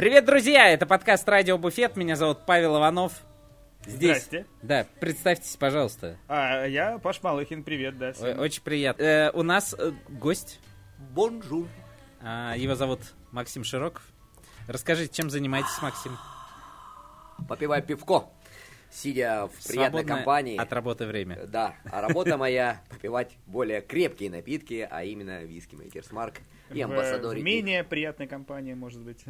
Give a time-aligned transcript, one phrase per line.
[0.00, 0.70] Привет, друзья!
[0.70, 1.94] Это подкаст Радио Буфет.
[1.94, 3.12] Меня зовут Павел Иванов.
[3.84, 4.24] Здесь.
[4.24, 4.46] Здрасте.
[4.62, 6.16] Да, представьтесь, пожалуйста.
[6.26, 8.14] А, я Паш Малыхин, привет, да.
[8.14, 8.38] всем.
[8.38, 9.02] Очень приятно.
[9.02, 10.58] Э, у нас э, гость.
[10.96, 11.68] Бонжур.
[12.22, 13.00] А, его зовут
[13.30, 14.02] Максим Широков.
[14.66, 16.16] Расскажите, чем занимаетесь, Максим?
[17.46, 18.30] Попиваю пивко,
[18.90, 20.56] сидя в приятной Свободное компании.
[20.56, 21.46] От работы время.
[21.46, 26.34] Да, а работа моя попивать более крепкие напитки, а именно виски Maker's Mark
[26.72, 27.36] и В- амбассадор.
[27.36, 29.24] в менее приятной компании, может быть.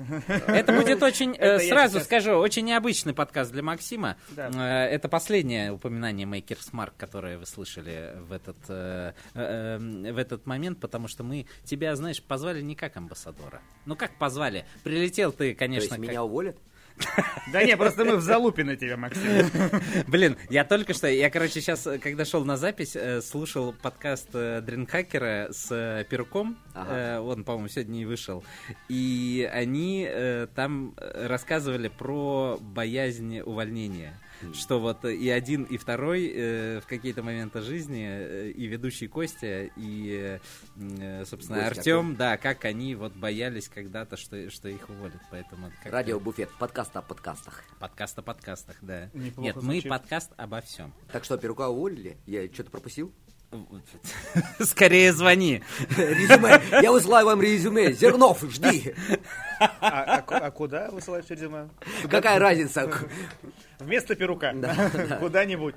[0.46, 4.16] Это будет очень, э, Это сразу сейчас- скажу, очень необычный подкаст для Максима.
[4.30, 4.50] Да.
[4.54, 10.18] Э, Это последнее упоминание Makers Mark, которое вы слышали в этот, э, э, э, в
[10.18, 13.60] этот момент, потому что мы тебя, знаешь, позвали не как амбассадора.
[13.86, 14.64] Ну как позвали?
[14.84, 16.56] Прилетел ты, То конечно, есть как- меня уволят?
[17.52, 19.50] Да не, просто мы в залупе на тебя, Максим.
[20.06, 24.60] Блин, я только что, я, короче, сейчас, когда шел на запись, э, слушал подкаст э,
[24.60, 26.58] Дринхакера с э, Перуком.
[26.74, 27.22] Ага.
[27.22, 28.44] Он, по-моему, сегодня и вышел.
[28.88, 30.08] И они
[30.54, 34.20] там рассказывали про боязнь увольнения.
[34.54, 39.70] Что вот и один, и второй э, в какие-то моменты жизни, э, и ведущий Костя,
[39.76, 40.38] и,
[40.76, 45.20] э, собственно, Гость Артем, да, как они вот боялись когда-то, что, что их уволят.
[45.30, 47.64] Поэтому это как-то Радио Буфет, подкаст о подкастах.
[47.78, 49.10] Подкаст о подкастах, да.
[49.12, 49.90] Неплохо Нет, мы звучит.
[49.90, 50.92] подкаст обо всем.
[51.12, 52.16] Так что, Перука уволили?
[52.26, 53.12] Я что-то пропустил?
[54.60, 55.62] Скорее звони.
[55.96, 56.60] Резюме.
[56.82, 57.92] Я высылаю вам резюме.
[57.92, 58.94] Зернов, жди.
[59.58, 61.68] А, а а куда высылаешь резюме?
[62.08, 62.90] Какая разница?
[63.78, 64.52] Вместо перука.
[64.60, 65.76] Да, Куда-нибудь.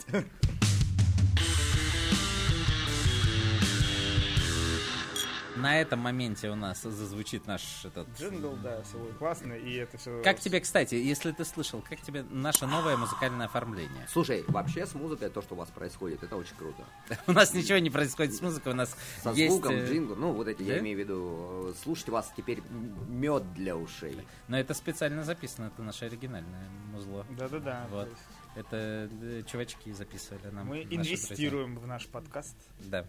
[5.64, 8.06] На этом моменте у нас зазвучит наш этот...
[8.20, 10.22] Джингл, да, свой классный, и это все...
[10.22, 14.06] Как тебе, кстати, если ты слышал, как тебе наше новое музыкальное оформление?
[14.10, 16.84] Слушай, вообще с музыкой то, что у вас происходит, это очень круто.
[17.28, 19.54] У нас ничего не происходит с музыкой, у нас Со есть...
[19.54, 22.62] звуком, э, джинглом, ну вот эти, я имею в виду, э, слушать вас теперь
[23.08, 24.18] мед для ушей.
[24.50, 27.26] Но это специально записано, это наше оригинальное музло.
[27.30, 27.88] Да-да-да.
[27.90, 28.10] Вот.
[28.55, 30.67] Это э, чувачки записывали нам.
[30.67, 32.55] Мы инвестируем в наш подкаст.
[32.77, 33.02] друзья.
[33.02, 33.08] Да.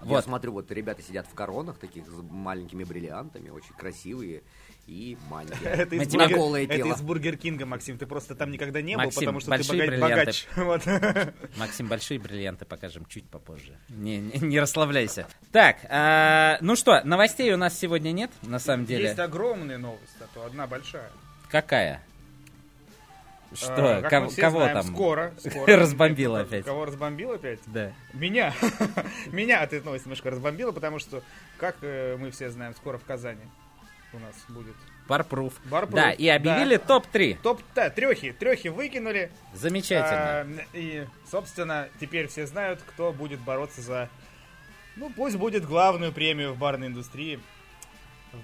[0.00, 0.24] Я Вот.
[0.24, 4.42] смотрю, вот ребята сидят в коронах таких с маленькими бриллиантами, очень красивые
[4.86, 5.68] и маленькие.
[5.70, 6.36] Это из, тебя- бургер...
[6.36, 6.94] голое это тело.
[6.94, 7.98] из Бургер Кинга, Максим.
[7.98, 10.46] Ты просто там никогда не был, потому что ты большие богач.
[10.56, 10.82] Вот.
[11.58, 13.78] Максим, большие бриллианты покажем чуть попозже.
[13.90, 15.26] Не, не, не расслабляйся.
[15.52, 19.04] Так, а, ну что, новостей у нас сегодня нет, на самом деле.
[19.04, 21.10] Есть огромная новость, а то одна большая.
[21.50, 22.02] Какая?
[23.62, 24.00] А, Что?
[24.02, 24.86] как Кого, мы все кого знаем, там?
[24.86, 25.34] Скоро.
[25.38, 25.76] скоро.
[25.76, 26.64] Разбомбило опять.
[26.64, 27.60] Кого разбомбило опять?
[27.66, 27.92] Да.
[28.12, 28.54] Меня.
[29.32, 31.22] Меня от этой новости немножко разбомбило, потому что,
[31.58, 33.42] как э, мы все знаем, скоро в Казани
[34.12, 34.74] у нас будет
[35.08, 35.52] Барпруф.
[35.66, 37.38] Барпруф, Да, и объявили топ-3.
[37.42, 38.32] топ да, трехи.
[38.32, 39.30] Трехи выкинули.
[39.54, 40.40] Замечательно.
[40.40, 44.08] А, и, собственно, теперь все знают, кто будет бороться за,
[44.96, 47.38] ну, пусть будет главную премию в барной индустрии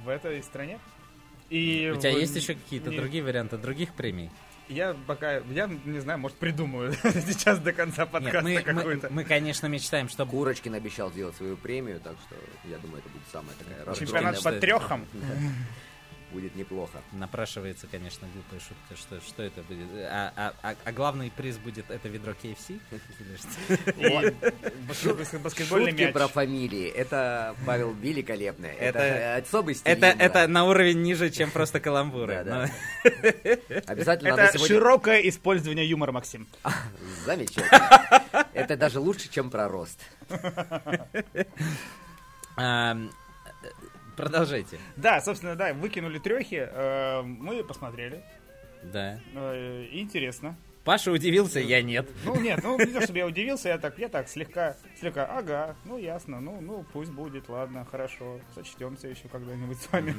[0.05, 0.79] в этой стране.
[1.51, 4.31] И У тебя в- есть еще какие-то не- другие варианты других премий?
[4.73, 9.09] Я пока, я не знаю, может придумаю сейчас до конца Нет, подкаста мы, мы, какой-то.
[9.11, 10.31] мы, конечно, мечтаем, чтобы...
[10.31, 12.37] Курочкин обещал сделать свою премию, так что
[12.69, 15.07] я думаю, это будет самая такая Чемпионат по трехам.
[16.33, 16.99] Будет неплохо.
[17.13, 18.97] Напрашивается, конечно, глупая шутка.
[18.97, 19.87] Что, что это будет?
[20.11, 22.81] А, а- а- а главный приз будет это ведро KFC?
[25.69, 26.13] Шутки мяч.
[26.13, 26.89] про фамилии.
[26.89, 28.67] Это, Павел, великолепно.
[28.67, 32.35] Это, особый стиль Это, на уровень ниже, чем просто каламбуры.
[33.87, 36.47] Обязательно надо Это широкое использование юмора, Максим.
[37.27, 38.47] Замечательно.
[38.55, 40.01] Это даже лучше, чем про рост.
[44.17, 44.79] Продолжайте.
[44.97, 46.69] Да, собственно, да, выкинули трехи.
[46.71, 48.23] э, Мы посмотрели.
[48.83, 49.19] Да.
[49.35, 50.57] Э, Интересно.
[50.85, 52.09] Паша удивился, я нет.
[52.25, 55.77] Ну нет, ну не то, чтобы я удивился, я так, я так слегка, слегка, ага,
[55.85, 60.15] ну ясно, ну, ну пусть будет, ладно, хорошо, сочтемся еще когда-нибудь с вами.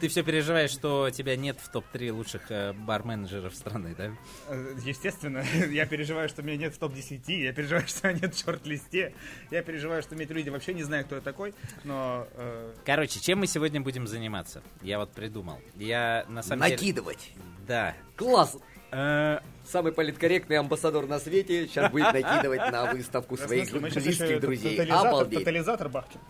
[0.00, 4.10] Ты все переживаешь, что тебя нет в топ-3 лучших э, бар-менеджеров страны, да?
[4.48, 8.42] Э, Естественно, я переживаю, что меня нет в топ-10, я переживаю, что меня нет в
[8.42, 9.12] шорт-листе,
[9.50, 11.54] я переживаю, что эти люди вообще не знают, кто я такой,
[11.84, 14.62] но э, Короче, чем мы сегодня будем заниматься?
[14.80, 15.60] Я вот придумал.
[15.76, 16.74] Я на самом деле...
[16.76, 17.32] Накидывать.
[17.66, 17.94] Да.
[18.16, 18.56] Класс.
[18.94, 24.76] Э, Самый политкорректный амбассадор на свете сейчас будет накидывать на выставку своих близких друзей.
[24.76, 25.38] тотализатор, Обалдеть.
[25.40, 26.20] тотализатор бахнем.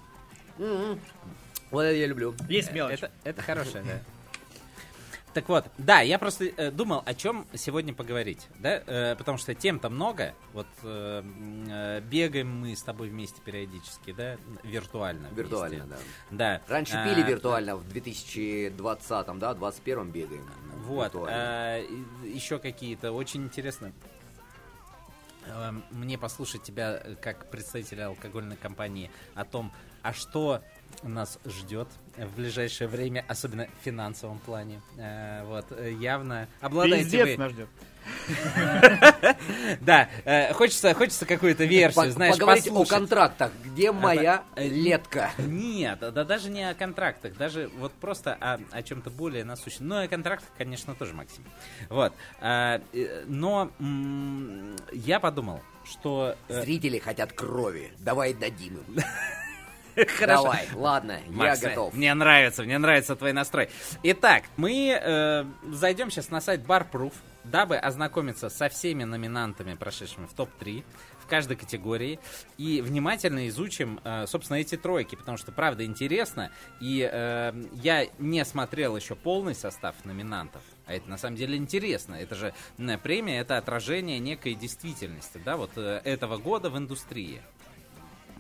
[1.71, 2.35] Вот это я люблю.
[2.49, 2.95] Есть мелочь.
[2.95, 4.01] Это, это хорошее, да.
[5.35, 9.53] Так вот, да, я просто э, думал, о чем сегодня поговорить, да, Э, потому что
[9.55, 11.23] тем-то много, вот э,
[11.69, 15.29] э, бегаем мы с тобой вместе периодически, да, виртуально.
[15.31, 15.43] вместе.
[15.43, 15.97] Виртуально, да.
[16.31, 16.61] Да.
[16.69, 20.49] Раньше А, пили виртуально, в 2020, да, 21 бегаем.
[20.87, 21.81] Вот, а,
[22.23, 23.93] еще какие-то очень интересно.
[25.47, 29.73] э, Мне послушать тебя э, как представителя алкогольной компании о том,
[30.03, 30.63] а что
[31.03, 34.81] нас ждет в ближайшее время, особенно в финансовом плане.
[34.97, 37.37] Э, вот, э, явно обладаете Пиздец вы...
[37.37, 37.69] нас ждет.
[39.81, 43.51] Да, э, хочется, хочется какую-то версию, знаешь, Поговорить о контрактах.
[43.65, 45.31] Где моя летка?
[45.39, 49.89] Нет, да даже не о контрактах, даже вот просто о, чем-то более насущном.
[49.89, 51.45] Ну, и о контрактах, конечно, тоже, Максим.
[51.89, 52.13] Вот.
[52.41, 52.81] А,
[53.27, 53.71] но
[54.93, 56.37] я подумал, что...
[56.49, 57.91] Зрители хотят крови.
[57.99, 59.03] Давай дадим им.
[60.19, 60.43] Хорошо.
[60.43, 61.95] Давай, ладно, Макс, я готов.
[61.95, 63.69] Мне нравится, мне нравится твой настрой.
[64.03, 67.13] Итак, мы э, зайдем сейчас на сайт Barproof,
[67.45, 70.83] дабы ознакомиться со всеми номинантами, прошедшими в топ-3
[71.21, 72.19] в каждой категории,
[72.59, 76.51] и внимательно изучим, э, собственно, эти тройки, потому что, правда, интересно,
[76.81, 82.15] и э, я не смотрел еще полный состав номинантов, а это на самом деле интересно.
[82.15, 82.53] Это же
[83.03, 87.41] премия, это отражение некой действительности, да, вот э, этого года в индустрии.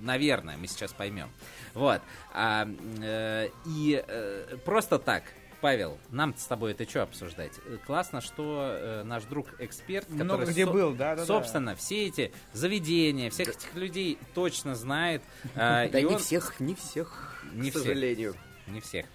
[0.04, 1.30] Наверное, мы сейчас поймем.
[1.72, 2.00] Вот.
[2.32, 2.68] А,
[3.02, 5.24] э, и э, просто так,
[5.60, 7.52] Павел, нам с тобой это что обсуждать?
[7.66, 11.26] Э, Классно, что э, наш друг-эксперт, который Много где со- был, да, да, да.
[11.26, 15.22] собственно, все эти заведения, всех этих людей точно знает.
[15.56, 17.82] а, Да не он- всех, не всех, Не к всех.
[17.82, 18.34] сожалению.
[18.66, 19.06] Не всех.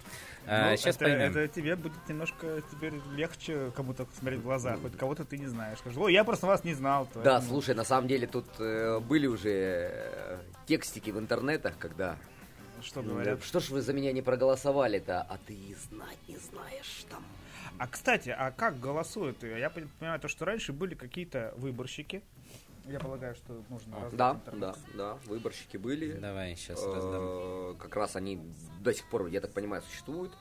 [0.46, 1.30] Ну, сейчас это, поймем.
[1.30, 5.78] это тебе будет немножко теперь легче кому-то смотреть в глаза, хоть кого-то ты не знаешь.
[5.96, 7.04] Ой, я просто вас не знал.
[7.14, 9.50] Да, поэтому- слушай, на самом деле тут э, были уже
[9.92, 12.16] э, текстики в интернетах, когда...
[12.82, 13.44] Что э, говорят.
[13.44, 15.20] Что ж вы за меня не проголосовали-то?
[15.22, 17.22] А ты и знать не знаешь там.
[17.78, 19.42] А, кстати, а как голосуют?
[19.42, 22.22] Я пон- понимаю, то, что раньше были какие-то выборщики.
[22.86, 24.60] Я полагаю, что нужно раздать Да, интернет.
[24.60, 26.12] да, да, выборщики были.
[26.12, 27.22] Давай сейчас раздам.
[27.22, 28.40] Э, Как раз они
[28.80, 30.32] до сих пор, я так понимаю, существуют.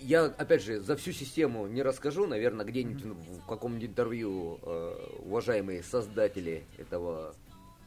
[0.00, 2.26] Я, опять же, за всю систему не расскажу.
[2.26, 7.34] Наверное, где-нибудь в каком-нибудь интервью э, уважаемые создатели этого,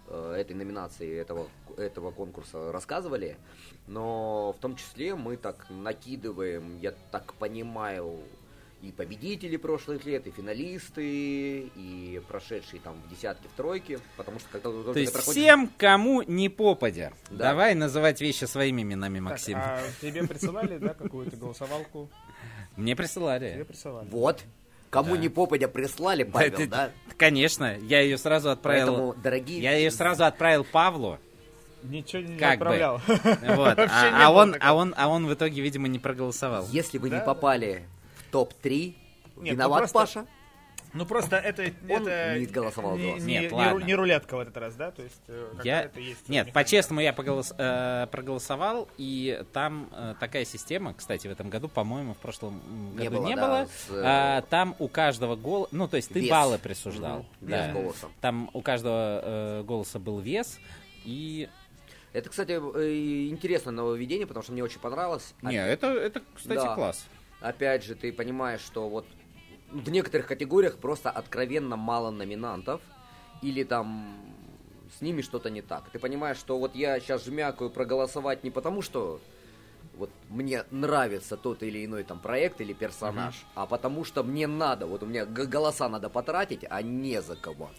[0.08, 1.48] э, этой номинации, этого,
[1.78, 3.38] этого конкурса рассказывали.
[3.86, 8.20] Но в том числе мы так накидываем, я так понимаю,
[8.82, 14.00] и победители прошлых лет, и финалисты, и прошедшие там в десятки, в тройки.
[14.18, 17.12] Потому что когда То есть проходишь- всем, кому не попадя.
[17.30, 17.50] Да.
[17.50, 19.58] Давай называть вещи своими именами, Так, Максим.
[19.58, 22.10] а тебе присылали, да, какую-то голосовалку?
[22.78, 23.64] Мне Тебе присылали.
[23.68, 24.08] присылали.
[24.10, 24.44] Вот.
[24.90, 25.22] Кому Да.
[25.22, 26.92] не попадя прислали, Павел, ты- да?
[27.18, 28.88] Конечно, я ее сразу отправил.
[28.88, 29.62] Поэтому, дорогие...
[29.62, 31.20] Я ее сразу отправил Павлу.
[31.84, 32.66] Ничего не Как бы.
[32.66, 33.02] отправлял.
[33.08, 33.78] Вот.
[33.78, 34.70] Вообще А, не а он, такого.
[34.70, 36.66] а, он, а он в итоге, видимо, не проголосовал.
[36.72, 37.84] Если вы Да, не попали
[38.32, 38.96] топ-3,
[39.38, 40.28] Нет, виноват ну просто- Паша.
[40.92, 43.22] Ну просто это, это не голосовал за не, вас.
[43.22, 43.84] не- Нет, не ладно.
[43.86, 44.90] не рулетка в этот раз, да?
[44.90, 45.76] То есть э, Я...
[45.84, 51.32] какая-то есть Нет, по-честному я поголос- э, проголосовал, и там э, такая система, кстати, в
[51.32, 53.66] этом году, по-моему, в прошлом м, Не году было, не да, было.
[53.68, 56.30] с, э, А, там у каждого голоса, ну, то есть ты Вес.
[56.32, 57.18] баллы присуждал.
[57.20, 57.68] Мгм, да.
[57.68, 58.08] вес голоса.
[58.20, 60.58] Там у каждого э, голоса был вес,
[61.06, 61.48] и...
[62.14, 65.36] Это, кстати, э, интересное нововведение, потому что мне очень понравилось.
[65.44, 66.74] Не, это, это кстати, Да.
[66.74, 67.06] класс.
[67.42, 69.06] Опять же, ты понимаешь, что вот
[69.72, 72.82] в некоторых категориях просто откровенно мало номинантов,
[73.42, 74.18] или там
[74.98, 75.90] с ними что-то не так.
[75.92, 79.22] Ты понимаешь, что вот я сейчас жмякаю проголосовать не потому, что
[79.94, 84.86] вот мне нравится тот или иной там проект или персонаж, а потому что мне надо,
[84.88, 87.70] вот у меня голоса надо потратить, а не за кого.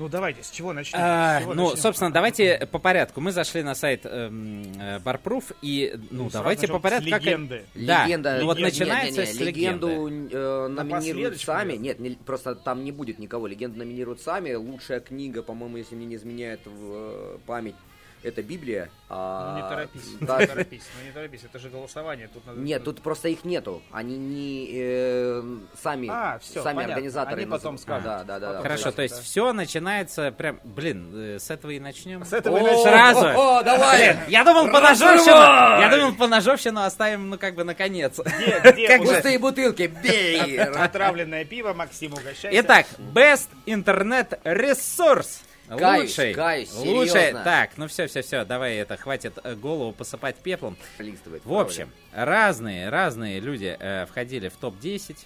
[0.00, 0.98] Ну давайте, с чего начнем?
[0.98, 1.82] А, С чего ну, начнем?
[1.82, 3.20] собственно, давайте по порядку.
[3.20, 7.10] Мы зашли на сайт эм, э, Barproof, и, ну, сразу давайте по с порядку.
[7.10, 7.64] как- легенды.
[7.74, 10.34] Да, Легенда, ну вот нет, начинается нет, нет, с легенду легенды.
[10.34, 11.72] э, номинируют сами.
[11.74, 11.98] нет?
[11.98, 13.46] Нет, не- просто там не будет никого.
[13.46, 14.54] Легенду номинируют сами.
[14.54, 17.74] Лучшая книга, по-моему, если мне не изменяет в э, память,
[18.22, 18.90] это Библия.
[19.08, 22.28] Ну а, не торопись, да, не торопись, ну не торопись, это же голосование.
[22.32, 22.60] Тут надо...
[22.60, 23.82] Нет, тут просто их нету.
[23.90, 25.42] Они не э,
[25.82, 26.94] сами, А, всё, сами понятно.
[26.94, 27.42] организаторы.
[27.42, 28.04] Они потом скажут.
[28.04, 28.38] Да, да, да.
[28.38, 28.46] да.
[28.48, 29.22] Потом Хорошо, скажут, то есть да.
[29.22, 32.24] все начинается прям, блин, э, с этого и начнем.
[32.24, 32.82] С этого и начнем.
[32.82, 33.26] Сразу.
[33.26, 34.18] О, давай!
[34.28, 38.16] Я думал по ножовщину, я думал по ножовщину оставим, ну как бы наконец.
[38.20, 40.58] Как уже Пустые бутылки, бей!
[40.58, 42.50] отравленное пиво, Максим, угощайся.
[42.60, 45.42] Итак, best интернет ресурс.
[45.78, 47.08] Каюсь, Лучший, каюсь, лучший.
[47.10, 47.44] серьезно.
[47.44, 50.76] Так, ну все, все, все, давай это хватит э, голову посыпать пеплом.
[50.98, 55.16] Листывает, В общем, разные, разные люди э, входили в топ-10.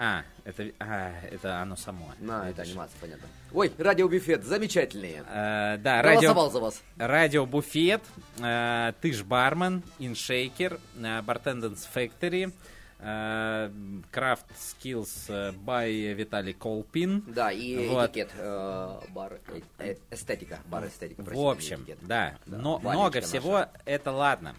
[0.00, 2.12] А, это, а, это оно само.
[2.20, 2.72] На, это видишь.
[2.72, 3.26] анимация, понятно.
[3.52, 5.24] Ой, радиобуфет, замечательные.
[5.28, 6.82] Э, да, радио, за вас.
[6.98, 8.02] радио Буфет,
[8.38, 12.52] э, Ты ж бармен, Иншейкер, э, Bartenders Factory,
[12.98, 13.70] э,
[14.12, 17.22] Craft Skills э, by Виталий Колпин.
[17.26, 18.10] Да, и Вот.
[18.10, 21.22] этикет, э, бар, э, э, эстетика, бар эстетика.
[21.22, 21.98] В простите, общем, этикет.
[22.02, 23.26] да, Да, но много наша.
[23.26, 24.54] всего, это ладно.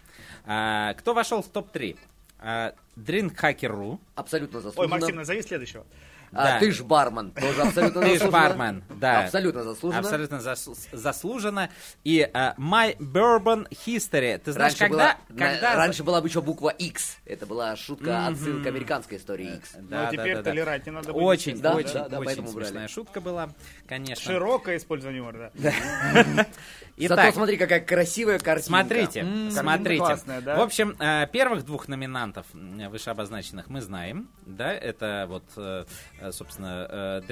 [0.46, 1.96] А, кто вошел в топ-3?
[2.38, 3.98] А, Drinkhacker.ru.
[4.14, 4.96] Абсолютно Ой, заслуженно.
[4.96, 5.84] Максим, назови следующего.
[6.32, 6.58] А, Да.
[6.60, 8.30] ты ж бармен, тоже абсолютно Ты ж заслуженно.
[8.30, 9.24] бармен, да.
[9.24, 9.98] Абсолютно заслуженно.
[10.00, 11.70] Абсолютно зас- заслуженно.
[12.04, 14.38] И а, My Bourbon History.
[14.38, 14.96] Ты знаешь, Раньше, когда...
[14.96, 15.74] была, на- когда...
[15.74, 17.16] раньше была бы еще буква X.
[17.26, 19.72] Это была шутка отсылка к американской истории X.
[19.74, 20.50] Да, Но да, теперь да, да.
[20.50, 21.22] толерантнее надо быть.
[21.22, 22.66] Очень, Да, очень, да, да, очень поэтому брали.
[22.66, 23.50] смешная шутка была,
[23.88, 24.24] конечно.
[24.24, 26.46] Широкое использование юмора, да.
[27.08, 28.66] Зато Итак, смотри, какая красивая картинка.
[28.66, 29.98] Смотрите, М, смотрите.
[30.00, 30.56] классная, да?
[30.56, 35.84] В общем, э, первых двух номинантов м, вышеобозначенных мы знаем, да, это вот, э,
[36.20, 37.22] э, собственно, э,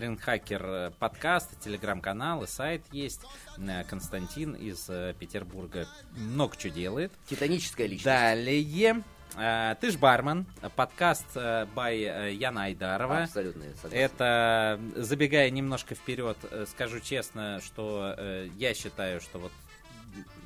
[0.62, 3.22] э, подкаст, телеграм-канал и сайт есть.
[3.58, 7.12] Э, Константин из э, Петербурга много чего делает.
[7.28, 8.04] Титаническая личность.
[8.04, 9.02] Далее, э,
[9.34, 13.22] ты ж бармен, э, подкаст э, by э, Яна Айдарова.
[13.24, 13.96] Абсолютно согласен.
[13.96, 19.52] Это, забегая немножко вперед, э, скажу честно, что э, я считаю, что вот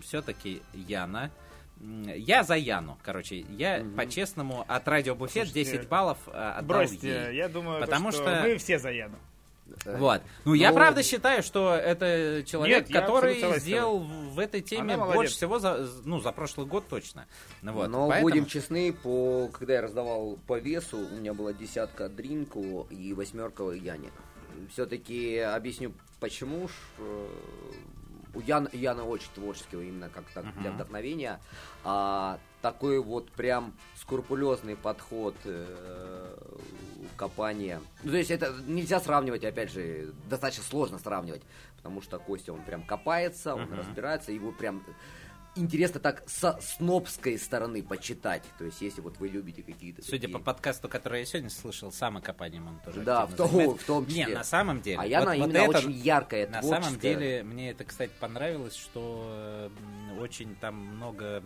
[0.03, 1.31] все-таки Яна.
[1.81, 3.39] Я за Яну, короче.
[3.51, 7.37] Я по-честному от радио Буфет Слушайте, 10 баллов э, отдал Бросьте, ей.
[7.37, 9.17] я думаю, то, Потому что, что- мы все за Яну.
[9.85, 10.23] Вот.
[10.45, 15.07] Ну, я Ну, правда считаю, что это человек, Нет, который сделал в этой теме Она
[15.07, 17.27] больше всего за, ну, за прошлый год точно.
[17.63, 17.89] Ну, вот.
[17.91, 22.87] Но Поэтому- будем честны, по, когда я раздавал по весу, у меня была десятка Дринку
[22.91, 24.11] и восьмерка Яне.
[24.73, 26.69] Все-таки объясню, почему.
[26.69, 27.27] ж, э,
[28.35, 30.77] У Ян, Яна очень творческий, именно как так для Мгм.
[30.77, 31.39] вдохновения.
[31.85, 36.35] А такой вот прям скрупулезный подход э,
[37.17, 37.81] копания.
[38.03, 41.43] Ну, то есть это нельзя сравнивать, опять же, достаточно сложно сравнивать,
[41.77, 43.79] потому что Костя, он прям копается, он Мгм.
[43.79, 44.85] разбирается, его прям
[45.55, 48.43] интересно так со снобской стороны почитать.
[48.59, 51.93] То есть, если вот вы любите какие-то Судя такие- по подкасту, который я сегодня слышал,
[51.93, 53.85] самокопанием он тоже Да, в том- занимается.
[53.85, 54.25] в том числе.
[54.27, 54.99] Не, на самом деле.
[54.99, 56.83] А Яна вот- вот именно это- очень яркая, На творческая.
[56.85, 59.69] самом деле, мне это, кстати, понравилось, что
[60.15, 61.43] э, очень там много,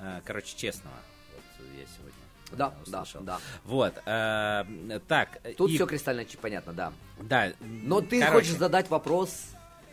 [0.00, 0.94] э, короче, честного.
[1.32, 2.12] Вот я сегодня
[2.54, 3.20] Да, э, да, услышал.
[3.22, 3.38] да.
[3.64, 4.64] Вот, э,
[5.08, 5.28] так.
[5.56, 6.92] Тут и- все кристально понятно, да.
[7.20, 7.52] Да.
[7.60, 9.30] Но ты короче, хочешь задать вопрос.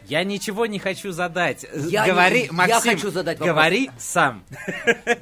[0.06, 1.66] Я ничего не хочу задать.
[1.74, 3.56] Я говори, не- я Максим, хочу задать вопрос.
[3.56, 4.44] говори сам.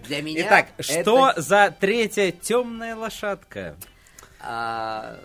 [0.06, 0.46] Для меня.
[0.48, 3.76] Итак, это, что за третья темная лошадка?
[4.42, 5.18] а,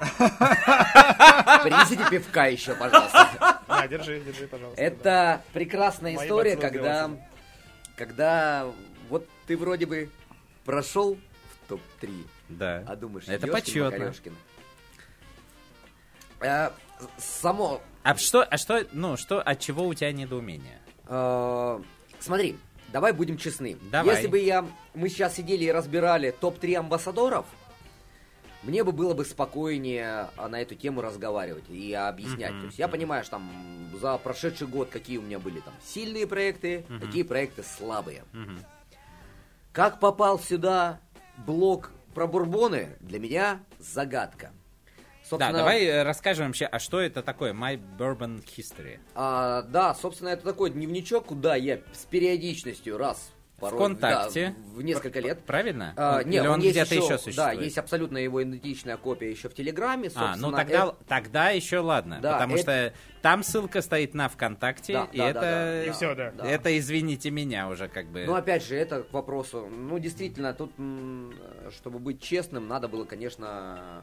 [1.62, 3.60] Принесите пивка еще, пожалуйста.
[3.68, 4.76] На, держи, держи, пожалуйста.
[4.80, 4.86] да.
[4.86, 7.10] Это прекрасная Моим история, когда,
[7.96, 8.66] когда
[9.46, 10.10] ты вроде бы
[10.64, 12.84] прошел в топ-3, Да.
[12.86, 14.12] а думаешь, Это Ёшкин почетно.
[16.40, 16.70] Э,
[17.18, 20.78] Само А что, а что, ну, что, от чего у тебя недоумение?
[21.08, 21.80] Э,
[22.20, 22.56] Смотри,
[22.92, 23.76] давай будем честны.
[23.90, 24.14] Давай.
[24.14, 27.46] Если бы я, мы сейчас сидели и разбирали топ-3 амбассадоров,
[28.62, 32.52] мне бы было бы спокойнее а, на эту тему разговаривать и объяснять.
[32.52, 35.74] Мгм, То есть я понимаю, что там за прошедший год какие у меня были там
[35.84, 37.00] сильные проекты, Мгм.
[37.00, 38.22] какие проекты слабые.
[38.32, 38.64] Мгм.
[39.72, 41.00] Как попал сюда
[41.46, 44.50] блок про бурбоны, для меня загадка.
[44.50, 49.00] Да, Собственно, давай э, расскажем вообще, а что это такое My Bourbon History?
[49.14, 53.32] А, да, собственно, это такой дневничок, куда я с периодичностью раз
[53.62, 54.54] порой, ВКонтакте.
[54.56, 55.40] да, в несколько лет.
[55.44, 55.94] Правильно?
[55.96, 57.60] А, Он- не, Или он, есть где-то еще, еще Да, существует?
[57.62, 60.10] есть абсолютно его идентичная копия еще в Телеграме.
[60.14, 62.92] А, ну тогда, это- тогда еще ладно, Да, потому это- что
[63.22, 66.32] там ссылка стоит на ВКонтакте, Да, и да, это, да, да, И всё, да.
[66.36, 66.44] да.
[66.46, 68.24] это извините меня уже как бы.
[68.26, 69.68] Ну, опять же, это к вопросу.
[69.70, 70.72] Ну, действительно, тут,
[71.74, 74.02] чтобы быть честным, надо было, конечно,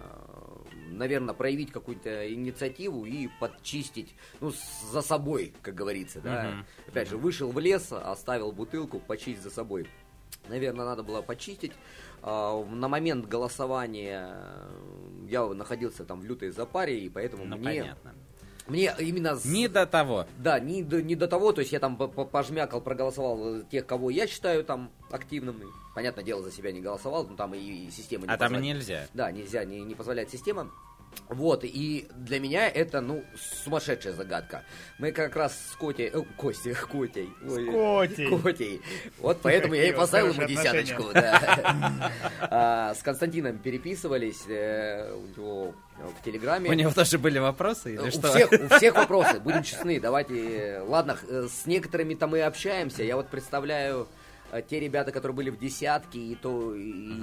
[0.90, 4.52] наверное, проявить какую-то инициативу и подчистить, ну,
[4.92, 6.44] за собой, как говорится, да.
[6.50, 6.66] Мгм.
[6.88, 9.88] Опять же, вышел в лес, оставил бутылку, почисть за собой.
[10.48, 11.74] Наверное, надо было почистить.
[12.22, 14.34] А, На момент голосования
[15.28, 18.16] я находился там в лютой запаре, и поэтому ну мне, понятно.
[18.70, 19.36] Мне именно...
[19.36, 20.26] с- Не до того.
[20.38, 23.86] да, не до, не до того, то есть я там по- по- пожмякал, проголосовал тех,
[23.86, 25.66] кого я считаю там активными.
[25.96, 28.76] Понятное дело, за себя не голосовал, но там и, и система не А там позволяет.
[28.78, 29.08] нельзя.
[29.14, 30.72] Да, нельзя, не, не позволяет система.
[31.30, 33.24] Вот, и для меня это, ну,
[33.64, 34.64] сумасшедшая загадка.
[34.98, 37.30] Мы как раз с Котей, э, Костей, Котей.
[37.48, 38.40] ой, Котей.
[38.42, 38.82] Котей.
[39.20, 41.04] Вот поэтому я и поставил ему десяточку.
[41.14, 42.12] да.
[42.42, 45.76] А, С Константином переписывались э, у него
[46.20, 46.70] в Телеграме.
[46.70, 48.30] У него тоже были вопросы или У что?
[48.30, 53.16] всех, у всех вопросы, будем честны, давайте, э, ладно, э, с некоторыми-то мы общаемся, я
[53.16, 54.08] вот представляю
[54.68, 57.22] те ребята, которые были в десятке, и то, и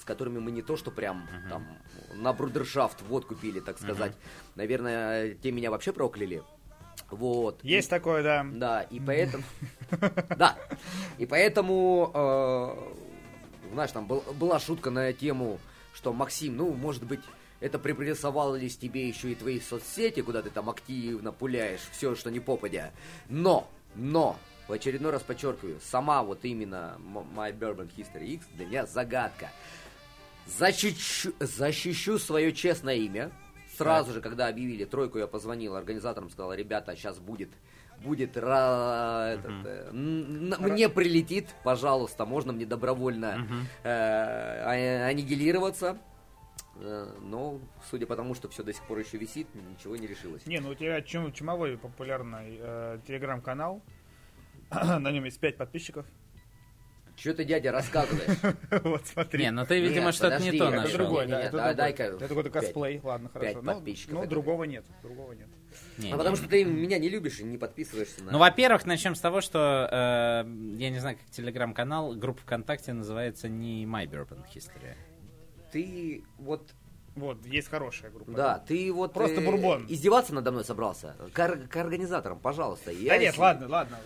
[0.00, 1.66] с которыми мы не то, что прям там
[2.14, 4.12] на брудершафт водку пили, так сказать,
[4.54, 6.42] наверное, те меня вообще прокляли,
[7.10, 7.62] вот.
[7.62, 8.46] Есть такое, да.
[8.52, 9.44] Да, и поэтому...
[10.36, 10.56] Да,
[11.18, 15.60] и поэтому, э, знаешь, там был- была шутка на тему,
[15.94, 17.20] что Максим, ну, может быть,
[17.60, 22.40] это припрессовались тебе еще и твои соцсети, куда ты там активно пуляешь все, что не
[22.40, 22.92] попадя.
[23.28, 24.36] Но, но,
[24.68, 26.96] в очередной раз подчеркиваю, сама вот именно
[27.34, 29.50] My Bourbon History X для меня загадка.
[30.46, 33.30] Защищу, защищу свое честное имя.
[33.76, 37.50] Сразу же, когда объявили тройку, я позвонил организаторам, сказал, ребята, сейчас будет
[38.02, 43.46] будет ра- этот, э, н- мне прилетит, пожалуйста, можно мне добровольно
[43.84, 45.96] э, а- аннигилироваться.
[46.76, 50.44] Э, Но, судя по тому, что все до сих пор еще висит, ничего не решилось.
[50.44, 53.80] Не, ну у тебя чум- чумовой популярный э, телеграм-канал.
[55.00, 56.06] На нем есть 5 подписчиков.
[57.16, 58.38] Что ты, дядя, рассказываешь?
[58.82, 59.44] Вот смотри.
[59.44, 60.98] Не, ну ты, видимо, Нет, что-то не то это Это нашел.
[60.98, 62.64] другой, да, это дай-ка Это какой-то пять.
[62.64, 63.62] косплей, ладно, Пять хорошо.
[63.62, 65.46] Ну, подписчиков Ну, другого нет, другого нет.
[65.98, 66.18] Не, А не.
[66.18, 68.32] потому что ты меня не любишь и не подписываешься на...
[68.32, 73.48] Ну, во-первых, начнем с того, что э, я не знаю, как телеграм-канал, группа ВКонтакте называется
[73.48, 74.96] не My Bourbon History.
[75.70, 76.68] Ты вот...
[77.16, 78.32] Вот, есть хорошая группа.
[78.32, 79.12] Да, ты вот...
[79.12, 79.86] Просто э, бурбон.
[79.88, 81.14] Издеваться надо мной собрался?
[81.32, 82.86] К, к организаторам, пожалуйста.
[82.86, 83.98] Да Я нет, с- ладно, ладно,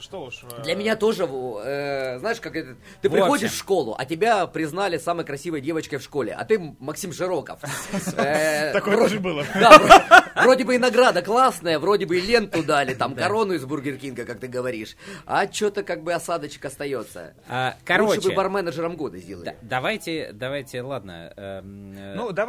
[0.00, 0.42] что уж.
[0.42, 2.76] э, Для меня тоже, э, знаешь, как это...
[3.02, 3.56] Ты В приходишь общем.
[3.56, 7.60] в школу, а тебя признали самой красивой девочкой в школе, а ты Максим Широков.
[8.16, 9.44] Э, Такое тоже было.
[9.54, 13.64] Да, вро- вроде бы и награда классная, вроде бы и ленту дали, там корону из
[13.66, 14.96] Бургер Кинга, как ты говоришь.
[15.26, 17.34] А что-то как бы осадочек остается.
[17.48, 19.56] А, Лучше короче, бы барменеджером года да- сделали.
[19.62, 21.32] давайте, давайте, ладно.
[21.36, 22.45] эм, э, Ну, давай,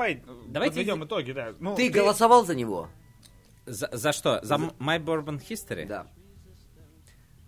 [0.47, 1.53] Давайте подведем итоги, да.
[1.59, 2.89] Ну, Ты голосовал за него?
[3.67, 4.39] за, за что?
[4.43, 5.85] За My Bourbon History?
[5.85, 6.07] Да.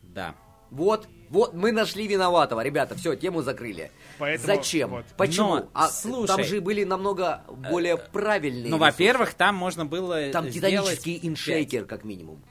[0.04, 0.36] Да.
[0.70, 3.90] Вот, вот, мы нашли виноватого, ребята, все, тему закрыли.
[4.20, 4.90] Поэтому Зачем?
[4.92, 5.06] вот.
[5.18, 5.56] Почему?
[5.56, 8.70] Но, а слушай, там же были намного более правильные.
[8.70, 12.44] Ну, во-первых, там можно было там титанический иншейкер, как минимум.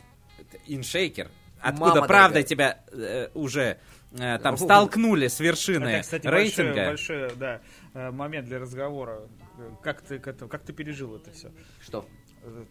[0.66, 1.28] Иншейкер.
[1.62, 2.42] Мама Откуда, правда, дорогая.
[2.44, 3.78] тебя э, уже
[4.12, 4.56] э, там О.
[4.56, 6.86] столкнули с вершины Это, кстати, рейтинга.
[6.86, 7.60] большой, большой, да,
[7.94, 9.22] э, момент для разговора.
[9.58, 11.50] Э, Как ты, к этому- как ты пережил это все?
[11.80, 12.06] Что?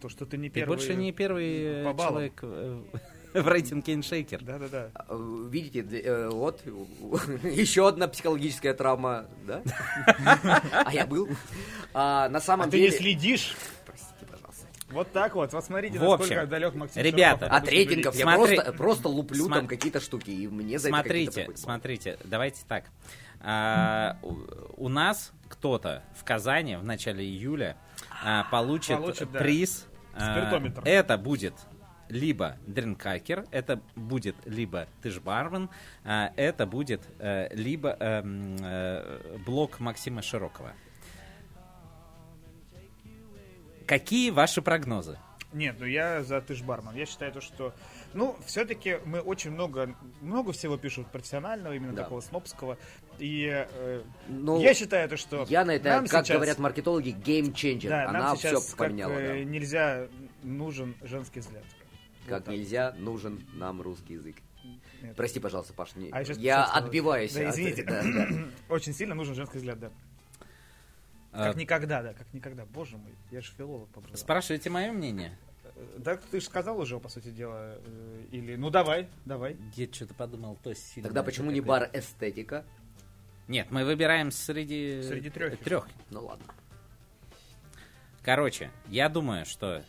[0.00, 0.76] То, что ты не Ты первый...
[0.76, 2.12] больше не первый э, по баллам.
[2.14, 2.82] человек э,
[3.34, 4.42] в рейтинге иншейкер.
[4.42, 4.90] Да-да-да.
[4.94, 5.14] А,
[5.50, 6.62] Видите, э, вот
[7.44, 9.62] еще одна психологическая травма, да?
[10.86, 11.28] А я был.
[11.94, 12.98] А, На А самом ты не деле...
[12.98, 13.56] следишь?
[13.84, 14.66] Простите, пожалуйста.
[14.90, 15.52] Вот так вот.
[15.52, 19.08] Вот смотрите, В насколько общем, далек Максим ребята, Широков От рейтингов я Смотри- просто, просто
[19.08, 22.84] луплю там какие-то штуки, и мне за Смотрите, смотрите, давайте так.
[23.40, 24.36] А, у,
[24.86, 27.76] у нас кто-то в Казани в начале июля
[28.24, 29.38] а, получит, Получит, да.
[29.38, 29.86] приз.
[30.14, 30.48] а,
[30.84, 31.54] это будет
[32.08, 35.68] либо дринкакер, это будет либо ты ж бармен,
[36.04, 40.72] а, это будет э, либо эм, э, блок Максима Широкого.
[43.86, 45.18] Какие ваши прогнозы?
[45.52, 46.94] Нет, ну я за ты ж бармен.
[46.94, 47.74] Я считаю то, что...
[48.14, 52.04] Ну, все-таки мы очень много, много всего пишут профессионального, именно Да.
[52.04, 52.78] такого снобского.
[53.18, 55.44] И э, Ну, я считаю то, что...
[55.48, 57.90] Я на это, нам как сейчас- говорят маркетологи, геймченджер.
[57.90, 59.12] Да, Она нам все сейчас как, поменяла.
[59.12, 59.44] э, да.
[59.44, 60.08] нельзя
[60.42, 61.64] нужен женский взгляд.
[62.26, 62.54] Как Вот так.
[62.54, 64.36] нельзя, нужен нам русский язык.
[65.02, 65.14] Нет.
[65.14, 67.32] Прости, пожалуйста, Паш, не- А я я отбиваюсь.
[67.34, 67.84] Да, от- извините.
[67.84, 68.28] да, да.
[68.68, 69.90] Очень сильно нужен женский взгляд, да.
[71.32, 72.64] А, Как никогда, да, как никогда.
[72.64, 74.02] Боже мой, я же филолог по.
[74.16, 75.38] Спрашивайте мое мнение.
[75.78, 77.76] Э, Так ты же сказал уже, по сути дела.
[77.84, 79.56] э, Или, ну давай, давай.
[79.76, 81.08] Я что-то подумал, то сильно.
[81.08, 82.64] Тогда почему не бар эстетика?
[83.46, 85.02] Нет, мы выбираем среди...
[85.02, 85.56] Среди трёх.
[85.58, 85.88] трех.
[86.10, 86.44] Ну ладно.
[88.22, 89.82] Короче, я думаю, что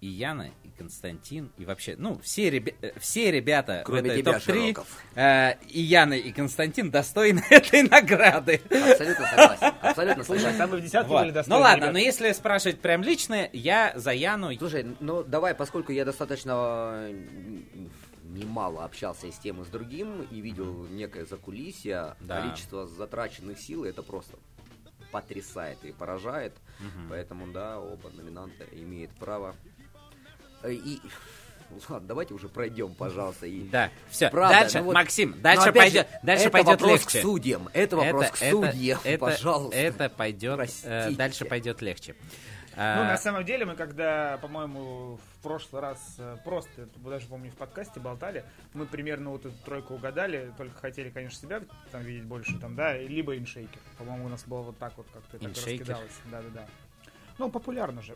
[0.00, 4.22] и Яна, и Константин, и вообще, ну, все, ребя- э, все ребята Кроме в этой
[4.22, 4.42] тебя, топ-3,
[4.74, 4.88] Широков.
[5.14, 8.60] э, и Яна, и Константин достойны этой награды.
[8.70, 9.74] Абсолютно согласен.
[9.80, 10.74] Абсолютно согласен.
[10.74, 11.22] и в десятке Вот.
[11.22, 11.92] были достойны Ну ладно, ребята.
[11.92, 14.54] но если спрашивать прям лично, я за Яну.
[14.58, 17.08] Слушай, ну давай, поскольку я достаточно
[18.24, 22.42] немало общался и с тем, и с другим, и видел некое закулисье, Да.
[22.42, 24.36] количество затраченных сил, это просто
[25.10, 26.52] потрясает и поражает.
[27.08, 29.54] Поэтому, да, оба номинанта имеют право.
[30.62, 31.00] Э, И...
[31.88, 33.46] Ладно, давайте уже пройдем, пожалуйста.
[33.46, 33.68] И...
[33.68, 37.00] Да, все, Правда, дальше, ну вот- Максим, Но дальше пойдет, же, дальше это пойдет вопрос
[37.00, 37.18] легче.
[37.18, 37.68] к судьям.
[37.72, 39.76] Это вопрос к судьям, это, пожалуйста.
[39.76, 42.14] Это пойдет, э, дальше пойдет легче.
[42.76, 47.26] Ну, А, на самом деле, мы когда, по-моему, в прошлый раз э, просто, это даже,
[47.26, 52.02] помню, в подкасте болтали, мы примерно вот эту тройку угадали, только хотели, конечно, себя там
[52.02, 53.80] видеть больше, там, да, либо иншейкер.
[53.96, 56.12] По-моему, у нас было вот так вот как-то так раскидалось.
[56.30, 56.66] Да-да-да.
[57.38, 58.14] Ну, понятно же.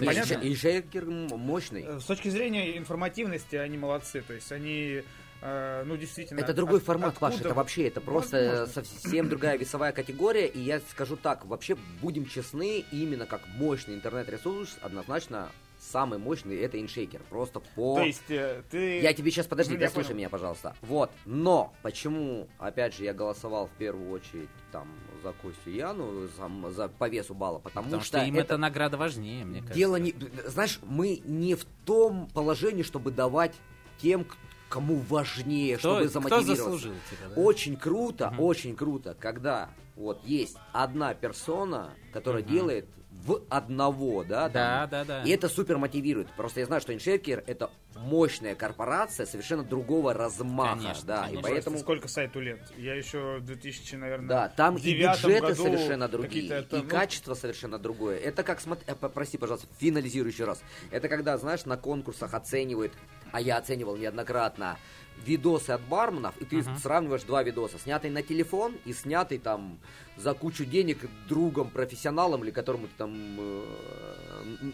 [0.00, 0.34] И Понятно?
[0.34, 1.84] И Шейкер мощный.
[1.84, 4.20] Э, С точки зрения информативности они молодцы.
[4.22, 5.02] То есть они,
[5.40, 6.40] э, ну, действительно...
[6.40, 8.84] Это другой от- формат, откуда- это вообще, это просто Возможно.
[8.84, 14.76] совсем другая весовая категория, и я скажу так, вообще будем честны, именно как мощный интернет-ресурс,
[14.82, 15.48] однозначно
[15.88, 17.96] самый мощный это иншейкер, просто по...
[17.96, 19.00] То есть э, ты...
[19.00, 20.18] Я тебе сейчас, подожди, Ну, я дослушай понял.
[20.18, 20.76] меня, пожалуйста.
[20.82, 24.88] Вот, но почему, опять же, я голосовал в первую очередь там
[25.22, 28.56] за Костю Яну, за, за- по весу балла, потому, Потому что, что им это эта
[28.58, 29.78] награда важнее, мне кажется.
[29.78, 30.14] Дело не...
[30.46, 33.54] Знаешь, мы не в том положении, чтобы давать
[34.00, 34.36] тем, к-
[34.68, 36.54] кому важнее, Кто, чтобы кто замотивироваться.
[36.64, 37.40] заслужил тебя, да?
[37.40, 38.40] Очень круто, Мгм.
[38.40, 42.52] очень круто, когда вот есть одна персона, которая Мгм.
[42.52, 42.88] делает
[43.24, 45.22] в одного, да, Да, там, да, да.
[45.22, 46.28] и это супер мотивирует.
[46.36, 51.38] Просто я знаю, что InShaker это мощная корпорация совершенно другого размаха, Конечно, да, конечно.
[51.38, 52.60] и поэтому Сколько сайту лет?
[52.76, 56.88] Я еще в 2000, наверное, да, там и бюджеты году совершенно другие, какие-то и ну,
[56.88, 58.18] качество совершенно другое.
[58.18, 60.62] Это как, смотри, э, прости, пожалуйста, финализирую еще раз.
[60.90, 62.92] Это когда, знаешь, на конкурсах оценивают,
[63.32, 64.78] а я оценивал неоднократно,
[65.24, 66.78] видосы от барменов, и ты Мгм.
[66.78, 69.78] сравниваешь два видоса, снятый на телефон и снятый там
[70.16, 73.64] за кучу денег другом, профессионалом, или которому ты там э,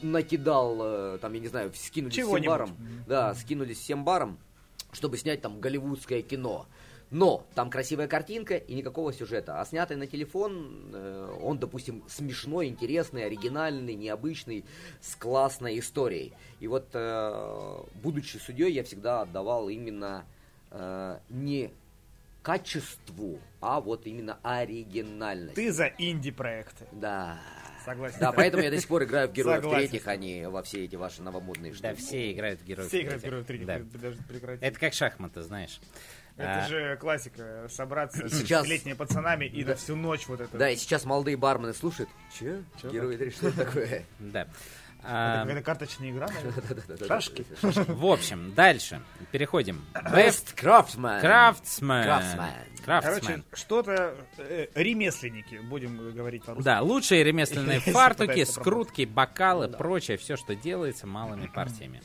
[0.02, 2.76] накидал, э, там, я не знаю, скинулись всем баром.
[3.06, 4.38] Да, скинулись всем баром,
[4.92, 6.66] чтобы снять там голливудское кино.
[7.10, 9.60] Но там красивая картинка и никакого сюжета.
[9.60, 14.64] А снятый на телефон, э, он, допустим, смешной, интересный, оригинальный, необычный,
[15.00, 16.32] с классной историей.
[16.60, 20.24] И вот, э, будучи судьей, я всегда отдавал именно
[20.74, 21.70] э, не
[22.42, 25.54] качеству, а вот именно оригинальность.
[25.54, 26.86] Ты за инди-проекты.
[26.92, 27.38] Да.
[27.84, 28.16] Согласен.
[28.20, 29.88] Да, поэтому я до сих пор играю в героев Согласен.
[29.88, 31.82] третьих, а не во все эти ваши новомодные штуки.
[31.82, 32.88] Да, все играют в героев.
[32.88, 33.66] Все играют в третьих.
[33.66, 34.18] героев третьих.
[34.18, 34.24] Да.
[34.28, 34.64] Прекрати.
[34.64, 35.80] Это как шахматы, знаешь.
[36.36, 37.66] Это А, же классика.
[37.70, 39.70] Собраться Сейчас- с летними пацанами и Да.
[39.70, 40.56] на всю ночь вот это.
[40.58, 42.10] Да, и сейчас молодые бармены слушают.
[42.38, 42.62] Че?
[42.82, 42.90] Чё?
[42.90, 44.02] Герои три, что это такое?
[44.18, 44.48] Да.
[45.06, 46.28] Это А, какая-то карточная игра.
[47.08, 47.44] Шашки.
[47.62, 49.00] в общем, дальше.
[49.32, 49.84] Переходим.
[49.94, 51.20] Best Craftsman.
[51.20, 52.50] Крафтсмен.
[52.84, 56.64] Короче, что-то э, ремесленники, будем говорить по-русски.
[56.64, 59.78] Да, лучшие ремесленные фартуки, скрутки, бокалы, Да.
[59.78, 62.02] прочее, все, что делается малыми партиями.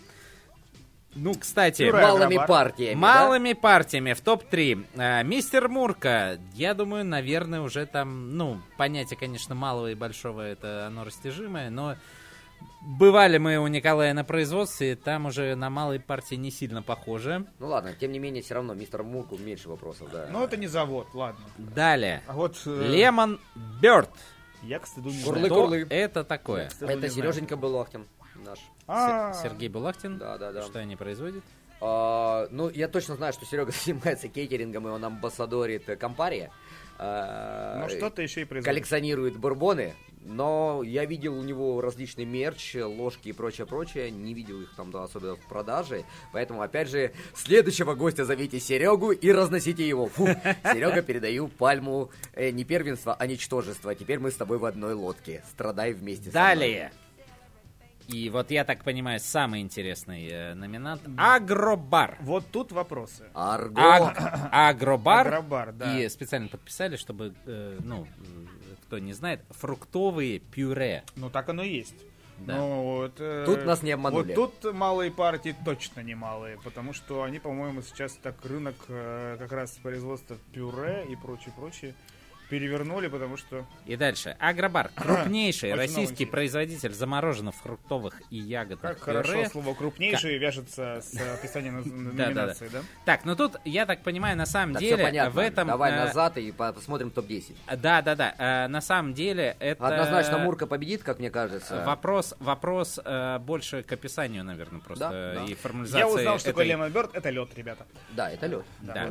[1.16, 2.02] Ну, кстати, Пюре.
[2.04, 2.48] Малыми Агробар.
[2.48, 3.00] партиями, да?
[3.00, 4.86] малыми партиями в топ-3.
[4.96, 10.86] А, Мистер Мурка, я думаю, наверное, уже там, ну, понятие, конечно, малого и большого, это
[10.88, 11.96] оно растяжимое, но
[12.82, 17.46] бывали мы у Николая на производстве, там уже на малой партии не сильно похоже.
[17.60, 20.28] Ну ладно, тем не менее, все равно мистер Мурку меньше вопросов, да.
[20.32, 21.46] Но это не завод, ладно.
[21.58, 22.22] Далее.
[22.28, 23.40] А вот э, Лемон
[23.82, 24.10] Бёрд.
[24.64, 25.46] я, к стыду, не знаю.
[25.46, 25.88] Что Курлы.
[25.90, 26.70] это такое?
[26.70, 27.10] Стыду, Это.
[27.10, 28.06] Сереженька Булахтин
[28.46, 28.60] наш.
[28.88, 30.18] А, Се- Сергей Булахтин?
[30.18, 30.64] Да, да, да.
[30.64, 31.44] Что они производят?
[31.82, 36.52] А, ну, я точно знаю, что Серега занимается кейтерингом, и он амбассадорит э, Компария.
[36.98, 38.66] А, Ну что-то еще и производит.
[38.74, 39.94] коллекционирует бурбоны,
[40.30, 45.04] но я видел у него различный мерч, ложки и прочее-прочее, не видел их там, да,
[45.04, 50.08] особенно в продаже, поэтому, опять же, следующего гостя зовите Серегу и разносите его.
[50.08, 50.28] Фу,
[50.64, 53.96] Серега, передаю пальму э, не первенства, а ничтожества.
[53.96, 55.44] Теперь мы с тобой в одной лодке.
[55.50, 56.44] Страдай вместе со мной.
[56.56, 56.92] Далее.
[58.08, 62.18] И вот я так понимаю, самый интересный э, номинант Агробар.
[62.22, 63.26] Вот тут вопросы.
[63.36, 63.80] Арго.
[63.80, 65.28] Аг- Агробар.
[65.28, 66.00] Агробар, да.
[66.00, 68.08] И специально подписали, чтобы, э, ну,
[68.90, 71.04] кто не знает, фруктовые пюре.
[71.16, 71.94] Ну так оно и есть.
[72.40, 72.56] Да.
[72.58, 74.34] Но вот, э, Тут нас не обманули.
[74.34, 79.36] Вот тут малые партии точно не малые, потому что они, по-моему, сейчас так рынок э,
[79.38, 81.94] как раз производства пюре и прочее, прочее
[82.50, 84.36] перевернули, потому что И дальше.
[84.40, 84.92] Агробар.
[84.96, 89.24] Крупнейший Очень российский производитель замороженных фруктовых и ягодных как пюре.
[89.24, 91.82] хорошо слово крупнейший вяжется с описанием
[92.16, 92.82] номинации, да?
[93.06, 95.68] Так, ну тут, я так понимаю, на самом деле, в этом...
[95.68, 97.56] Давай э, назад и по- посмотрим топ-10.
[97.78, 98.36] Да, да, да.
[98.38, 99.86] э, на самом деле это...
[99.88, 101.84] Однозначно Мурка победит, как мне кажется.
[101.86, 106.00] Вопрос, вопрос э, больше к описанию, наверное, просто и формализации.
[106.00, 107.86] Я узнал, что такое лемон бёрд, это лед, ребята.
[108.12, 108.66] Да, это лед.
[108.82, 109.10] Да.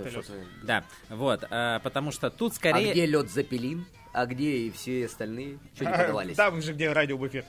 [0.63, 1.41] Да, вот,
[1.83, 2.93] потому что тут А скорее...
[2.93, 3.87] где лед Запелин?
[4.13, 5.59] А где и все остальные?
[5.75, 6.37] Что не подавались?
[6.37, 7.47] Там же, где радиобуфет.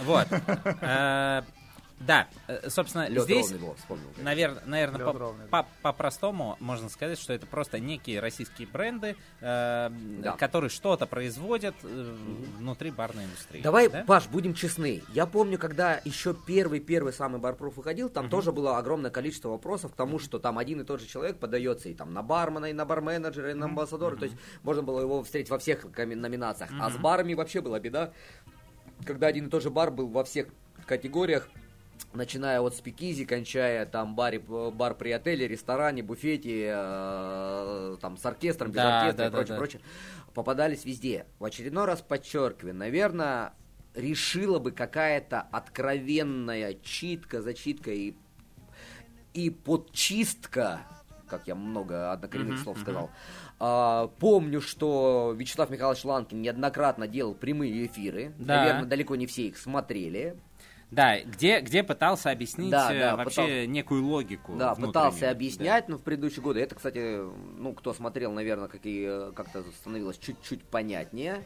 [0.00, 0.26] Вот.
[2.00, 3.50] Да, э, собственно, Лед здесь...
[3.52, 4.06] ровный был, вспомнил.
[4.16, 9.90] Навер- наверное, по- ровный, по- по-простому можно сказать, что это просто некие российские бренды, э,
[10.22, 10.32] Да.
[10.38, 12.16] которые что-то производят э,
[12.56, 13.60] внутри барной индустрии.
[13.60, 14.04] Давай, да?
[14.06, 15.02] Паш, будем честны.
[15.12, 19.94] Я помню, когда еще первый-первый самый Барпруф выходил, там тоже было огромное количество вопросов к
[19.94, 22.86] тому, что там один и тот же человек подается и там на бармена, и на
[22.86, 24.16] барменеджера, и на амбассадора.
[24.16, 26.70] То есть можно было его встретить во всех номинациях.
[26.80, 28.12] А с барами вообще была беда,
[29.04, 30.46] когда один и тот же бар был во всех
[30.86, 31.48] категориях,
[32.12, 38.70] начиная от спикизи, кончая там баре, бар при отеле, ресторане, буфете, э, там с оркестром,
[38.70, 39.56] без Да, оркестра да, и да, прочее, да.
[39.58, 39.82] прочее,
[40.34, 41.26] попадались везде.
[41.38, 43.52] В очередной раз подчеркиваю, наверное,
[43.94, 48.14] решила бы какая-то откровенная читка, зачитка и,
[49.34, 50.80] и подчистка,
[51.28, 53.10] как я много однокоренных Мгм, слов сказал.
[53.58, 58.32] А, помню, что Вячеслав Михайлович Ланкин неоднократно делал прямые эфиры.
[58.38, 58.58] Да.
[58.60, 60.36] Наверное, далеко не все их смотрели.
[60.90, 64.56] Да, где, где пытался объяснить Да, э, да, вообще пытался- некую логику.
[64.56, 66.60] Да, пытался объяснять, но в предыдущие годы.
[66.60, 67.20] Это, кстати,
[67.58, 71.44] ну, кто смотрел, наверное, как и, э, как-то становилось чуть-чуть понятнее.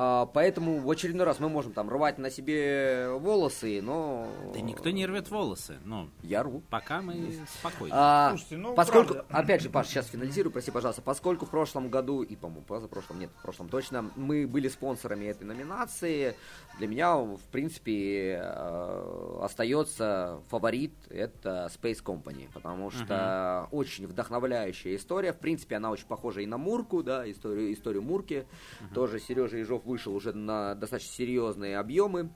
[0.00, 4.28] А, поэтому в очередной раз мы можем там рвать на себе волосы, но...
[4.54, 5.78] Да никто не рвет волосы.
[5.84, 6.62] Ну, Я рву.
[6.70, 7.92] пока мы спокойны.
[7.92, 9.36] А, Слушайте, ну, поскольку, правда.
[9.36, 13.30] опять же, Паш, сейчас финализирую, прости, пожалуйста, поскольку в прошлом году, и, по-моему, позапрошлом, нет,
[13.40, 16.36] в прошлом точно, мы были спонсорами этой номинации,
[16.78, 25.32] для меня, в принципе, э, остается фаворит, это Space Company, потому что очень вдохновляющая история,
[25.32, 28.46] в принципе, она очень похожа и на Мурку, да, историю, историю Мурки,
[28.94, 32.30] тоже Сережа Ежов вышел уже на достаточно серьезные объемы,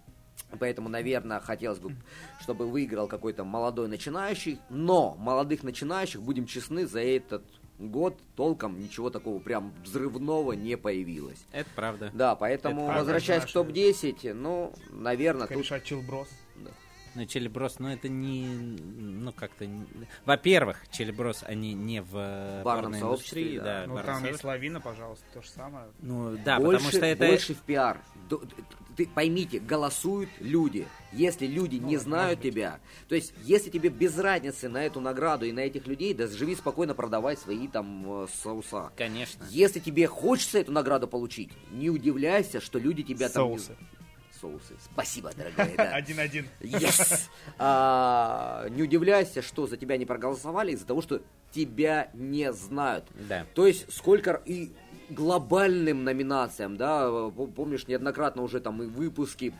[0.58, 1.94] Поэтому, наверное, хотелось бы,
[2.40, 4.58] чтобы выиграл какой-то молодой начинающий.
[4.70, 7.44] Но молодых начинающих, будем честны, за этот
[7.78, 11.46] год толком ничего такого прям взрывного не появилось.
[11.52, 12.10] Это правда.
[12.12, 13.54] Да, поэтому, Это правда, возвращаясь к наши.
[13.54, 15.50] топ-10, ну, наверное, тут...
[15.50, 15.80] Конечно,
[17.14, 19.86] Ну, Челеброс, ну это не, ну как-то, не-
[20.24, 23.80] во-первых, Челеброс, они не в э, Барном барной сообществе, индустрии, да.
[23.80, 25.86] да, Ну, там есть Лавина, пожалуйста, то же самое.
[26.00, 27.26] Ну, да, больше, потому что это...
[27.26, 28.00] больше в пиар.
[28.96, 30.86] Ты поймите, голосуют люди.
[31.12, 35.44] Если люди не вот, знают тебя, то есть если тебе без разницы на эту награду
[35.46, 38.90] и на этих людей, да живи спокойно, продавай свои там э, соуса.
[38.96, 39.44] Конечно.
[39.50, 43.50] Если тебе хочется эту награду получить, не удивляйся, что люди тебя там...
[43.50, 43.76] не- Соусы.
[44.42, 44.74] Соусы.
[44.92, 45.74] Спасибо, дорогая.
[45.76, 45.90] да.
[45.94, 46.46] Один-один.
[46.60, 47.28] Yes!
[47.58, 53.04] А, не удивляйся, что за тебя не проголосовали из-за того, что тебя не знают.
[53.28, 53.46] Да.
[53.54, 54.72] То есть сколько и
[55.10, 59.54] глобальным номинациям, да, п- помнишь, неоднократно уже там и выпуски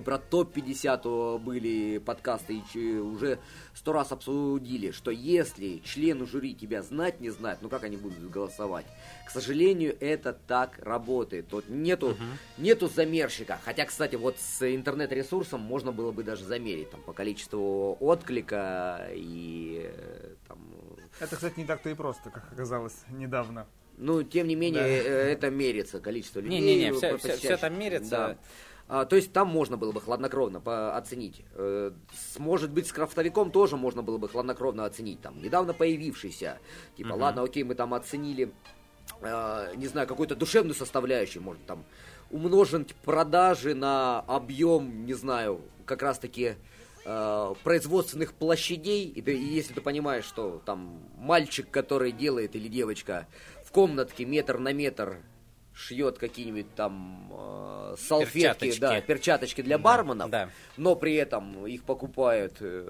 [0.00, 3.38] про топ-50 были подкасты, и уже
[3.74, 8.30] сто раз обсудили, что если члены жюри тебя знать не знают, ну как они будут
[8.30, 8.86] голосовать?
[9.26, 11.46] К сожалению, это так работает.
[11.52, 12.16] Вот нету,
[12.58, 13.58] нету замерщика.
[13.64, 19.90] Хотя, кстати, вот с интернет-ресурсом можно было бы даже замерить там, по количеству отклика и
[19.92, 20.58] э, там,
[21.20, 23.66] Это, кстати, не так-то и просто, как оказалось недавно.
[23.96, 24.88] ну, тем не менее, Да.
[24.88, 26.58] э, это мерится количество людей.
[26.60, 27.44] Не-не-не, всё- посещающих.
[27.44, 28.10] всё там мерится.
[28.10, 28.36] Да.
[28.86, 31.42] А, то есть там можно было бы хладнокровно по- оценить.
[31.54, 35.20] Э, с- может быть, с крафтовиком тоже можно было бы хладнокровно оценить.
[35.22, 36.58] Там недавно появившийся.
[36.96, 37.20] Типа, Мгм.
[37.22, 38.52] ладно, окей, мы там оценили,
[39.22, 41.84] э, не знаю, какую-то душевную составляющую, может, там
[42.30, 46.54] умножить продажи на объем, не знаю, как раз-таки
[47.06, 52.66] э, производственных площадей, и, ты- и если ты понимаешь, что там мальчик, который делает, или
[52.66, 53.26] девочка,
[53.62, 55.18] в комнатке метр на метр
[55.74, 58.80] шьет какие-нибудь там э, салфетки, Перчаточки.
[58.80, 60.48] да, перчаточки для Да, барменов, да.
[60.76, 62.84] но при этом их покупают э,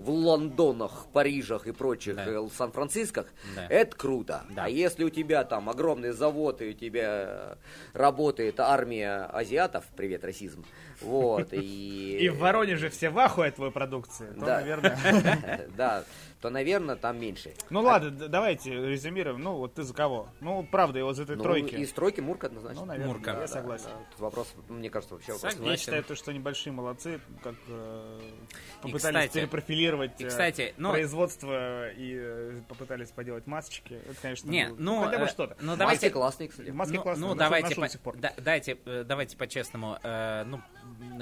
[0.00, 2.24] в Лондонах, Парижах и прочих Да.
[2.26, 3.66] э, Сан-Францисках, Да.
[3.68, 4.44] это круто.
[4.50, 4.64] Да.
[4.64, 7.56] А если у тебя там огромный завод и у тебя
[7.92, 10.64] работает армия азиатов, привет, расизм,
[11.02, 12.18] вот, и...
[12.20, 14.26] И в Воронеже все в ахуе от твоей продукции.
[14.34, 14.60] То, Да.
[14.60, 15.68] наверное...
[15.76, 16.04] Да,
[16.40, 17.54] то, наверное, там меньше.
[17.70, 19.40] Ну ладно, д- давайте резюмируем.
[19.40, 20.28] Ну, вот ты за кого?
[20.40, 21.74] Ну, правда, его за этой Ну, тройки.
[21.74, 22.80] Из тройки Мурка однозначно.
[22.82, 23.30] Ну, наверное, Мурка.
[23.40, 23.88] я согласен.
[24.10, 25.56] Тут вопрос, мне кажется, вообще вопрос.
[25.58, 28.20] Я считаю, то, что они большие молодцы, как э,
[28.82, 33.94] попытались перепрофилировать э, ну- производство и э, попытались поделать масочки.
[33.94, 35.56] Это, конечно, Не, ну, ну, хотя бы что-то.
[35.60, 36.68] ну, Маски давайте, классные, кстати.
[36.70, 37.74] Маски классные, ну, давайте,
[38.38, 39.98] дайте, давайте по-честному.
[40.02, 40.60] ну,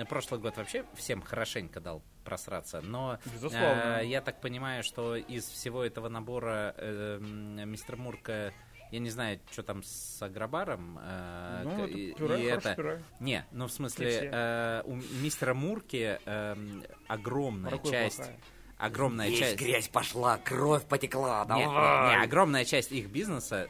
[0.09, 4.01] прошлый год вообще всем хорошенько дал просраться, но Безусловно.
[4.01, 8.53] э, я так понимаю, что из всего этого набора э, мистер Мурка,
[8.91, 10.99] я не знаю, что там с Агробаром.
[11.03, 13.03] э, Ну, это пюре, и это- пюре.
[13.21, 18.39] Не, ну в смысле, э, у мистера Мурки эм, огромная Рукой часть, плохая.
[18.79, 19.59] огромная Есть часть.
[19.59, 22.17] грязь пошла, кровь потекла, Не, не, давай.
[22.19, 23.69] не, огромная часть их бизнеса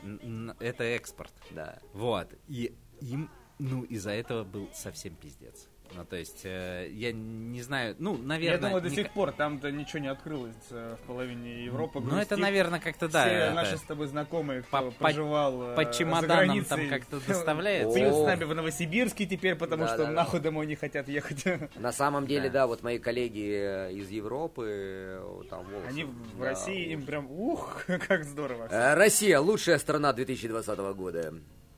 [0.60, 1.32] это экспорт.
[1.50, 1.78] Да.
[1.94, 2.34] Вот.
[2.48, 5.68] И им, ну, из-за этого был совсем пиздец.
[5.94, 8.56] Ну, то есть, э, я не знаю, ну, наверное...
[8.56, 12.00] Я думаю, до не- сих пор там-то ничего не открылось э, в половине Европы.
[12.00, 13.22] Ну, это, наверное, как-то, да.
[13.26, 17.98] Все это наши с тобой знакомые, кто По- проживал э, по чемоданам там как-то доставляется.
[17.98, 20.10] Пьют с нами в Новосибирске теперь, потому Да, что да, да.
[20.12, 21.44] нахуй домой не хотят ехать.
[21.76, 22.60] На самом деле, Да.
[22.60, 25.88] да, вот мои коллеги э, из Европы, там волосы.
[25.88, 28.68] Они в да, России, им прям, ух, как здорово.
[28.70, 31.34] Э, Россия лучшая страна 2020 года.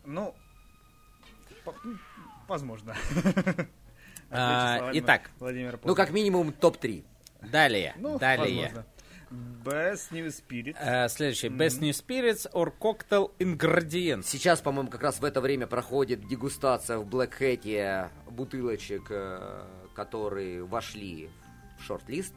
[0.07, 0.35] Ну,
[2.46, 2.94] возможно.
[4.35, 5.31] А, итак.
[5.38, 7.05] Владимира Ну, как минимум, топ-3.
[7.51, 8.62] Далее, Ну, далее.
[8.62, 8.87] возможно.
[9.64, 10.77] Best New Spirit.
[10.79, 11.49] Э, следующий.
[11.49, 14.25] Best New Spirits or Cocktail Ingredients.
[14.25, 20.64] Сейчас, по-моему, как раз в это время проходит дегустация в Black Hat бутылочек, э, которые
[20.64, 21.31] вошли
[21.79, 22.35] в шорт-лист.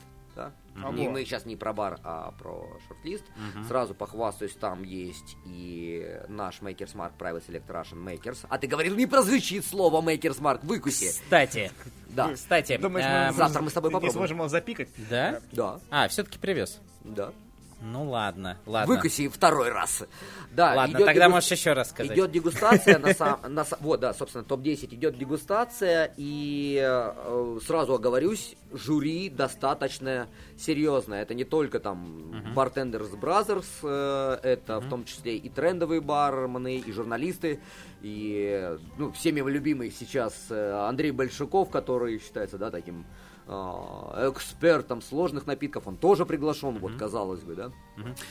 [0.83, 0.95] Ого.
[0.97, 3.23] И мы сейчас не про бар, а про шорт-лист.
[3.67, 8.45] Сразу похвастаюсь, там есть и наш Makers Mark Private Select Russian Makers.
[8.49, 11.07] А ты говорил, не прозвучит слово Makers Mark, выкуси.
[11.09, 11.71] Кстати,
[12.09, 14.13] Да, кстати, Думаешь, э, мы завтра мы с тобой не попробуем.
[14.19, 14.89] сможем его запикать?
[15.09, 15.39] да?
[15.51, 16.79] да, А, все-таки привез.
[17.03, 17.31] да.
[17.79, 18.95] Ну ладно, ладно.
[18.95, 20.03] Выкуси второй раз.
[20.51, 22.11] Да, Ладно, идет тогда дегу- можешь еще раз сказать.
[22.17, 28.55] Идет дегустация, на сам, на вот, да, собственно, топ-10 идет дегустация, и э, сразу оговорюсь,
[28.71, 31.21] жюри достаточно серьезное.
[31.21, 36.91] Это не только там Bartenders Brothers, э, это в том числе и трендовые бармены, и
[36.91, 37.59] журналисты,
[38.01, 43.05] и ну, всеми любимый сейчас э, Андрей Большаков, который считается, да, таким
[43.47, 47.71] экспертом сложных напитков, он тоже приглашен, вот, казалось бы, да.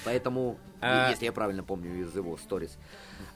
[0.05, 2.77] Поэтому, А- если я правильно помню из его сторис.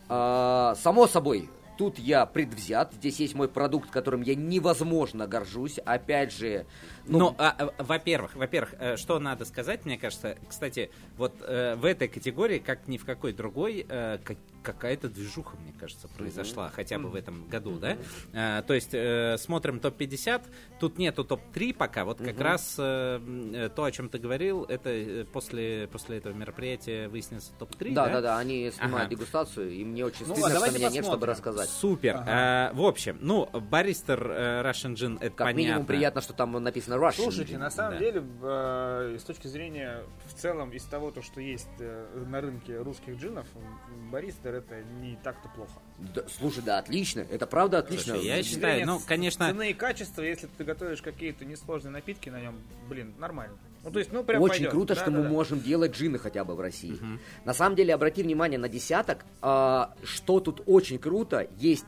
[0.09, 2.93] А, само собой, тут я предвзят.
[2.93, 5.79] Здесь есть мой продукт, которым я невозможно горжусь.
[5.79, 6.67] Опять же,
[7.07, 11.77] ну, Ну, а, а, во-первых, во-первых, э, что надо сказать, мне кажется, кстати, вот э,
[11.77, 16.69] в этой категории, как ни в какой другой, э, как- какая-то движуха, мне кажется, произошла,
[16.71, 17.97] хотя бы в этом году, да?
[18.33, 20.43] Э, то есть э, смотрим топ-50,
[20.79, 23.21] тут нету топ-3 пока, вот как раз э,
[23.55, 28.07] э, то, о чем ты говорил, это э, после, после этого мероприятия выяснится топ-3, да,
[28.07, 28.13] да?
[28.15, 29.17] да, да, они снимают Ага.
[29.17, 31.31] дегустацию, и мне очень Ну стыдно, ладно, что меня нет, чтобы посмотрим.
[31.31, 31.69] рассказать.
[31.71, 32.23] Супер.
[32.27, 35.59] А, в общем, ну, баристер э, Russian Gin, это Как понятно.
[35.59, 37.13] минимум приятно, что там написано Russian.
[37.23, 37.99] Слушайте, на самом Да.
[37.99, 42.79] деле, э, с точки зрения в целом из того, то, что есть э, на рынке
[42.79, 44.11] русских джинов, м,
[44.51, 45.73] баристер это не так-то плохо.
[46.15, 47.21] Да, слушай, да, отлично.
[47.31, 48.15] Это правда отлично.
[48.15, 52.41] Слушай, я считаю, ну, конечно- Цены и качества, если ты готовишь какие-то несложные напитки на
[52.41, 52.57] нем,
[52.89, 53.57] блин, нормально.
[53.83, 54.71] Ну, то есть, ну, прям Очень пойдет.
[54.73, 55.29] круто, Да, что да, мы да.
[55.31, 56.99] можем делать джины хотя бы в России.
[57.45, 59.25] На самом деле, обрати внимание на десяток.
[59.43, 61.87] а, что тут очень круто, есть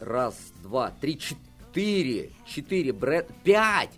[0.00, 3.90] раз, два, три, четыре, четыре бренда, пять,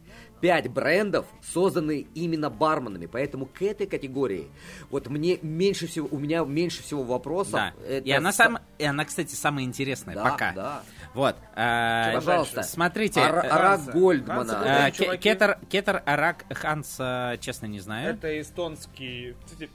[0.43, 3.07] пять брендов, созданные именно барменами.
[3.07, 4.49] Поэтому к этой категории
[4.91, 7.53] вот мне меньше всего, у меня меньше всего вопросов.
[7.55, 7.73] Да.
[7.89, 10.53] Это И она, са- сам, и она, кстати, самая интересная Да, пока.
[10.53, 10.83] да.
[11.15, 11.37] Вот.
[11.55, 12.63] а, Пожалуйста.
[12.65, 13.21] Смотрите.
[13.21, 13.93] Ара- э, Арак.
[13.93, 14.63] Гольдмана.
[14.89, 15.23] Э, чуваки.
[15.23, 18.15] Кетер, Кетер Арак Ханса, честно, не знаю.
[18.15, 19.71] Это эстонский, кстати,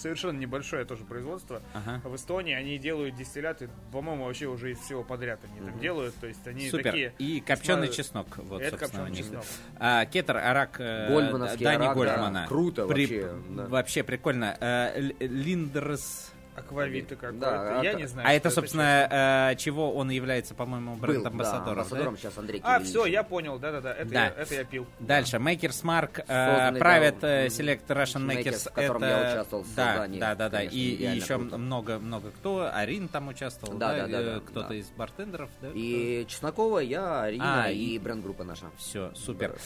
[0.00, 1.62] совершенно небольшое тоже производство.
[1.74, 2.00] Ага.
[2.04, 6.14] В Эстонии они делают дистилляты, по-моему, вообще уже из всего подряд они так делают.
[6.16, 6.84] То есть они Супер.
[6.84, 7.12] такие...
[7.18, 8.26] И копченый весьма- чеснок.
[8.38, 9.44] Вот, Это собственно, копченый чеснок.
[9.78, 11.94] А, Кетер Арак э, Гольдмановский Дани арак, да.
[11.94, 12.46] Гольдмана.
[12.48, 13.66] Круто вообще, да.
[13.66, 14.56] Вообще прикольно.
[14.60, 16.32] Э, Л- Линдерс.
[16.60, 17.38] Аквавита какой-то.
[17.40, 18.28] Да, Я а- не знаю.
[18.28, 21.64] А это, собственно, э, чего он является, по-моему, Был, да, бренд-амбассадором.
[21.64, 21.70] да?
[21.72, 24.24] амбассадором сейчас Андрей А, все, я понял, да-да-да, это, Да.
[24.26, 24.86] Я, это я пил.
[24.98, 28.70] Дальше, Makers Mark, э, Созданный, Private да, э, Select Russian Makers, Makers.
[28.70, 29.10] в котором это...
[29.24, 30.20] я участвовал в да, создании.
[30.20, 30.58] Да, да, да.
[30.58, 32.70] Конечно, И, и еще много-много кто.
[32.72, 34.06] Арин там участвовал, Да, да?
[34.06, 34.74] да, да, э, да, Кто-то да.
[34.74, 35.68] из бартендеров, да?
[35.74, 38.66] И Чеснокова, я, Арина А, и, бренд-группа наша.
[38.78, 39.56] Все, супер.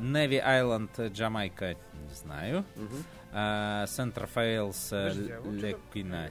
[0.00, 1.74] Неви Айленд, Джамайка,
[2.08, 2.64] не знаю.
[2.76, 3.04] Мгм.
[3.32, 3.86] А,
[4.90, 6.30] Подожди, а вот что- Лекина,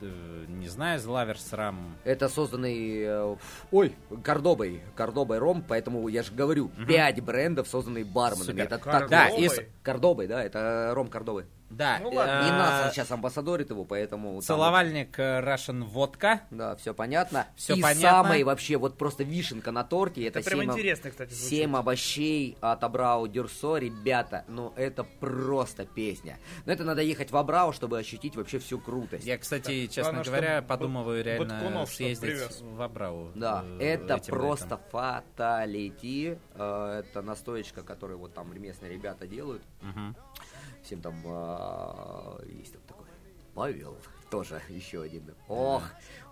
[0.00, 1.00] э, не знаю.
[1.00, 1.96] Злаверс, Рам.
[2.04, 3.36] Это созданный, э,
[3.70, 8.46] ой, Кордобой, Кордобой ром, поэтому я же говорю, пять брендов, созданные барменами.
[8.46, 8.64] Супер.
[8.64, 9.58] Это так, Да, из...
[9.82, 11.46] Кордобой, да, это ром Кордобы.
[11.70, 12.46] Да, Ну ладно.
[12.46, 14.34] И э, нас сейчас амбассадорит его, поэтому...
[14.34, 16.42] там Целовальник э, Russian Водка.
[16.50, 17.46] Да, все понятно.
[17.56, 18.00] Всё и понятно.
[18.00, 21.48] самый вообще вот просто вишенка на торте, это, Это прям семь, интересно, кстати, звучит.
[21.48, 26.38] семь овощей от Абрау Дюрсо, ребята, ну это просто песня.
[26.64, 29.26] Но это надо ехать в Абрау, чтобы ощутить вообще всю крутость.
[29.26, 33.30] Я, кстати, честно главное, говоря, подумываю реально Буткунов съездить в Абрау.
[33.34, 34.80] Да, э, это просто летом.
[34.90, 36.38] фаталити.
[36.54, 39.62] Э, Это настоечка, которую вот там местные ребята делают.
[39.82, 40.16] Мгм.
[40.88, 43.04] Всем там а, есть там такой
[43.52, 43.94] Павел,
[44.30, 45.34] тоже еще один.
[45.46, 45.82] Ох,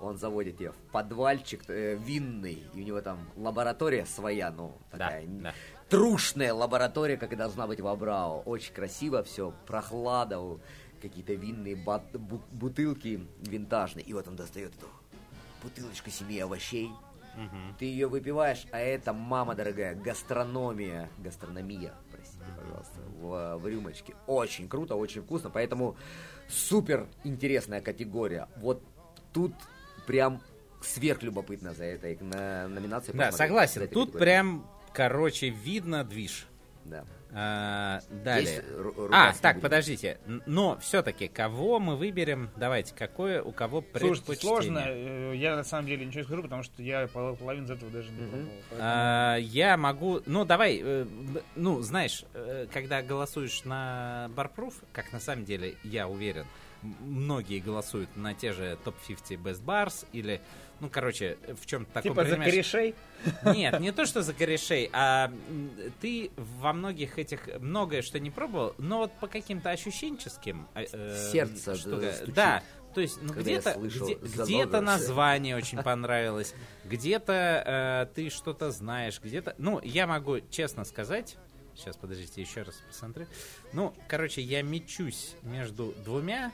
[0.00, 4.96] он заводит тебя в подвальчик э, винный, и у него там лаборатория своя, ну, Да,
[4.96, 5.52] такая да.
[5.90, 8.40] трушная лаборатория, как и должна быть в Абрау.
[8.46, 10.40] Очень красиво все, прохлада,
[11.02, 11.76] какие-то винные
[12.50, 14.06] бутылки винтажные.
[14.06, 14.86] И вот он достает эту
[15.62, 16.90] бутылочку семи овощей.
[17.78, 21.92] Ты ее выпиваешь, а это, мама дорогая, гастрономия, гастрономия,
[22.54, 24.14] пожалуйста, в, в рюмочке.
[24.26, 25.96] Очень круто, очень вкусно, поэтому
[26.48, 28.48] супер интересная категория.
[28.56, 28.82] Вот
[29.32, 29.52] тут
[30.06, 30.40] прям
[30.82, 33.16] сверхлюбопытно за этой на, номинацией.
[33.16, 33.88] Да, согласен.
[33.88, 36.46] Тут прям, короче, видно движ.
[36.84, 37.04] Да.
[37.32, 38.62] А, далее.
[39.12, 40.18] А, так, подождите.
[40.46, 42.50] Но все-таки, кого мы выберем?
[42.56, 44.52] Давайте, какое у кого Слушайте, предпочтение?
[44.62, 44.82] сложно.
[44.86, 47.90] э, Я на самом деле ничего не скажу, потому что я пол- половину из этого
[47.90, 48.48] даже не пробовал.
[48.70, 50.20] Поэтому- А, я могу...
[50.26, 51.06] Ну, давай, э,
[51.56, 56.46] ну, знаешь, э, когда голосуешь на Барпруф, как на самом деле, я уверен, м-
[57.00, 60.40] многие голосуют на те же топ-50 Best Bars или,
[60.80, 62.12] ну, короче, в чем-то таком...
[62.12, 62.94] Типа за корешей?
[63.44, 65.32] Нет, не то, что за корешей, а
[66.00, 71.30] ты во многих этих многое что не пробовал, но вот по каким-то ощущенческим э, э,
[71.32, 72.34] Сердце, штука- да, стучит.
[72.34, 72.62] Да,
[72.94, 79.54] то есть, ну где-то где, где-то название очень понравилось, где-то э, ты что-то знаешь, где-то.
[79.58, 81.36] Ну, я могу честно сказать,
[81.76, 83.26] Сейчас, подождите, еще раз посмотрю.
[83.72, 86.50] Ну, короче, я мечусь между двумя.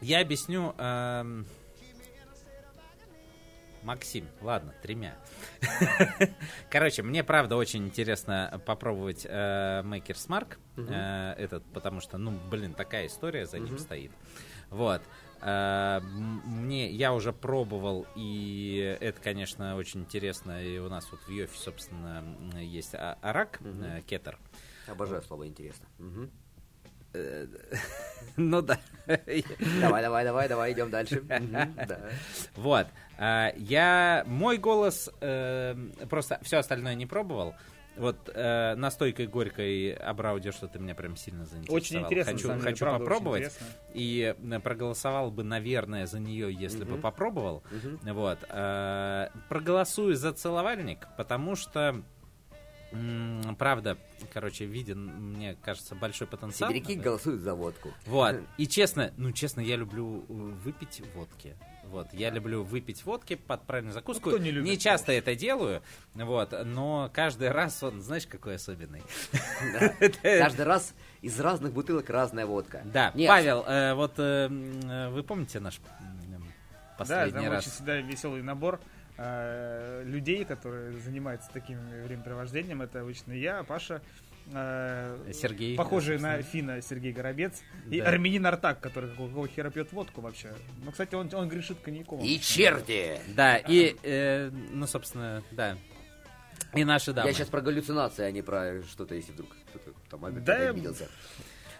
[0.00, 0.74] Я объясню...
[0.78, 1.46] эм,
[3.82, 5.16] Максим, ладно, тремя.
[6.70, 12.74] Короче, мне правда очень интересно попробовать э, Maker's Mark, э, этот, потому что, ну, блин,
[12.74, 14.12] такая история за ним стоит.
[14.68, 15.00] Вот.
[15.40, 20.62] Э, мне, я уже пробовал, и это, конечно, очень интересно.
[20.62, 22.22] И у нас вот в Йофе, собственно,
[22.60, 24.38] есть а- арак, э, кетер.
[24.86, 25.86] Обожаю слово интересно.
[25.98, 26.30] Мгм.
[28.36, 28.78] Ну да.
[29.80, 31.22] Давай, давай, давай, давай, идем дальше.
[32.56, 32.86] Вот.
[33.18, 35.74] А, Я мой голос э,
[36.08, 37.54] просто все остальное не пробовал.
[37.96, 41.76] Вот э, настойкой горькой обраудер, что ты меня прям сильно заинтересовал.
[41.76, 43.58] Очень интересно, Хочу, деле, хочу правда, попробовать.
[43.92, 47.62] И э, проголосовал бы, наверное, за нее, если бы попробовал.
[48.04, 48.38] Вот.
[48.48, 52.02] э, проголосую за целовальник, потому что
[53.58, 53.96] Правда,
[54.32, 56.70] короче, виден, мне кажется, большой потенциал.
[56.70, 57.92] Сибиряки голосуют за водку.
[58.06, 58.36] Вот.
[58.58, 61.56] И честно, ну честно, я люблю э, выпить водки.
[61.84, 64.30] Вот, я люблю выпить водки под правильную закуску.
[64.30, 65.82] Ну, кто не любит, часто это делаю,
[66.14, 69.02] вот, но каждый раз он, знаешь, какой особенный.
[69.72, 70.08] Да.
[70.22, 72.82] Каждый раз из разных бутылок разная водка.
[72.84, 76.38] Да, Павел, э, вот э, вы помните наш Да,
[76.96, 77.64] последний там очень раз?
[77.64, 78.80] всегда веселый набор
[79.22, 82.80] э, людей, которые занимаются таким времяпровождением.
[82.82, 84.00] Это обычно я, Паша,
[84.52, 85.76] э, Сергей.
[85.76, 86.36] похожий собственно.
[86.38, 88.08] на Фина Сергей Горобец, и Да.
[88.08, 90.52] армянин Артак, который какого, хера пьет водку вообще.
[90.84, 92.20] Ну, кстати, он, он грешит коньяком.
[92.20, 93.20] И черти!
[93.34, 95.76] Да, и, э, ну, собственно, да.
[96.74, 97.28] И наши дамы.
[97.28, 101.08] Я сейчас про галлюцинации, а не про что-то, если вдруг кто-то там Да, да, обиделся.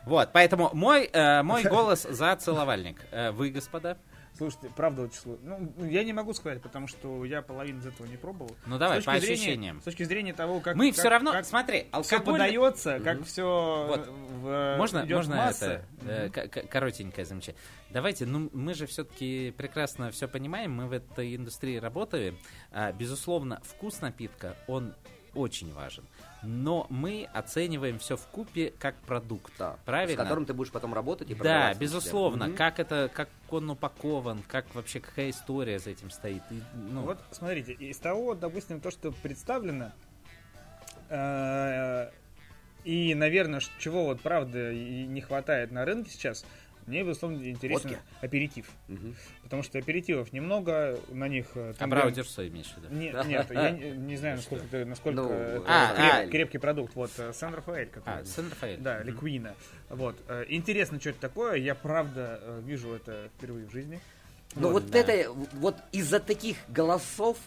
[0.05, 3.01] Вот, поэтому мой, э, мой голос за целовальник.
[3.11, 3.97] Э, вы, господа?
[4.41, 5.59] Слушайте, правда очень сложно.
[5.76, 8.57] Ну, я не могу сказать, потому что я половину из этого не пробовал.
[8.64, 9.80] Ну, давай, по зрения- ощущениям.
[9.82, 10.76] С точки зрения того, как...
[10.76, 12.38] Мы как- все равно, как смотри, все алкоголь...
[12.38, 14.78] подается, как все Вот.
[14.78, 15.84] Можно, идет можно масса.
[16.09, 17.61] это к- коротенькое замечание.
[17.91, 22.38] Давайте, ну мы же все-таки прекрасно все понимаем, мы в этой индустрии работаем.
[22.72, 24.95] А, безусловно, вкус напитка он
[25.35, 26.05] очень важен,
[26.43, 30.20] но мы оцениваем все в купе как продукт, Да, правильно?
[30.22, 31.78] С которым ты будешь потом работать и Да, продавать.
[31.78, 32.47] безусловно.
[32.49, 32.57] Мгм.
[32.57, 36.43] Как это, как он упакован, как вообще какая история за этим стоит.
[36.51, 39.93] И, ну, Вот, смотрите, из того, допустим, то, что представлено,
[41.09, 42.11] э,
[42.85, 46.45] и, наверное, чего вот правда и не хватает на рынке сейчас,
[46.91, 48.03] мне, безусловно, интересен Водки.
[48.20, 48.66] аперитив.
[48.88, 49.14] Мгм.
[49.43, 51.47] Потому что аперитивов немного, на них...
[51.55, 52.95] э, а там Браудер что имеешь в виду?
[52.95, 56.30] Нет, нет, я не, не знаю, насколько, это- насколько Ну, это а, креп- а.
[56.30, 56.95] крепкий продукт.
[56.95, 58.20] Вот, э, Сен-Рафаэль, который...
[58.20, 58.78] А, Сен-Рафаэль.
[58.80, 59.03] Да.
[59.03, 59.55] Ликвина.
[59.88, 60.16] Вот.
[60.28, 61.57] э, Интересно, что это такое.
[61.57, 64.01] Я, правда, э, вижу это впервые в жизни.
[64.57, 64.99] Ну вот да.
[64.99, 67.38] это, вот из-за таких голосов,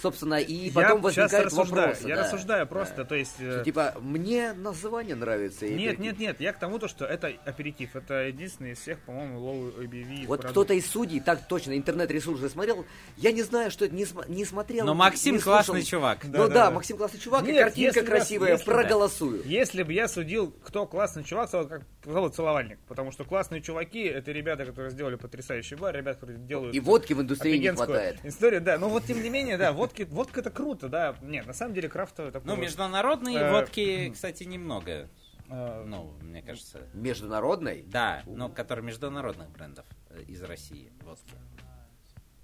[0.00, 1.88] собственно, и я потом сейчас возникает рассуждаю.
[1.88, 2.08] вопрос.
[2.08, 2.22] я да.
[2.24, 3.34] рассуждаю просто, то есть...
[3.38, 5.66] э, Что, Типа, мне название нравится.
[5.66, 7.96] и Нет, это- нет, нет, я к тому, то, что это аперитив.
[7.96, 10.26] Это единственный из всех, по-моему, low ABV.
[10.26, 12.84] Вот кто-то из судей так точно интернет-ресурсы смотрел.
[13.16, 14.86] Я не знаю, что это, не, см- не смотрел.
[14.86, 15.64] Но Максим не слушал.
[15.64, 16.18] классный чувак.
[16.24, 16.70] Ну Да, да, да, да.
[16.70, 19.42] Максим классный чувак, и Нет, картинка если бы я- красивая, если проголосую.
[19.44, 22.78] Если бы я судил, кто классный чувак, то как зовут Целовальник.
[22.88, 27.12] Потому что классные чуваки это ребята, которые сделали потрясающий бар, ребята, которые делают И водки
[27.12, 28.18] в индустрии не хватает.
[28.24, 28.78] историю, да.
[28.78, 31.16] Но вот тем не менее, да, водки, водка это круто, да.
[31.22, 32.46] Нет, на самом деле крафтовый такой.
[32.46, 35.08] Ну, вот, международные Э, водки, кстати, немного.
[35.48, 36.80] э, Ну, мне кажется.
[36.94, 37.82] Международной?
[37.86, 41.34] Да, но которые международных брендов э, из России водки.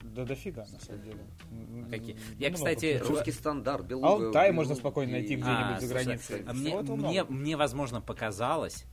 [0.03, 1.19] Да дофига, на самом деле.
[1.91, 2.17] Какие?
[2.39, 3.01] Я, много кстати.
[3.07, 4.27] Русский стандарт, белуга.
[4.27, 6.45] Алтай можно спокойно найти А, где-нибудь за слушай, границей.
[6.47, 8.85] А мне, мне, мне, возможно, показалось,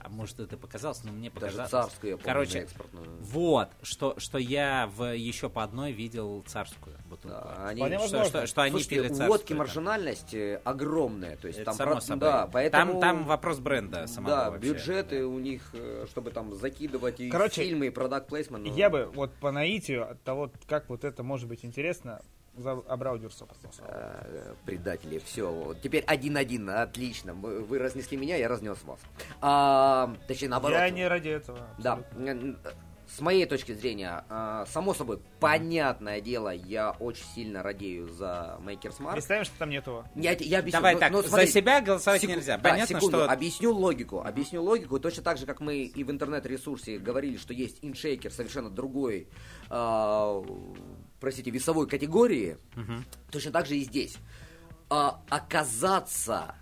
[0.00, 1.70] а может это показалось, но мне Даже показалось.
[1.70, 3.06] царскую, я помню, Короче, экспортную.
[3.20, 7.36] вот, что, что я в еще по одной видел царскую бутылку.
[7.38, 8.24] Да, они- Что, возможно.
[8.24, 9.28] что, что они Слушайте, пили царскую.
[9.28, 9.58] водки да.
[9.58, 11.36] маржинальность э, огромная.
[11.36, 12.20] То есть Это там само про- собой.
[12.20, 12.92] Да, поэтому...
[12.92, 14.72] там, там вопрос бренда самого Да, вообще.
[14.72, 18.64] бюджеты у них, э, чтобы там закидывать и Короче, фильмы, и продакт плейсмент.
[18.66, 22.20] ну, Я бы вот по наитию от того, как вот это может быть интересно,
[22.58, 23.48] за проголосовал.
[23.80, 25.74] э, предатели, все.
[25.82, 27.34] Теперь один-один, отлично.
[27.34, 29.00] Вы, разнесли меня, я разнес вас.
[29.40, 30.78] А, точнее, наоборот.
[30.78, 31.58] Я не ради этого.
[31.78, 31.94] Да.
[31.94, 32.28] абсолютно.
[32.30, 32.58] М,
[33.10, 39.00] С моей точки зрения, а, само собой, понятное дело, я очень сильно радею за Makers
[39.00, 39.12] Mark.
[39.12, 40.04] Представим, что там нет его.
[40.14, 40.72] Я, я объясню.
[40.78, 42.58] Давай Ну, так, ну, за смотри, себя голосовать секу- нельзя.
[42.58, 43.30] да, Понятно, секунду, что...
[43.32, 44.20] Объясню логику.
[44.20, 45.00] Объясню логику.
[45.00, 49.28] Точно так же, как мы и в интернет-ресурсе говорили, что есть иншейкер совершенно другой,
[49.70, 50.44] а,
[51.20, 53.04] простите, весовой категории, Мгм.
[53.30, 54.16] точно так же и здесь.
[54.90, 56.54] А, оказаться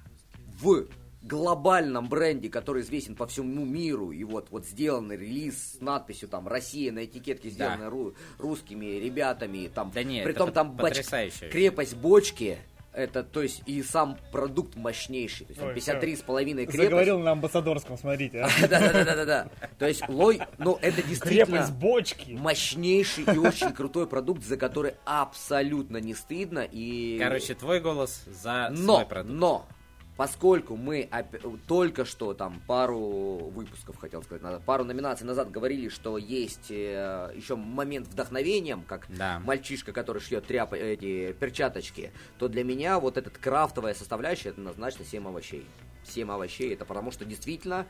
[0.60, 0.86] в
[1.22, 6.46] глобальном бренде, который известен по всему миру, и вот, вот сделанный релиз с надписью там
[6.46, 11.02] «Россия» на этикетке, сделанной ру- русскими ребятами, там, Да нет, притом там боч-
[11.50, 12.58] крепость бочки,
[12.96, 15.44] Это, то есть, и сам продукт мощнейший.
[15.44, 16.84] То есть, Ой, 53 с половиной крепость.
[16.84, 18.40] Заговорил на амбассадорском, смотрите.
[18.40, 18.48] а.
[18.68, 19.48] Да-да-да-да-да.
[19.78, 22.32] То есть, лой, ну, это действительно Крепость бочки.
[22.32, 26.66] мощнейший и очень крутой продукт, за который абсолютно не стыдно.
[26.72, 27.18] И...
[27.20, 29.38] Короче, твой голос за но, свой продукт.
[29.38, 29.66] но,
[30.16, 31.08] поскольку мы
[31.66, 32.98] только что там пару
[33.50, 39.06] выпусков, хотел сказать, надо, пару номинаций назад говорили, что есть э, еще момент вдохновением, как
[39.08, 39.40] Да.
[39.40, 45.04] мальчишка, который шьет тряп, эти перчаточки, то для меня вот этот крафтовая составляющая это однозначно
[45.04, 45.66] 7 овощей.
[46.04, 47.86] 7 овощей, это потому что действительно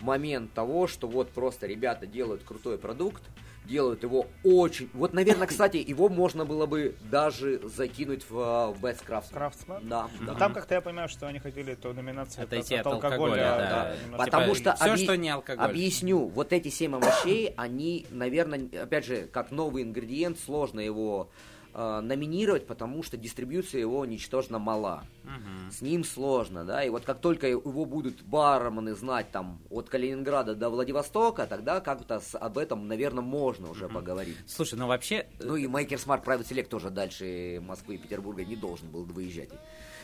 [0.00, 3.22] момент того, что вот просто ребята делают крутой продукт,
[3.70, 4.90] делают его очень...
[4.92, 9.32] Вот, наверное, кстати, его можно было бы даже закинуть в, в Best Craft.
[9.32, 9.88] Крафтсмен?
[9.88, 10.32] Да, да.
[10.32, 13.94] Ну, Там как-то я понимаю, что они хотели эту номинацию Отойти просто от алкоголя, да.
[14.04, 14.24] немножко.
[14.24, 15.64] Потому Типа, что всё, объ- что не алкоголь.
[15.64, 21.30] объясню, вот эти семь овощей, они, наверное, опять же, как новый ингредиент, сложно его
[21.74, 25.04] э, номинировать, потому что дистрибьюция его ничтожно мала.
[25.24, 25.70] Мгм.
[25.70, 30.54] С ним сложно, да, и вот как только его будут бармены знать там от Калининграда
[30.54, 34.36] до Владивостока, тогда как-то с- об этом, наверное, можно уже поговорить.
[34.46, 38.56] Слушай, ну вообще, Ну и Maker Smart Private Select тоже дальше Москвы и Петербурга не
[38.56, 39.50] должен был выезжать.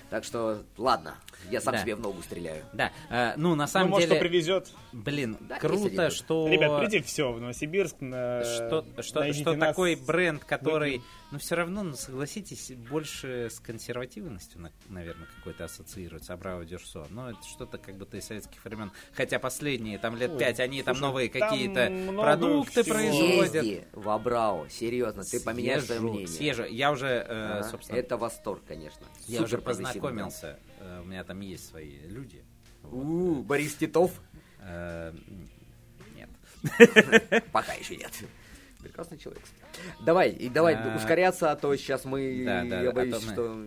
[0.08, 1.16] Так что, ладно,
[1.50, 1.80] я сам Да.
[1.82, 2.62] себе в ногу стреляю.
[2.72, 4.68] да, э, ну на Ну, самом может, деле, привезет.
[4.92, 6.46] блин, Да, круто, что...
[6.48, 7.96] Ребят, придите все в Новосибирск.
[8.00, 8.44] На...
[8.44, 9.70] что, что, что нас.
[9.70, 11.02] такой бренд, который,
[11.32, 17.06] ну все равно, ну согласитесь, больше с консервативностью, на- наверное, какой-то ассоциируется, Абраво Дюрсо.
[17.10, 18.92] Но это что-то как будто из советских времен.
[19.12, 22.94] Хотя последние там лет Ой, пять, они там слушай, новые там какие-то много продукты всего.
[22.94, 23.50] производят.
[23.64, 26.28] Съезди в Абрау, серьезно, ты поменяешь свое Съезжу, мнение.
[26.28, 26.64] съезжу.
[26.64, 27.24] Я уже, э,
[27.58, 29.04] Ага, собственно, Это восторг, конечно.
[29.26, 30.58] я уже Супер прогрессивный познакомился.
[30.80, 32.44] Э, У меня там есть свои люди.
[32.82, 32.94] бренд.
[32.94, 34.12] У, Борис Титов?
[34.60, 35.12] Э,
[36.14, 36.30] Нет.
[37.52, 38.12] Пока еще нет.
[38.88, 39.42] Прекрасный человек.
[40.04, 40.96] Давай, и давай А.
[40.96, 43.66] ускоряться, а то сейчас мы, Да, да, я а боюсь, то мы- что...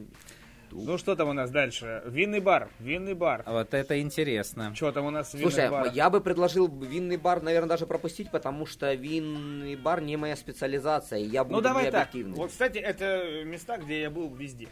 [0.72, 2.04] Ну что там у нас дальше?
[2.06, 2.70] Винный бар.
[2.80, 3.44] Винный бар.
[3.48, 4.72] Вот это интересно.
[4.76, 5.90] Что там у нас винный Слушай, бар?
[5.94, 11.18] я бы предложил винный бар, наверное, даже пропустить, потому что винный бар не моя специализация,
[11.20, 12.10] и я буду Ну давай так.
[12.14, 14.68] Вот, кстати, это места, где я был везде.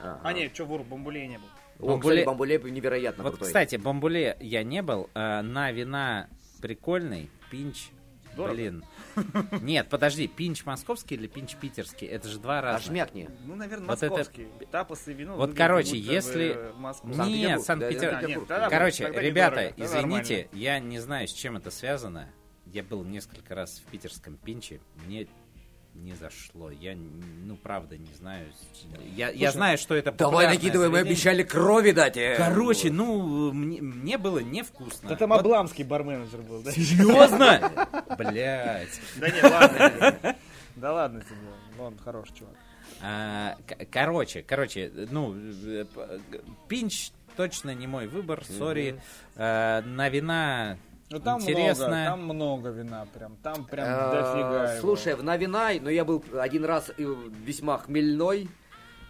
[0.00, 0.20] Ага.
[0.24, 1.46] А нет, что, вур, бомбулей не был.
[1.80, 3.46] О, Бамбуле- кстати, бамбуле невероятно Вот, крутой.
[3.46, 5.08] кстати, бамбуле я не был.
[5.14, 6.28] а на вина
[6.60, 7.30] прикольный.
[7.52, 7.90] Пинч.
[8.38, 8.54] Дорого?
[8.54, 8.84] Блин.
[9.60, 12.06] Нет, подожди, пинч московский или пинч питерский?
[12.06, 12.86] Это же два А разных.
[12.86, 13.28] шмякни.
[13.44, 14.46] Ну, наверное, Вот это- московский.
[14.70, 15.32] Тапос и вино.
[15.36, 16.54] Вот, выглядят короче, если-.
[16.82, 17.26] Санкт-Петербург.
[17.28, 18.50] Нет, Санкт-Петербург.
[18.50, 22.28] А, Короче, ребята, извините, я не знаю, с чем это связано.
[22.66, 24.80] Я был несколько раз в питерском пинче.
[25.06, 25.26] Мне
[26.02, 26.70] не зашло.
[26.70, 28.46] Я, ну, правда, не знаю.
[29.16, 32.16] Я, я знаю, что это Давай накидывай, мы обещали крови дать.
[32.16, 32.36] э.
[32.36, 35.08] Короче, ну, мне, мне было невкусно.
[35.10, 36.72] Да там Вот Абламский барменеджер был, да?
[36.72, 37.88] Серьезно?
[38.18, 39.00] Блять.
[39.16, 40.36] Да нет, ладно.
[40.76, 41.84] Да ладно тебе.
[41.84, 42.54] Он хороший чувак.
[43.00, 43.56] А,
[43.90, 45.84] короче, короче, ну, э,
[46.68, 49.00] пинч точно не мой выбор, сори.
[49.36, 50.78] А, на вина
[51.10, 51.86] Ну там интересно.
[51.86, 53.36] много, там много вина прям.
[53.36, 54.80] Там прям Э, дофига его.
[54.80, 58.48] Слушай, в Навинай, но я был один раз весьма хмельной.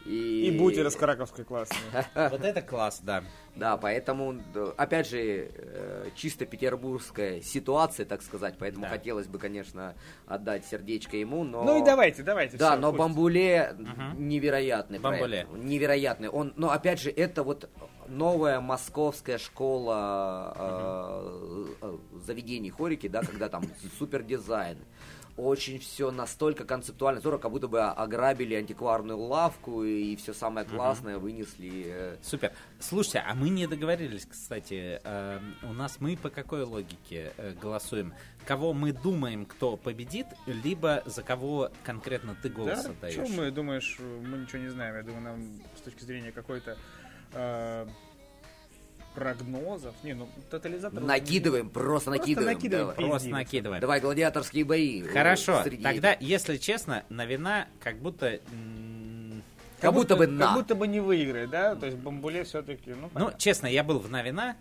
[0.06, 2.06] И, И бутер из Краковской классные.
[2.14, 3.24] Вот это класс, да.
[3.56, 4.40] Да, поэтому,
[4.78, 8.90] опять же, э, чисто петербургская ситуация, так сказать, поэтому Да.
[8.90, 9.94] хотелось бы, конечно,
[10.26, 11.64] отдать сердечко ему, но...
[11.64, 12.56] Ну и давайте, давайте.
[12.56, 13.00] Да, всё, но пусть.
[13.00, 13.74] Бамбуле
[14.16, 15.44] невероятный Бамбуле.
[15.46, 15.64] проект.
[15.64, 16.28] Невероятный.
[16.28, 17.68] Он, но опять же, это вот
[18.08, 21.96] новая московская школа э, э,
[22.26, 23.64] заведений хорики, да, когда там
[23.98, 24.78] супер дизайн.
[25.36, 31.18] Очень все настолько концептуально, здорово, как будто бы ограбили антикварную лавку и все самое классное
[31.18, 31.84] вынесли.
[31.86, 32.52] э, Супер.
[32.80, 35.00] Слушайте, а мы не договорились, кстати.
[35.04, 38.14] э, у нас мы по какой логике э, голосуем?
[38.46, 42.90] Кого мы думаем, кто победит, либо за кого конкретно ты голос Да?
[42.90, 43.14] отдаешь?
[43.14, 44.96] Чё мы, думаешь, мы ничего не знаем.
[44.96, 45.40] Я думаю, нам
[45.76, 46.76] с точки зрения какой-то
[47.32, 47.86] э,
[49.14, 49.94] прогнозов.
[50.02, 51.02] Не, ну тотализатор.
[51.02, 52.54] Накидываем, просто накидываем.
[52.54, 52.86] накидываем.
[52.88, 53.08] Давай.
[53.10, 53.80] Просто накидываем.
[53.80, 55.02] Давай гладиаторские бои.
[55.02, 58.38] э, Хорошо, среди- тогда, если честно, на вина как будто...
[58.52, 59.42] м,
[59.80, 60.46] Как будто бы на.
[60.46, 61.74] Как будто бы не выиграет, да?
[61.76, 64.56] То есть Бамбуле все-таки, ну, Ну, честно, я был в Навина,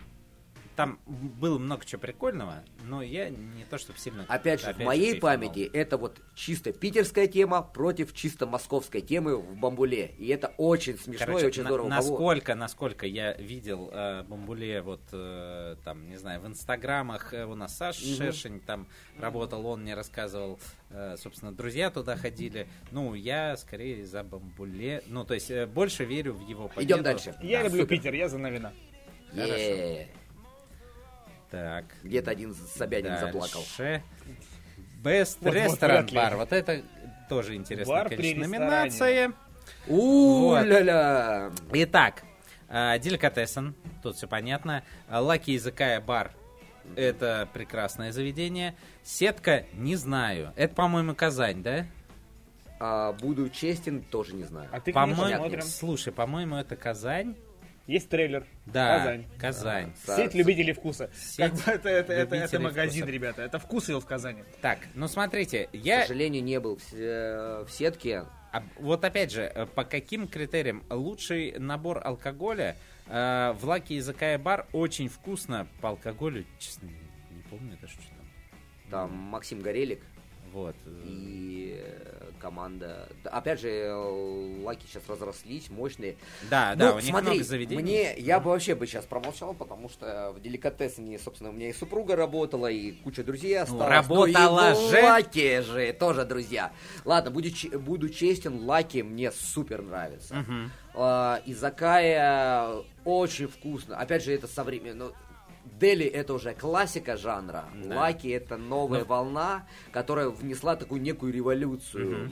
[0.77, 4.25] там было много чего прикольного, но я не то чтобы сильно...
[4.27, 5.49] Опять же, в опять моей кайфанул.
[5.49, 10.11] памяти это вот чисто питерская тема против чисто московской темы в Бамбуле.
[10.19, 11.87] И это очень смешно Короче, и очень на- здорово.
[11.89, 17.55] Насколько, насколько я видел э, Бамбуле, вот э, там, не знаю, в инстаграмах э, у
[17.55, 20.59] нас Саша Шершень там работал, он мне рассказывал,
[20.91, 22.67] э, собственно, друзья туда ходили.
[22.91, 26.83] Ну, я скорее за Бамбуле, ну, то есть э, больше верю в его победу.
[26.93, 27.35] Идем дальше.
[27.41, 27.97] Я Да, люблю супер.
[27.97, 28.73] Питер, я за Новина.
[29.33, 30.07] Е,
[31.51, 31.85] Так.
[32.03, 33.61] Где-то один Собянин заплакал.
[33.77, 34.03] Дальше.
[35.03, 36.17] Best Вот- вот Restaurant ли.
[36.17, 36.35] Bar.
[36.35, 36.83] Вот это
[37.29, 39.33] тоже интересная, Бар при конечно, номинация.
[39.87, 41.51] У-ля-ля!
[41.73, 42.23] Итак,
[42.69, 44.83] э, деликатесен, тут все понятно.
[45.09, 46.31] Э, Лаки языка бар.
[46.95, 48.75] Это прекрасное заведение.
[49.03, 50.53] Сетка, не знаю.
[50.55, 51.85] Это, по-моему, Казань, да?
[52.79, 54.69] А, буду честен, тоже не знаю.
[54.71, 57.35] А ты, По-моему, слушай, по-моему, это Казань.
[57.87, 58.45] Есть трейлер.
[58.65, 59.25] Да, Казань.
[59.39, 59.93] Казань.
[60.05, 60.15] Да.
[60.17, 61.09] Сеть любителей вкуса.
[61.15, 63.13] Сеть Как бы это, это, это, это магазин, вкуса.
[63.13, 63.41] ребята.
[63.43, 64.43] Это вкусвилл в Казани.
[64.61, 68.25] Так, ну смотрите, К я сожалению, не был в, се- в сетке.
[68.51, 72.75] А вот опять же, э, по каким критериям лучший набор алкоголя
[73.07, 76.87] э, в Лаки языка и бар очень вкусно по алкоголю, честно,
[77.31, 78.27] не помню даже что там.
[78.89, 80.01] Там Максим Горелик
[80.53, 80.75] Вот.
[81.03, 83.09] и э, команда.
[83.23, 86.15] Да, Опять же, э, лаки сейчас разрослись, мощные.
[86.49, 87.81] Да, да, Ну, у них смотри, много заведений.
[87.81, 91.73] Мне, я бы вообще бы сейчас промолчал, потому что в деликатесне, собственно, у меня и
[91.73, 93.89] супруга работала, и куча друзей осталось.
[93.89, 95.03] работала Ну, и в же.
[95.03, 96.71] Лаки же тоже друзья.
[97.05, 100.35] Ладно, буду, буду честен, Лаки мне супер нравится.
[100.35, 100.71] Мгм.
[100.93, 103.97] А, Изакая очень вкусно.
[103.97, 105.11] Опять же, это современно.
[105.77, 107.65] Ну, Дели это уже классика жанра.
[107.83, 107.95] Да.
[107.97, 109.05] Лаки это новая Ну.
[109.05, 112.31] волна, которая внесла такую некую революцию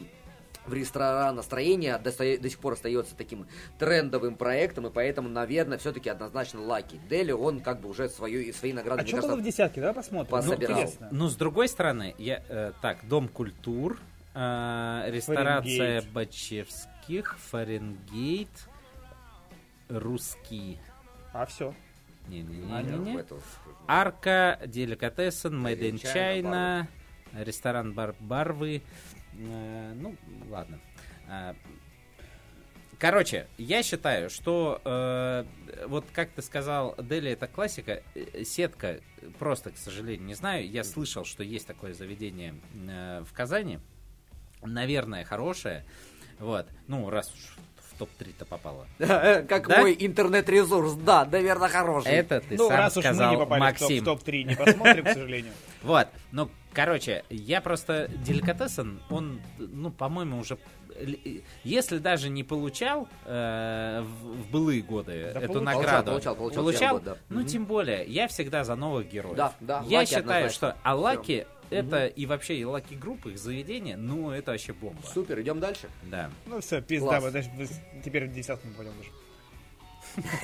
[0.65, 3.45] в ресторан настроение до, до сих пор остается таким
[3.77, 6.99] трендовым проектом, и поэтому, наверное, все-таки однозначно Лаки.
[7.07, 9.81] Дели, он как бы уже свою, свои награды, А что было кажется, в десятке?
[9.81, 10.31] Давай посмотрим.
[10.31, 10.79] Ну, пособирал.
[10.79, 11.09] интересно.
[11.11, 13.99] Ну, с другой стороны, я, э, так, Дом культур,
[14.33, 16.11] э, ресторация Фаренгейт.
[16.13, 18.49] Бачевских, Фаренгейт,
[19.89, 20.79] русский.
[21.33, 21.75] А все.
[22.27, 23.13] Не-не-не.
[23.13, 23.41] в эту-
[23.87, 26.01] Арка, Деликатесен, Made in in
[26.43, 26.87] China,
[27.33, 28.81] ресторан Бар Барвы.
[29.33, 30.15] Э, ну,
[30.49, 30.79] ладно.
[31.27, 31.55] А,
[32.97, 35.43] Короче, я считаю, что э,
[35.87, 39.01] вот как ты сказал, Дели это классика, э, сетка
[39.37, 40.69] просто, к сожалению, не знаю.
[40.69, 42.55] Я слышал, что есть такое заведение
[42.87, 43.79] э, в Казани,
[44.63, 45.83] наверное, хорошее.
[46.39, 47.57] Вот, ну раз уж
[47.95, 48.85] в топ-3-то попало.
[48.99, 49.81] Как Да?
[49.81, 52.11] мой интернет-ресурс, да, наверное, хороший.
[52.11, 54.01] Это ты ну, сам раз уж мы сказал, не попали Максим.
[54.01, 55.53] в топ- в топ-3, не посмотрим, к сожалению.
[55.83, 60.57] Вот, ну, короче, я просто деликатесен, он, ну, по-моему, уже,
[61.63, 66.63] если даже не получал э, в, в былые годы Да эту получал, награду, получал, получал,
[66.63, 67.17] получал год, да.
[67.29, 67.47] ну, Мгм.
[67.47, 69.35] тем более, я всегда за новых героев.
[69.37, 70.49] Да, да, Я Лаки считаю, однозначно.
[70.55, 75.01] что Алаки это и вообще и Лаки группы, их заведение, ну, это вообще бомба.
[75.13, 75.89] Супер, идем дальше.
[76.03, 76.29] Да.
[76.45, 77.23] Ну все, пизда, Класс.
[77.23, 80.27] мы даже без- теперь в десятку пойдем даже.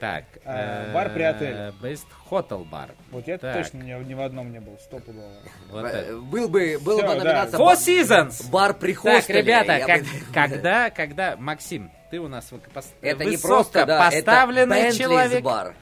[0.00, 0.24] Так.
[0.44, 1.72] А, бар при отеле.
[1.80, 2.90] Best Hotel Bar.
[3.12, 3.54] Вот я Так.
[3.56, 5.30] точно ни, ни в одном не был, стопудово.
[5.70, 6.16] Вот Э.
[6.16, 7.14] Был бы, Всё, бы да.
[7.14, 8.50] номинация Four бар- Seasons!
[8.50, 12.88] Бар при Так, хостеле, ребята, я как- бы- когда, когда, Максим, ты у нас высокопос-
[13.00, 15.44] Это не высоко просто, да, поставленный это Bentley's человек.
[15.44, 15.74] бар.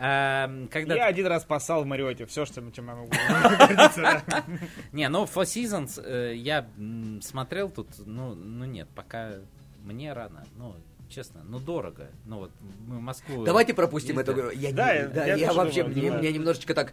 [0.00, 3.10] Эм, когда Я один раз поссал в Мариоте, все, что чем я могу.
[4.92, 6.68] Не, ну Four Seasons э, я
[7.20, 9.32] смотрел тут, ну, ну нет, пока
[9.82, 10.76] мне рано, ну,
[11.08, 12.08] честно, ну дорого.
[12.26, 12.50] Ну вот
[12.86, 13.44] мы в Москву...
[13.44, 14.32] Давайте пропустим ездим.
[14.34, 14.50] эту игру.
[14.50, 16.92] Я, Да, не- я- да, я я вообще, думаю, мне, мне немножечко так...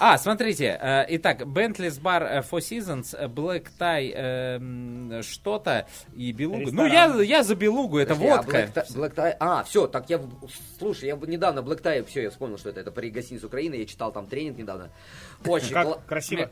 [0.00, 5.86] А, смотрите, э, итак, Bentley's Bar э, Four Seasons, э, Black Tie, э, м, что-то
[6.14, 6.70] и Белуга.
[6.72, 8.56] Ну, я, я за Белугу, это Подожди, а водка.
[8.58, 10.20] Black Tie- Black Tie- А, все, так я...
[10.78, 12.80] Слушай, я недавно Black Tie, все, я вспомнил, что это.
[12.80, 14.90] Это при гостинице Украины, я читал там тренинг недавно.
[15.46, 16.50] Очень кла- Как красиво.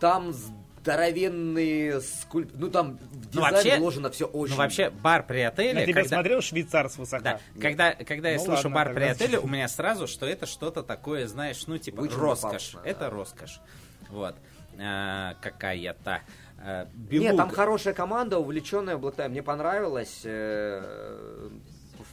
[0.00, 0.32] Там
[0.80, 2.50] здоровенные скульп...
[2.54, 4.54] Ну, там в дизайн вообще- вложено все очень...
[4.54, 5.74] Ну, вообще, бар при отеле...
[5.74, 7.40] На тебя когда- смотрел швейцар с Да, высока.
[7.60, 10.82] когда, когда я Ну слышу ладно, бар при отеле, у меня сразу, что это что-то
[10.82, 12.72] такое, знаешь, ну, типа, Вычурно роскошь.
[12.72, 13.10] пафосно, Это да.
[13.10, 13.60] роскошь.
[14.10, 14.34] Вот.
[14.80, 16.22] А, какая-то.
[16.60, 17.36] а, Нет, белуга.
[17.36, 19.28] там хорошая команда, увлеченная Black Tie.
[19.28, 20.22] Мне понравилось.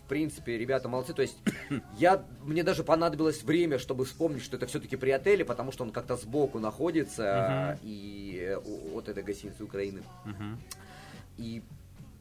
[0.05, 1.13] В принципе, ребята молодцы.
[1.13, 1.37] То есть,
[1.97, 5.91] я, мне даже понадобилось время, чтобы вспомнить, что это все-таки при отеле, потому что он
[5.91, 7.23] как-то сбоку находится,
[7.81, 10.03] и э, у- от этой гостиницы Украины.
[10.25, 10.59] Мгм.
[11.37, 11.63] И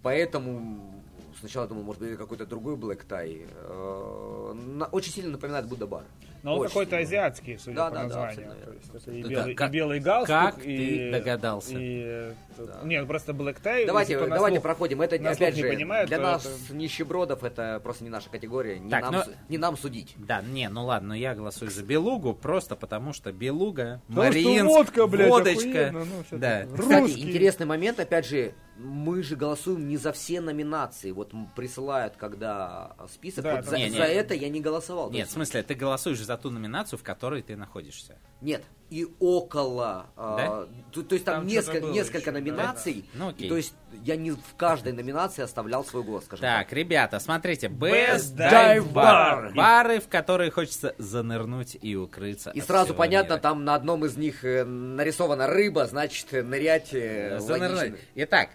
[0.02, 1.02] поэтому
[1.38, 3.46] сначала думал, может быть, какой-то другой Black Tie.
[3.54, 6.04] Э, Очень сильно напоминает Будда бар.
[6.44, 8.28] Но он Очень какой-то азиатский, судя Да, по да, да, названию.
[8.52, 10.76] абсолютно То есть это и Да, белый, как- и белый галстук, как и...
[10.76, 11.74] ты догадался?
[11.76, 12.80] и- Да.
[12.84, 13.86] Нет, просто Black Tie.
[13.86, 15.00] Давайте, на давайте слух- проходим.
[15.02, 18.78] Это, на опять не же, понимает, для нас, это- нищебродов, это просто не наша категория.
[18.78, 20.14] Не, Так, нам, ну- не нам судить.
[20.18, 24.66] Да, не, ну ладно, я голосую за Белугу, просто потому что Белуга, Потому что Мариинск,
[24.68, 25.62] водка, блядь, водочка.
[25.88, 26.66] охуенно, ну, да.
[26.78, 27.22] Кстати, Русский.
[27.22, 31.10] интересный момент, опять же, мы же голосуем не за все номинации.
[31.12, 33.44] Вот присылают, когда список.
[33.44, 33.70] Да, вот да.
[33.70, 33.90] за, Не, не.
[33.90, 35.10] за это я не голосовал.
[35.10, 38.16] Нет, в смысле, ты голосуешь за ту номинацию, в которой ты находишься.
[38.40, 40.06] Нет, и около.
[40.16, 43.04] а, то, то есть там, Там несколько, несколько еще, да, номинаций.
[43.14, 43.18] да.
[43.18, 43.46] Ну, окей.
[43.46, 43.74] И то есть
[44.04, 48.92] я не в каждой номинации оставлял свой голос, скажем Так, ребята, смотрите, Best Best Dive
[48.92, 49.52] Bar.
[49.52, 49.54] Bar.
[49.54, 52.50] Бары, в которые хочется занырнуть и укрыться.
[52.50, 53.42] И сразу понятно, мира.
[53.42, 57.78] там на одном из них э, нарисована рыба, значит, э, нырять э, Занырнуть.
[57.78, 57.98] логично.
[58.16, 58.50] Итак,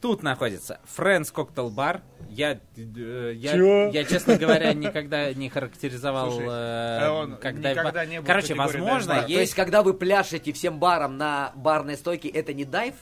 [0.00, 2.02] Тут находится Friends Cocktail Bar.
[2.28, 3.90] Я, э, я, Чё?
[3.90, 8.54] я, честно говоря, никогда не характеризовал Слушай, э, а он как никогда не был Короче,
[8.54, 9.22] возможно, дайв-бар.
[9.22, 9.54] То есть, есть...
[9.54, 12.94] когда вы пляшете всем баром на барной стойке, это не дайв?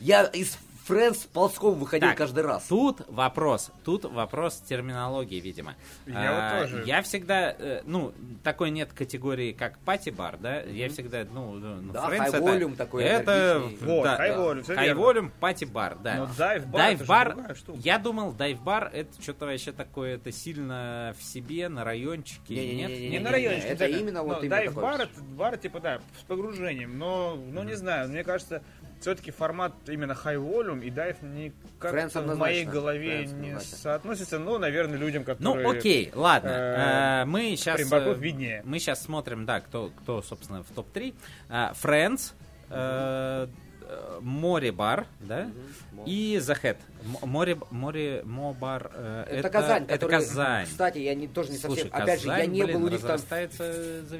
[0.00, 0.56] Я из
[0.88, 2.64] Friends ползком выходил Так, каждый раз.
[2.68, 5.74] Тут вопрос, тут вопрос терминологии, видимо.
[6.06, 6.82] Я вот А, тоже.
[6.86, 8.12] Я всегда, э, ну,
[8.42, 10.60] такой нет категории, как party-бар, да?
[10.62, 13.62] Я всегда, ну, ну, Да, Friends high это- такой Это.
[13.80, 15.00] Вот, да, верно.
[15.00, 16.14] volume, party-бар, да.
[16.16, 17.36] Но dive-бар, Dive-бар,
[17.82, 22.90] я думал, dive-бар это что-то вообще такое, это сильно в себе, на райончике, Не-не-не-не, нет?
[23.00, 23.56] Не Не, на не, районе.
[23.56, 25.00] не, это именно вот именно Dive такой бар, вот.
[25.10, 26.98] это бар, типа, да, с погружением.
[26.98, 28.62] Но, ну, не знаю, мне кажется,
[29.00, 33.76] все-таки формат именно high volume и дайв никак Friends в моей голове Friends не однозначно.
[33.78, 34.38] соотносится.
[34.38, 35.68] Ну, наверное, людям, Ну, которые...
[35.68, 36.48] окей, ладно.
[36.48, 37.76] э, Э, мы сейчас...
[37.76, 38.62] Примбаков виднее.
[38.64, 41.14] Мы сейчас смотрим, да, кто, кто собственно, в топ-3.
[41.48, 42.32] Э, Friends,
[42.70, 43.67] э, э,
[44.20, 45.50] Море Бар, да,
[46.04, 46.76] и The Head.
[47.22, 48.90] М- Море, море, Мо Бар.
[48.94, 50.66] э, Это, Казань, Это который- Казань.
[50.66, 52.02] Кстати, я не, тоже не Слушай, совсем...
[52.02, 53.18] Опять же, я не блин, был у них там...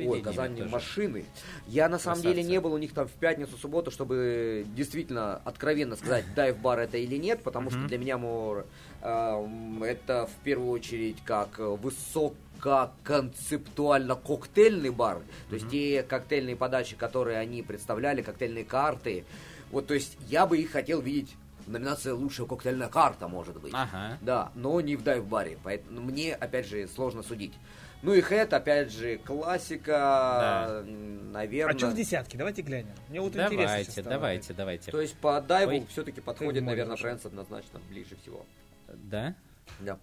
[0.06, 0.68] Ой, Казань тоже.
[0.70, 1.24] машины.
[1.66, 2.36] Я на самом Красавцы.
[2.36, 6.96] деле не был у них там в пятницу, субботу, чтобы действительно откровенно сказать, дайв-бар это
[6.96, 8.64] или нет, потому что для меня мор,
[9.02, 15.18] эм, это в первую очередь как высококонцептуально коктейльный бар.
[15.48, 19.24] То есть те коктейльные подачи, которые они представляли, коктейльные карты.
[19.70, 23.72] Вот, то есть я бы их хотел видеть в номинации «Лучшая коктейльная карта», может быть.
[23.74, 24.18] Ага.
[24.22, 25.58] Да, но не в дайв-баре.
[25.62, 27.52] Поэтому мне, опять же, сложно судить.
[28.00, 30.84] Ну и хэт, опять же, классика, Да.
[31.32, 31.74] наверное.
[31.74, 32.38] А что в десятке?
[32.38, 32.94] Давайте глянем.
[33.08, 34.10] Мне вот интересно Давайте, сейчас стало.
[34.16, 34.90] давайте, давайте.
[34.92, 35.86] То есть по дайву Ой.
[35.90, 36.96] все-таки подходит, наверное.
[36.96, 38.46] Фрэнс однозначно ближе всего.
[38.94, 39.34] Да?
[39.80, 39.98] Да.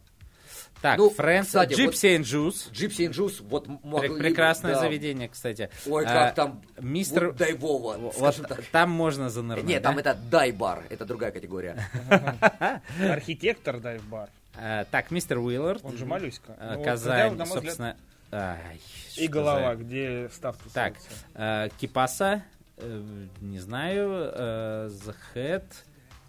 [0.86, 2.72] Так, Ну, Friends, кстати, Gypsy and Juice.
[2.72, 4.82] Gypsy and Juice, вот могли Прекрасное да.
[4.82, 5.72] заведение, кстати.
[5.88, 7.28] Ой, А, как там Мистер...
[7.30, 8.64] вот дайвово, Вот так.
[8.72, 9.66] там можно занырнуть.
[9.66, 10.02] Нет, там да?
[10.02, 11.76] это дай-бар, это другая категория.
[13.00, 14.30] Архитектор дайв-бар.
[14.54, 15.84] А, так, мистер Уиллард.
[15.84, 16.56] Он же моллюська.
[16.60, 17.98] А, Ну, вот Казань, собственно...
[18.32, 18.80] ай,
[19.18, 20.94] И голова, за- где вставки Так,
[21.34, 22.44] э, Кипаса,
[22.78, 23.02] э,
[23.42, 25.64] не знаю, э, The Head,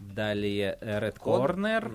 [0.01, 1.19] далее Red.
[1.19, 1.93] Corner.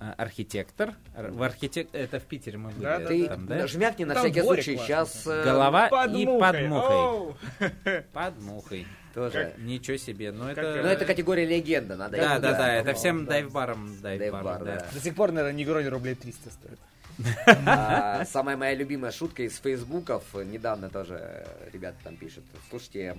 [0.00, 0.94] Э, Архитектор.
[1.16, 1.88] В архитек...
[1.92, 2.82] Это в Питере мы были.
[2.82, 3.66] Да, да, Ты там, да?
[3.66, 4.86] жмякни на Там всякий случай, классный.
[4.86, 6.40] сейчас Голова Под и мухой.
[6.40, 6.96] под мухой.
[6.96, 7.36] Оу!
[8.12, 8.86] Под мухой.
[9.14, 9.54] тоже.
[9.58, 10.32] Ничего себе.
[10.32, 10.82] Ну Как это...
[10.82, 12.80] Но это категория легенда, надо Да, это да, да, сказать.
[12.86, 13.30] это всем да.
[13.32, 14.76] дайв-баром Дайв-бар, дайв-бар, да.
[14.80, 14.86] да.
[14.92, 16.78] До сих пор, наверное, негрони рублей 300 стоит.
[17.66, 23.16] А, Самая моя любимая шутка из фейсбуков, недавно тоже э, ребята там пишут, слушайте,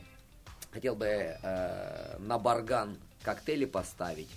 [0.72, 4.30] хотел бы э, на барган коктейли поставить.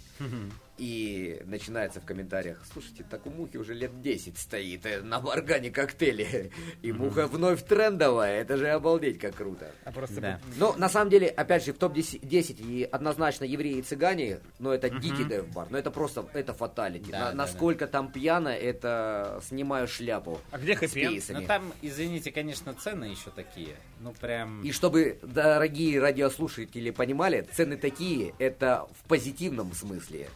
[0.79, 5.71] И начинается в комментариях, слушайте, так у Мухи уже лет 10 стоит э, на баргане
[5.71, 6.53] коктейли.
[6.83, 9.73] И Муха вновь трендовая, это же обалдеть как круто.
[9.85, 10.41] А просто Да.
[10.57, 14.89] Но на самом деле, опять же, в топ-10 и однозначно евреи и цыгане, но это
[14.89, 17.11] дикий дайв-бар, но это просто, это фаталити.
[17.11, 20.41] Да, На- да, насколько там пьяно, это снимаю шляпу.
[20.51, 21.41] А где пейсами.
[21.41, 23.77] Ну там, извините, конечно, цены еще такие.
[24.01, 24.63] Ну прям...
[24.63, 30.29] И чтобы дорогие радиослушатели понимали, цены такие, это в позитивном смысле.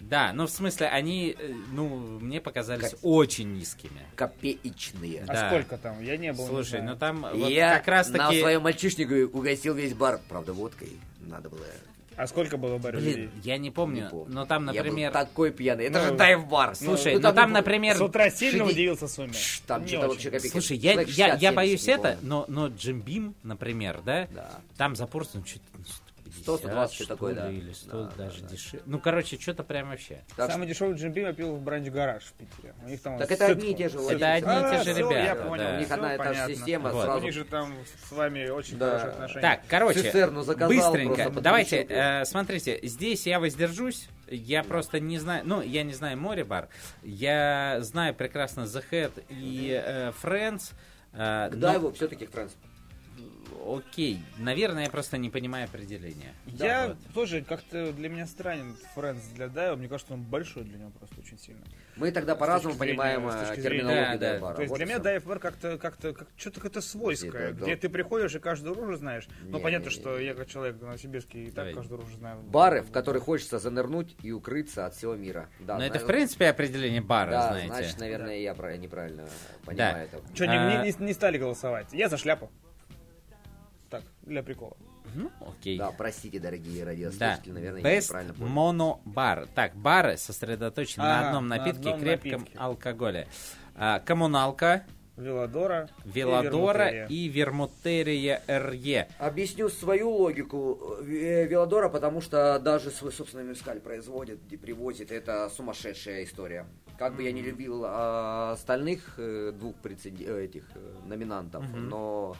[0.00, 1.88] Да, ну в смысле, они, э, ну,
[2.20, 4.00] мне показались Как- очень низкими.
[4.14, 5.24] Копеечные.
[5.26, 5.48] А Да.
[5.48, 6.00] сколько там?
[6.02, 6.42] Я не был.
[6.44, 6.84] не Слушай, знаю.
[6.90, 8.40] ну там вот Я как раз на таки...
[8.40, 10.90] своем мальчишнике угостил весь бар, правда, водкой.
[11.20, 11.64] Надо было...
[12.16, 14.32] А сколько было бар Блин, я не помню, не помню.
[14.34, 15.12] но там, Я был например...
[15.12, 15.84] такой пьяный.
[15.84, 16.74] Это Ну, же дайв-бар.
[16.74, 17.96] Слушай, Ну, ну там, не- например...
[17.96, 19.34] С утра сильно шеди- удивился сумме.
[19.34, 20.52] Шш, Там Не что-то вообще копейки.
[20.52, 24.28] Слушай, я, я, я 60, боюсь 70, не это, но, но Джим Бим, например, да,
[24.30, 24.60] Да.
[24.78, 25.44] там за порцию
[25.74, 25.84] ну,
[26.30, 27.50] что-то 100, 120 что такой, ли, да.
[27.50, 28.52] или 100 Да, даже да, да.
[28.54, 28.82] дешевле.
[28.86, 30.22] Ну, короче, что-то прям вообще.
[30.36, 32.74] Так, Самый дешевый джимби я пил в бранч гараж в Питере.
[32.84, 33.98] У них там Так это одни и те же.
[33.98, 36.32] Это одни и те А, же всё, ребята, Я понял, У них одна и та
[36.34, 37.04] же система, Вот.
[37.04, 37.74] сразу У них же там
[38.08, 38.86] с вами очень Да.
[38.98, 39.40] хорошие отношения.
[39.42, 41.30] Так, короче, Цистерну заказал, быстренько.
[41.40, 44.08] Давайте, что- э, смотрите, здесь я воздержусь.
[44.28, 46.68] Я просто не знаю, ну, я не знаю море бар.
[47.02, 50.72] Я знаю прекрасно The Head и э, Friends.
[51.12, 52.52] э, К но- дайву все-таки Фрэнс.
[53.68, 56.34] Окей, наверное, я просто не понимаю определения.
[56.46, 56.96] Я вот.
[57.14, 59.74] тоже как-то для меня странен Фрэнс для Дайва.
[59.76, 61.60] Мне кажется, он большой для него просто очень сильно.
[61.96, 64.18] Мы тогда по-разному понимаем с э, зрения- терминологию Да, да.
[64.18, 64.54] дайв-бара.
[64.56, 67.64] То есть Вот для меня дайв-бар как-то, как-то, как что-то какое-то свойское, Это, да.
[67.64, 69.26] где ты приходишь и каждую рожу знаешь.
[69.42, 70.26] Ну, Не, понятно, не, что не.
[70.26, 71.74] я как человек новосибирский и так Давай.
[71.74, 72.40] каждую рожу знаю.
[72.42, 75.48] Бары, в которые хочется занырнуть и укрыться от всего мира.
[75.60, 77.68] Да, Но это, знаю- в принципе, определение бара, Да, знаете.
[77.68, 79.26] значит, наверное, я про- неправильно
[79.64, 80.20] понимаю это.
[80.34, 81.88] Что, не, А- не- не- не стали голосовать?
[81.92, 82.50] Я за шляпу.
[83.90, 84.76] Так, для прикола.
[85.14, 85.78] Ну, окей.
[85.78, 86.90] Да, простите, дорогие Да.
[86.90, 88.48] радиослушатели, наверное, я Best неправильно понял.
[88.50, 89.46] монобар.
[89.54, 92.58] Так, бары сосредоточены на Ага, одном на напитке, одном крепком напитке.
[92.58, 93.28] алкоголе.
[93.76, 94.84] А, коммуналка,
[95.16, 95.88] Велодора.
[96.04, 99.08] Велодора и Вермутерия РЕ.
[99.18, 105.10] Объясню свою логику э, Велодора, потому что даже свой собственный мескаль производит и привозит.
[105.12, 106.66] Это сумасшедшая история.
[106.98, 110.64] Как бы я не любил а, остальных э, двух прецеди- э, этих
[111.06, 112.36] номинантов, но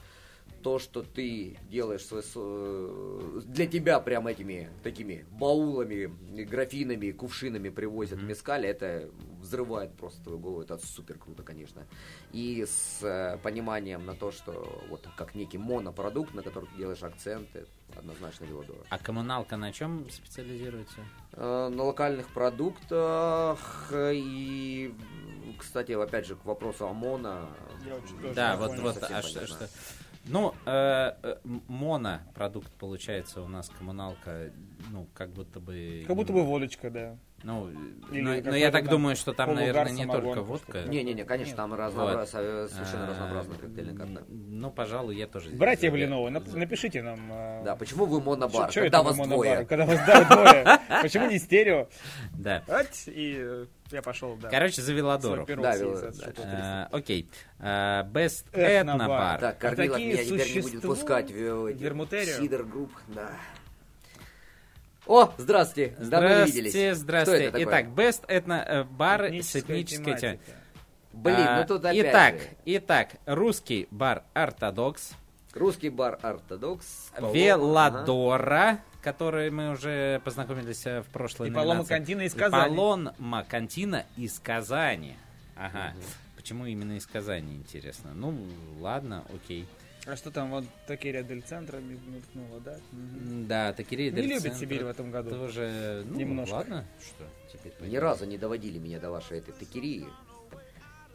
[0.67, 6.07] то, что ты делаешь свой э, для тебя прям этими такими баулами,
[6.43, 9.09] графинами, кувшинами привозят мескаль, это
[9.41, 10.63] взрывает просто твою голову.
[10.63, 11.87] Это супер круто, конечно.
[12.33, 17.05] И с э, пониманием на то, что вот как некий монопродукт, на который ты делаешь
[17.05, 18.81] акценты, однозначно Велодора.
[18.91, 20.99] А коммуналка на чем специализируется?
[21.35, 24.93] Э, на локальных продуктах и,
[25.57, 27.51] кстати, опять же, к вопросу ОМОНа.
[27.87, 29.69] Я очень Да, не вот, вот, совсем а что, что-
[30.29, 31.37] Ну, э, э,
[31.69, 34.51] монопродукт получается у нас коммуналка,
[34.91, 36.05] ну, как будто бы...
[36.07, 37.17] Как будто бы водочка, да.
[37.43, 37.69] Ну,
[38.11, 40.83] Или но, но какой-то я так там думаю, что там, наверное, не только водка.
[40.87, 44.25] Не-не-не, конечно, там разнообраз- э, совершенно А, разнообразная коктейльная карта.
[44.29, 45.51] Ну, пожалуй, я тоже...
[45.51, 47.21] Братья Блиновы, напишите нам.
[47.31, 49.29] э, Да, почему вы монобар, чё- когда вас двое?
[49.29, 49.67] монобар?
[49.67, 50.81] Когда вас двое.
[51.03, 51.89] Почему не стерео?
[52.33, 52.63] Да.
[53.07, 54.49] И я пошел, да.
[54.49, 55.47] Короче, за Велодору.
[55.47, 55.75] Да.
[55.77, 57.29] Э, Окей.
[57.61, 59.39] Э, Best Этнобар.
[59.41, 61.77] Так, Корнилов меня теперь не будет существуют пускать в?
[62.41, 63.31] Сидор групп, да.
[65.07, 66.73] О, здравствуйте, давно не виделись.
[66.73, 67.45] Здравствуйте, Что здравствуйте.
[67.45, 67.65] это такое?
[67.65, 70.19] Итак, Best Этно-бар с Этническая этнической темой.
[70.19, 70.53] тематика.
[71.13, 72.41] Блин, А, ну тут опять Итак, же.
[72.67, 75.13] итак, русский бар Ортодокс,
[75.55, 77.11] Русский бар Ортодокс.
[77.17, 81.95] Павло- Велодора, который мы уже познакомились э, в прошлой И Палома номинации.
[81.95, 82.77] Кантина из Казани.
[82.77, 85.17] Палома Кантина из Казани.
[85.57, 85.95] Ага.
[86.35, 88.11] Почему именно из Казани, интересно?
[88.15, 88.37] Ну,
[88.81, 89.67] ладно, окей.
[90.07, 92.79] А что там, вот такие дель центра мелькнуло, да?
[92.93, 93.73] М, Да,
[94.13, 95.31] Не Дель любит Центро Сибирь в этом году.
[95.31, 96.55] Тоже, ну, Немножко.
[96.55, 100.07] ладно, что теперь Ни разу не доводили меня до вашей этой текерии.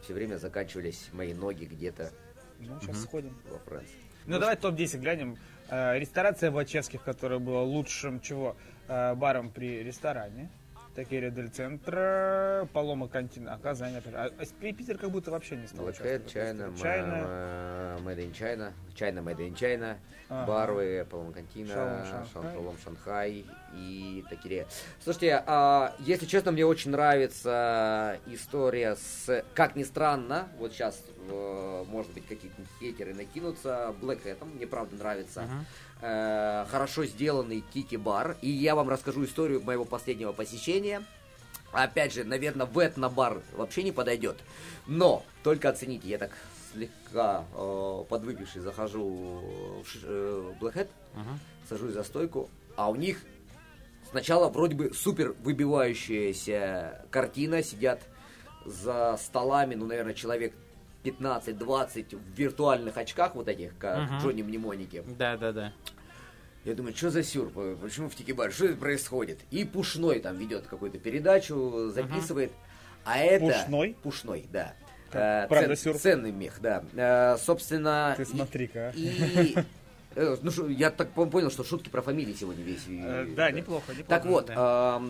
[0.03, 2.11] Все время заканчивались мои ноги где-то
[2.59, 3.37] Ну, сейчас сходим.
[3.49, 3.95] во Франции.
[4.25, 5.37] Ну, давай топ-10 глянем.
[5.69, 8.57] Э, Ресторация Вачевских, которая была лучшим чего?
[8.89, 10.49] Э, Баром при ресторане.
[10.93, 14.13] Такие дель центра, Палома Кантина, а Казань опять.
[14.13, 16.33] А, а Пи- Питер как будто вообще не стал Hat, участвовать.
[16.35, 20.47] China, China, Ма- Made in China, China Made in China, Ага.
[20.47, 22.57] Барвы, Палом Кантина, Шанхай.
[22.83, 24.67] Шанхай и Такире.
[25.01, 31.01] Слушайте, а, если честно, мне очень нравится история с, как ни странно, вот сейчас,
[31.87, 35.43] может быть, какие-то хейтеры накинутся, Black Hat, мне правда нравится.
[35.43, 35.65] Ага.
[36.01, 38.37] Э, хорошо сделанный тики-бар.
[38.41, 41.03] И я вам расскажу историю моего последнего посещения.
[41.71, 44.37] Опять же, наверное, в этно-бар вообще не подойдет.
[44.87, 46.31] Но, только оцените, я так
[46.73, 51.39] слегка э, подвыпивший захожу в ш- э, Black Hat, Ага.
[51.69, 53.21] сажусь за стойку, а у них
[54.09, 58.01] сначала вроде бы супер выбивающаяся картина, сидят
[58.65, 60.53] за столами, ну, наверное, человек
[61.03, 64.19] 15-20 в виртуальных очках вот этих, как Мгм.
[64.19, 65.03] Джонни Мнемоники.
[65.17, 65.73] Да, да, да.
[66.63, 67.49] Я думаю, что за сюр?
[67.81, 68.51] Почему в Тикибар?
[68.51, 69.39] Что это происходит?
[69.49, 72.51] И Пушной там ведет какую-то передачу, записывает.
[73.03, 73.45] А это...
[73.47, 73.97] Пушной?
[74.03, 74.75] Пушной, да.
[75.09, 75.97] Как, Э, правда, цен- сюр?
[75.97, 76.83] Ценный мех, да.
[76.93, 78.13] Э, собственно...
[78.15, 78.89] Ты смотри-ка.
[78.89, 78.93] а.
[78.95, 79.55] И...
[80.15, 82.85] э, Ну, шо- я так пон- понял, что шутки про фамилии сегодня весь.
[82.87, 84.07] Э, э, Да, неплохо, неплохо.
[84.07, 85.01] Так вот, да.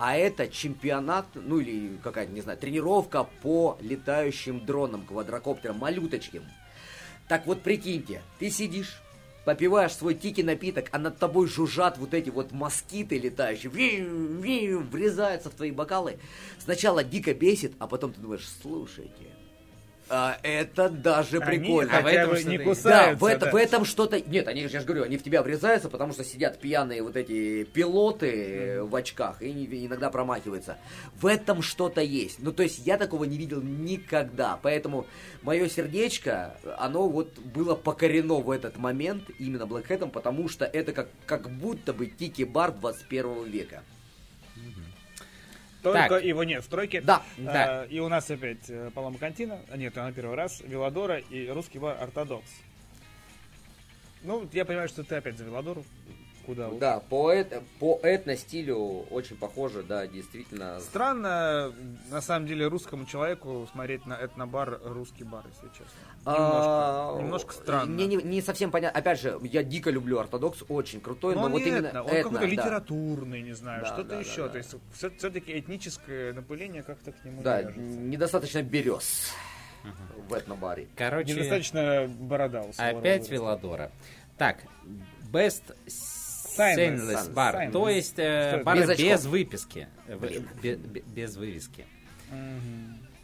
[0.00, 6.42] А это чемпионат, ну или какая-то, не знаю, тренировка по летающим дронам, квадрокоптерам, малюточким.
[7.28, 9.02] Так вот, прикиньте, ты сидишь,
[9.44, 15.50] попиваешь свой тики напиток, а над тобой жужжат вот эти вот москиты летающие, виу, врезаются
[15.50, 16.18] в твои бокалы.
[16.58, 19.26] Сначала дико бесит, а потом ты думаешь, слушайте,
[20.10, 21.96] а это даже Они прикольно.
[21.96, 22.58] А в хотя этом бы не есть.
[22.58, 23.24] Да, кусаются.
[23.24, 23.50] в, это- да.
[23.52, 24.20] в этом что-то...
[24.20, 27.64] Нет, они, я же говорю, они в тебя врезаются, потому что сидят пьяные вот эти
[27.64, 30.78] пилоты э, в очках и иногда промахиваются.
[31.14, 32.40] В этом что-то есть.
[32.40, 34.58] Ну, то есть я такого не видел никогда.
[34.60, 35.06] Поэтому
[35.42, 40.92] мое сердечко, оно вот было покорено в этот момент именно Black Hat'ом, потому что это
[40.92, 43.82] как, как будто бы тики-бар 21 века.
[45.82, 46.24] Только Так.
[46.24, 47.00] его нет в тройке.
[47.00, 47.84] Да, да.
[47.84, 51.78] Э, И у нас опять э, Палома Кантина, нет, она первый раз, Велодора и русский
[51.78, 52.50] бар Ортодокс.
[54.22, 55.84] Ну, я понимаю, что ты опять за Велодору.
[56.50, 56.68] Куда.
[56.70, 58.76] Да, по, эт- по этно-стилю
[59.10, 60.80] очень похоже, да, действительно.
[60.80, 61.72] Странно,
[62.10, 66.00] на самом деле, русскому человеку смотреть на этнобар русский бар, если честно.
[66.24, 67.92] А, Немножко, немножко странно.
[67.92, 68.98] Мне не, не совсем понятно.
[68.98, 72.02] Опять же, я дико люблю ортодокс, очень крутой, но, Но он вот не именно этно,
[72.02, 72.62] он этно, какой-то да.
[72.62, 74.36] литературный, не знаю, Да, что-то да, еще.
[74.36, 74.52] да, да.
[74.52, 74.74] То есть
[75.18, 79.30] все-таки этническое напыление как-то к нему Да, недостаточно берез
[80.28, 80.88] в этнобаре.
[80.96, 83.30] Короче, Недостаточно борода у опять.
[83.30, 83.90] Велодора.
[84.36, 84.58] Так,
[85.32, 85.74] Best
[86.56, 86.76] Bar.
[86.76, 87.72] Stainless.
[87.72, 89.88] То есть э, бары Без без выписки.
[90.06, 90.48] Э, в- Блин.
[90.62, 91.84] бе- бе- Без вывески.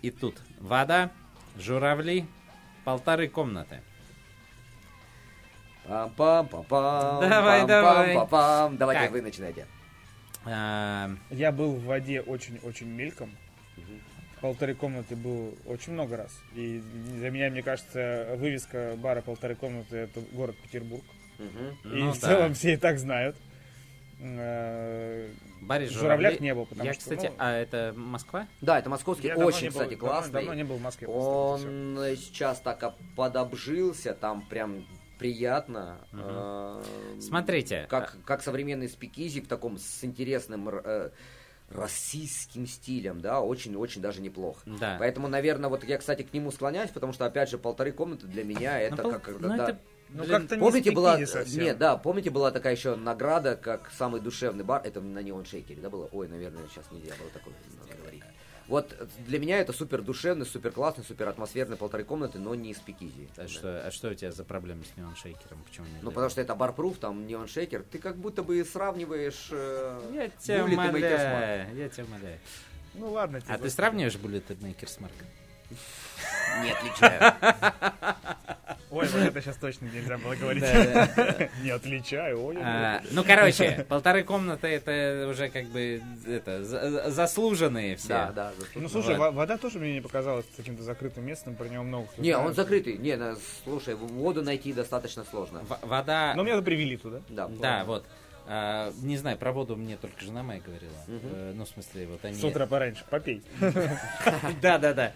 [0.03, 1.11] И тут вода,
[1.59, 2.27] журавли,
[2.85, 3.81] полторы комнаты.
[5.87, 8.17] Пам-пам-пам-пам, Давай, давай.
[8.17, 8.77] пам-пам-пам.
[8.77, 9.11] Давайте Так.
[9.13, 9.67] вы начинайте.
[10.45, 13.31] А, Я был в воде очень-очень мельком.
[14.41, 16.39] Полторы комнаты был очень много раз.
[16.55, 16.81] И
[17.15, 21.05] для меня, мне кажется, вывеска бара полторы комнаты это город Петербург.
[21.39, 21.95] Мгм.
[21.97, 22.27] и ну в да.
[22.29, 23.37] целом все и так знают.
[24.21, 25.29] Э,
[25.61, 28.47] Баре В Журавлях Журавлей- не был, потому Я, что, кстати, ну, а это Москва?
[28.61, 30.33] Да, это московский, я очень, не был- кстати, давно- классный.
[30.33, 31.09] Давно не был в Москве.
[31.09, 34.87] Он э, сейчас так подобжился, там прям
[35.19, 35.99] приятно.
[36.13, 36.23] Мгм.
[36.25, 36.83] Э,
[37.21, 37.87] Смотрите.
[37.91, 41.11] Как, как современный спикизи в таком с интересным э,
[41.71, 44.61] российским стилем, да, очень-очень даже неплохо.
[44.67, 44.97] Да.
[44.99, 48.45] Поэтому, наверное, вот я, кстати, к нему склоняюсь, потому что, опять же, полторы комнаты для
[48.45, 49.79] меня это Ну, пол- как ну, это,
[50.11, 51.27] Ну, блин, как-то не Помните, была...
[51.27, 51.63] совсем.
[51.63, 55.72] Нет, да, помните, была такая еще награда, как самый душевный бар, это на Neon Shaker
[55.72, 56.09] е, да, было?
[56.13, 58.23] Ой, наверное, сейчас нельзя было такое надо говорить.
[58.69, 58.97] Вот
[59.27, 63.29] для меня это супер душевный, супер классный, супер атмосферный полторы комнаты, но не speakeasy.
[63.37, 65.63] А что, а что у тебя за проблемы с Neon Shaker ом?
[65.65, 69.49] Почему не Ну, потому что это Barproof, там Neon Shaker, ты как будто бы сравниваешь...
[69.53, 72.39] э, Я тебя умоляю, я тебя умоляю.
[72.95, 75.13] Ну ладно, А типа, ты сравниваешь Bullet и Maker's Mark?
[76.63, 77.35] Не отличаю.
[78.89, 80.63] Ой, вот это сейчас точно нельзя было говорить.
[81.63, 82.57] Не отличаю, ой.
[82.63, 88.09] А, ну, короче, полторы комнаты это уже как бы это за- заслуженные все.
[88.09, 88.53] Да, да.
[88.75, 92.55] Ну слушай, вода тоже мне не показалась каким-то закрытым местом, про него много Не, он
[92.55, 92.97] закрытый.
[92.97, 95.63] Не, на- слушай, воду найти достаточно сложно.
[95.83, 96.33] Вода.
[96.35, 97.21] Но меня привели туда.
[97.29, 97.49] Да.
[97.49, 98.07] Да, вот.
[98.49, 100.93] А, не знаю, про воду мне только жена моя говорила.
[101.09, 101.21] Мгм.
[101.33, 102.37] Э, ну, в смысле, вот они.
[102.37, 103.43] С утра пораньше, попей.
[104.63, 105.13] Да, да, да.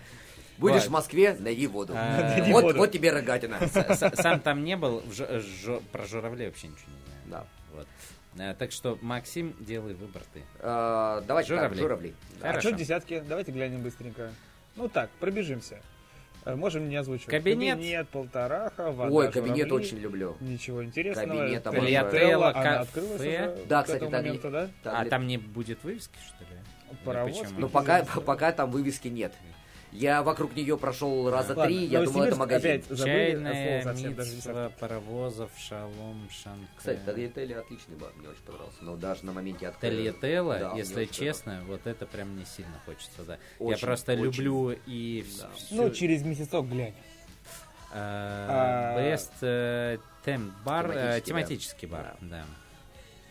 [0.61, 1.95] Будешь в Москве, найди воду.
[1.97, 2.79] А, Вот, воду.
[2.79, 3.59] вот тебе рогатина.
[4.15, 5.03] Сам там не был,
[5.93, 7.21] про журавлей вообще ничего не знаю.
[7.27, 7.47] Да.
[7.77, 7.87] Вот.
[8.39, 10.43] Э, Так что, Максим, делай выбор ты.
[10.61, 11.81] А, Давайте так, Журавли.
[11.81, 12.15] журавли.
[12.41, 12.47] Да.
[12.49, 12.69] А Хорошо.
[12.69, 13.23] что десятки?
[13.29, 14.31] Давайте глянем быстренько.
[14.77, 15.81] Ну так, пробежимся.
[16.45, 17.31] Э, Можем не озвучивать.
[17.31, 17.77] Кабинет.
[17.77, 19.87] Кабинет, полтораха, вода, Ой, кабинет журавли.
[19.87, 20.37] очень люблю.
[20.41, 21.39] Ничего интересного.
[21.39, 22.43] Кабинет обожаю.
[22.57, 24.71] она открылась уже Да, кстати, этому так ли- моменту, да?
[24.85, 26.61] А ли- там не будет вывески, что ли?
[27.05, 27.43] Паровоз.
[27.57, 29.33] Ну, пока, пока там вывески нет.
[29.93, 32.71] Я вокруг нее прошел раза Ладно, три, я думал, это магазин.
[32.71, 34.73] опять забыли Чайная десятки.
[34.79, 36.67] паровозов, шалом, шанте.
[36.77, 38.79] Кстати, Тольяттелли отличный бар, мне очень понравился.
[38.83, 39.97] Но даже на моменте открытия.
[40.13, 43.39] Тольяттелла, Да, если честно, вот это прям не сильно хочется, да.
[43.59, 44.23] Я просто очень.
[44.23, 45.51] люблю и Да.
[45.57, 45.75] всю...
[45.75, 46.95] Ну, через месяцок глянь.
[47.93, 51.21] А, А, Best э, Temp бар, э, Тематический, да.
[51.23, 52.45] тематический бар, да.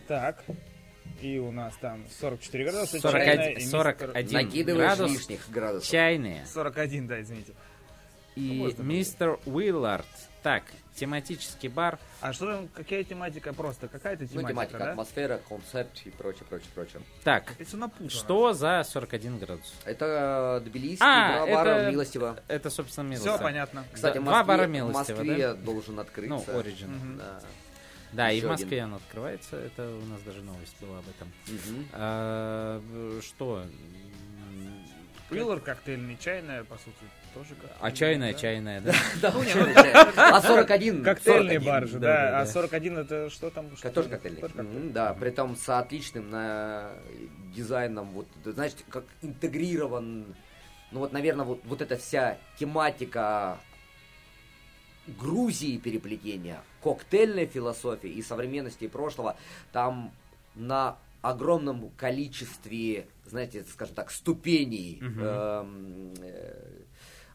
[0.07, 0.43] Так.
[1.21, 2.99] И у нас там 44 градуса.
[2.99, 5.11] 41 чайная и 41 мистер- Накидываешь градус.
[5.11, 5.89] лишних градусов.
[5.89, 6.45] Чайные.
[6.45, 7.53] 41, да, извините.
[8.35, 10.05] И можно мистер Уиллард.
[10.43, 10.63] Так,
[10.95, 11.99] тематический бар.
[12.21, 13.89] А что там, какая тематика просто?
[13.89, 14.91] Какая-то Ну, тематика, тематика, да?
[14.91, 17.01] атмосфера, концепт и прочее, прочее, прочее.
[17.25, 17.53] Так,
[18.07, 19.73] что за 41 градус?
[19.83, 22.39] Это Тбилисский, А, два бара это- Милостиво.
[22.47, 23.43] Это, собственно, Все милость.
[23.43, 23.83] понятно.
[23.91, 26.45] Кстати, Да, в два Москве, бара в Милостиво, Москве должен открыться.
[26.53, 26.87] Ну, Origin.
[26.87, 27.17] Мгм.
[27.17, 27.39] Да.
[28.13, 28.85] Да, и Еще в Москве один.
[28.85, 29.55] он открывается.
[29.57, 31.31] Это у нас даже новость была об этом.
[31.47, 31.85] Мгм.
[31.93, 32.81] А,
[33.21, 33.63] что?
[35.31, 36.95] Уиллар коктейльный, чайная, по сути,
[37.35, 37.69] тоже как.
[37.79, 38.93] А чайная, чайная, да?
[39.21, 39.93] Да, чайный чай.
[40.15, 41.03] А 41?
[41.03, 41.63] Коктейльный 41.
[41.63, 42.31] бар же, Да, да.
[42.31, 42.51] да, А да.
[42.51, 43.69] 41 это что там?
[43.93, 44.89] Тоже коктейльный.
[44.91, 46.89] Да, при том с отличным на
[47.55, 50.35] дизайном, вот, ты знаешь, как интегрирован,
[50.91, 53.59] ну вот, наверное, вот, вот эта вся тематика
[55.09, 59.35] Грузии переплетения, коктейльной философии и современности и прошлого,
[59.71, 60.11] там
[60.55, 65.21] на огромном количестве, знаете, скажем так, ступеней Мгм.
[65.21, 66.83] эм, э,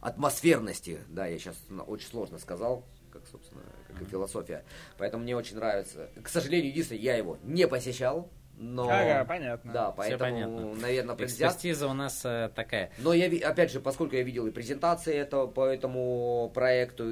[0.01, 1.57] атмосферности, да, я сейчас
[1.87, 4.64] очень сложно сказал, как, собственно, как и философия.
[4.99, 6.11] Поэтому мне очень нравится.
[6.22, 8.88] К сожалению, единственное, я его не посещал, но...
[8.88, 9.72] Ага, понятно.
[9.72, 10.74] Да, поэтому, понятно.
[10.74, 11.50] наверное, предвзят.
[11.52, 12.90] Экспертиза у нас э, такая.
[12.98, 17.05] Но я, опять же, поскольку я видел и презентации этого по этому проекту,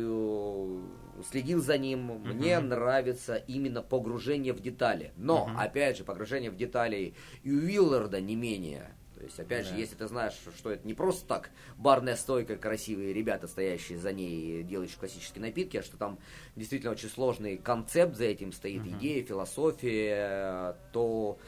[1.19, 5.13] э, следил за ним, мне нравится именно погружение в детали.
[5.17, 5.59] Но, Мгм.
[5.59, 8.91] опять же, погружение в детали и у Уилларда не менее.
[9.23, 9.75] То есть, опять Да.
[9.75, 14.13] же, если ты знаешь, что это не просто так барная стойка, красивые ребята, стоящие за
[14.13, 16.19] ней, делающие классические напитки, а что там
[16.57, 21.39] действительно очень сложный концепт за этим стоит, идея, философия, то,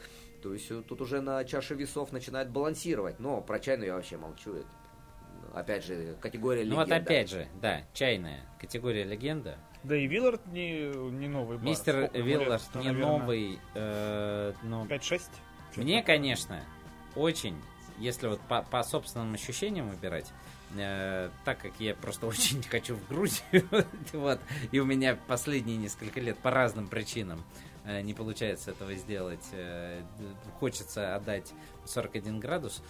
[0.41, 3.19] то есть э, тут уже на чаше весов начинает балансировать.
[3.19, 4.53] Но про чайную я вообще молчу.
[4.55, 4.67] Это,
[5.53, 7.03] опять же, категория Ну вот легенда.
[7.03, 9.57] опять же, да, чайная категория легенда.
[9.83, 11.65] Да и Виллард не, не новый бар.
[11.65, 15.21] Мистер Сколько Виллард лет-то, не наверное, новый, э, но 5-6?
[15.75, 16.63] мне, конечно,
[17.15, 17.55] очень,
[17.97, 20.31] если вот по, по собственным ощущениям выбирать,
[20.75, 23.67] э, так как я просто очень хочу в Грузию,
[24.13, 24.39] вот,
[24.71, 27.43] и у меня последние несколько лет по разным причинам
[27.85, 30.01] э, не получается этого сделать, э,
[30.59, 31.53] хочется отдать
[31.85, 32.81] 41 градус,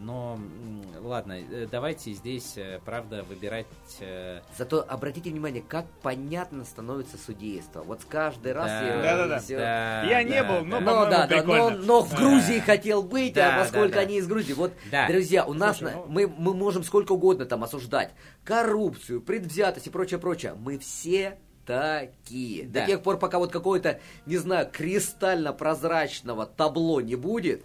[0.00, 3.66] Но, м, ладно, э, давайте здесь, э, правда, выбирать...
[4.00, 7.82] э, Зато обратите внимание, как понятно становится судейство.
[7.82, 9.02] Вот каждый раз да, я...
[9.02, 9.38] Да-да-да.
[9.40, 10.84] всё- да, Я не да, был, но, да.
[11.04, 14.00] Ну да, да, но, но в Грузии хотел быть, Да, а поскольку да, да.
[14.02, 15.06] они из Грузии, вот, Да.
[15.08, 18.10] друзья, у нас Слушай, на- ну- мы, мы можем сколько угодно там осуждать
[18.44, 20.54] коррупцию, предвзятость и прочее, прочее.
[20.56, 22.66] Мы все такие.
[22.66, 22.80] Да.
[22.80, 27.64] До тех пор, пока вот какое-то, не знаю, кристально прозрачного табло не будет,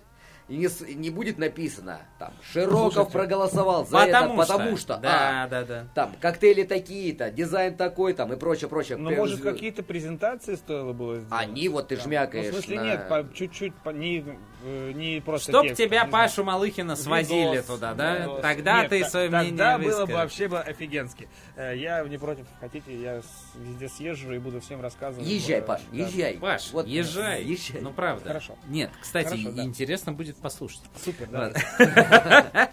[0.50, 4.54] и не, не будет написано, там, Широков Слушайте, проголосовал за Потому это, что.
[4.54, 5.88] потому что, Да, а, да, да.
[5.96, 8.98] там, коктейли такие-то, дизайн такой там и прочее, прочее.
[8.98, 11.32] Ну, может, какие-то презентации стоило было сделать?
[11.44, 14.26] Они вот ты жмякаешь Ну, в смысле, на- нет, по- чуть-чуть, по- не,
[14.66, 16.12] э, не просто Чтоб текст, тебя, не знаю.
[16.12, 18.18] Пашу Малыхина, свозили Видос, туда, да?
[18.20, 18.42] видос.
[18.42, 21.30] Тогда Нет, ты та- свое мнение Тогда было бы вообще бы офигенски.
[21.56, 25.28] Э, Я не против, хотите, я с- везде съезжу и буду всем рассказывать.
[25.28, 25.98] Езжай, Паш, да.
[25.98, 26.34] езжай.
[26.38, 27.44] Паш, Вот, езжай.
[27.44, 27.82] езжай.
[27.82, 28.28] Ну, правда.
[28.28, 28.56] Хорошо.
[28.68, 29.64] Нет, кстати, Хорошо, да.
[29.64, 30.82] интересно будет послушать.
[31.04, 32.70] Супер, да.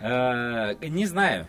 [0.00, 1.46] Э, Не знаю.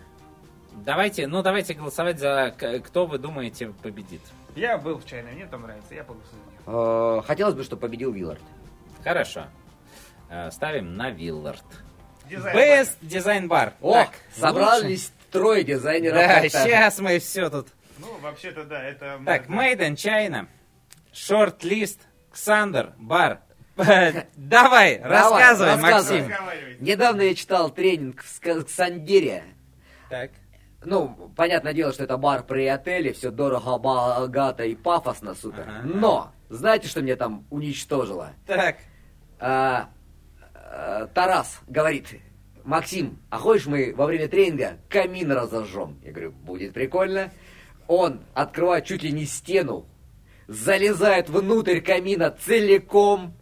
[0.85, 2.53] Давайте, ну давайте голосовать за
[2.85, 4.21] кто вы думаете победит.
[4.55, 6.41] Я был в чайной, мне там нравится, я поголосую.
[6.65, 8.41] Э, Хотелось бы, чтобы победил Виллард.
[9.03, 9.45] Хорошо.
[10.29, 11.63] Э, Ставим на Виллард.
[12.29, 13.73] Дизайн Best Design Bar.
[13.81, 16.15] О, Так, собрались трое дизайнеров.
[16.17, 17.67] Да, сейчас мы все тут.
[18.03, 19.19] Ну, вообще-то, да, это...
[19.25, 20.47] Так, Made in China.
[21.13, 21.99] Short List.
[22.31, 22.93] Ксандер.
[22.97, 23.41] Бар.
[23.75, 26.21] Давай, рассказывай, рассказывай.
[26.21, 26.33] Максим.
[26.79, 29.43] Недавно я читал тренинг в Сандере.
[30.09, 30.31] Так.
[30.85, 35.65] Ну, понятное дело, что это бар при отеле, все дорого, богато и пафосно, супер.
[35.67, 35.81] Ага.
[35.85, 38.31] Но, знаете, что меня там уничтожило?
[38.45, 38.77] Так.
[39.39, 39.89] А,
[40.53, 42.09] а, Тарас говорит,
[42.63, 45.99] Максим, а хочешь мы во время тренинга камин разожжем?
[46.03, 47.31] Я говорю, будет прикольно.
[47.87, 49.85] Он открывает чуть ли не стену,
[50.47, 53.33] залезает внутрь камина целиком,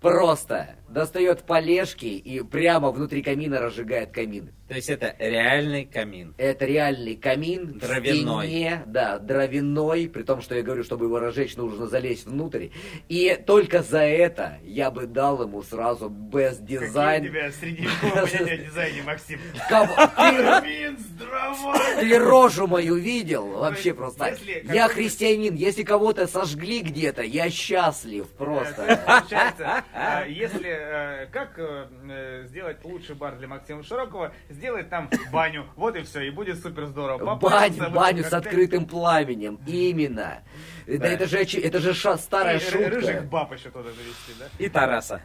[0.00, 4.50] просто достает полежки и прямо внутри камина разжигает камин.
[4.72, 6.34] То есть это реальный камин.
[6.38, 8.46] Это реальный камин Дровяной.
[8.46, 12.68] в стене, да, дровяной, при том, что я говорю, чтобы его разжечь, нужно залезть внутрь.
[13.10, 18.54] И только за это я бы дал ему сразу best Какие у тебя средневековое понятие
[18.54, 19.40] о дизайне, Максим?
[19.68, 22.00] Камин с дровами!
[22.00, 23.48] ты рожу мою видел?
[23.48, 24.34] Вообще просто.
[24.64, 29.02] Я христианин, если кого-то сожгли где-то, я счастлив Э, просто.
[29.06, 35.10] Получается, э, если э, как э, э, сделать лучший бар для Максима Широкого, сделать там
[35.32, 37.18] баню, вот и все, и будет супер здорово.
[37.18, 40.44] Баню, Попариться, выпить баню с открытым пламенем, именно.
[40.86, 43.22] Да это же, это же ша- и старая рыжих шутка.
[43.22, 44.46] баб еще туда завести, да?
[44.64, 45.20] И Тараса.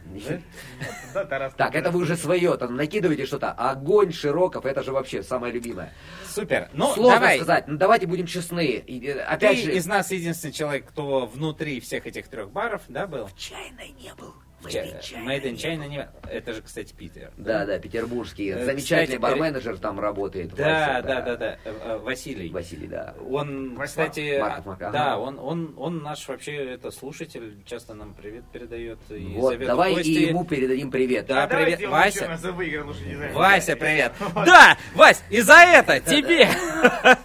[1.13, 1.53] Да, Тарас.
[1.53, 3.51] Так, это вы уже свое, там накидываете что-то.
[3.51, 5.93] Огонь, Широков, это же вообще самое любимое.
[6.27, 6.69] Супер.
[6.73, 7.35] Ну, Сложно давай.
[7.37, 8.65] сказать, ну давайте будем честны.
[8.65, 12.81] И, э, Ты опять же, из нас единственный человек, кто внутри всех этих трех баров,
[12.87, 13.29] да, был?
[13.37, 14.33] чайной не был.
[14.67, 16.07] Made in China не.
[16.29, 17.31] Это же, кстати, Питер.
[17.37, 18.49] Да, да, петербургский.
[18.49, 20.53] Э, Замечательный кстати, барменеджер там работает.
[20.55, 21.57] Да, Вася, да, да, да.
[21.63, 22.49] Э, э, Василий.
[22.49, 23.13] Василий, да.
[23.29, 24.91] Он, Васьма- кстати, Марков Мак, ага.
[24.91, 29.93] да, он, он, он наш вообще это слушатель, часто нам привет передает и Вот, давай
[29.93, 30.07] гости.
[30.09, 31.27] и ему передадим привет.
[31.27, 32.37] Да, А привет, Вася.
[32.51, 32.93] выиграл.
[33.33, 34.13] Вася, привет.
[34.45, 36.47] Да, Вась, и за это тебе.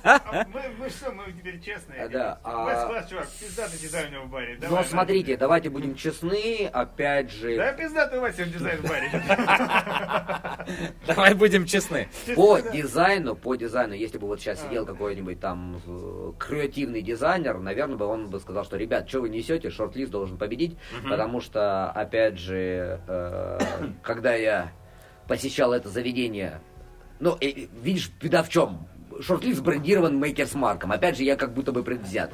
[0.05, 2.03] А Мы, мы что, мы теперь честные.
[2.05, 3.29] А, да, а- Вась класс, чувак,
[4.09, 4.59] у него в баре.
[4.61, 9.11] Но Давай, смотрите, давайте будем честны, опять же, Да, пиздатый Вася дизайн в баре.
[11.07, 12.09] Давай будем честны.
[12.35, 17.97] по дизайну, по дизайну, если бы вот сейчас сидел какой-нибудь там э, креативный дизайнер, наверное,
[17.97, 20.77] бы он бы сказал, что, ребят, что вы несете, шорт-лист должен победить,
[21.09, 23.59] потому что, опять же, э,
[24.03, 24.73] когда я
[25.29, 26.61] посещал это заведение,
[27.21, 28.89] ну, э, видишь, беда в чем?
[29.21, 30.91] Шорт-лист брендирован Мейкерс Марком.
[30.91, 32.33] Опять же, я как будто бы предвзят.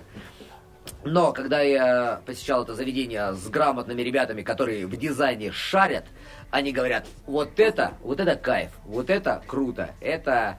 [1.04, 6.04] Но когда я посещал это заведение с грамотными ребятами, которые в дизайне шарят,
[6.50, 10.58] они говорят, вот это, вот это кайф, вот это круто, это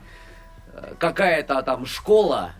[0.73, 2.53] э, какая-то там школа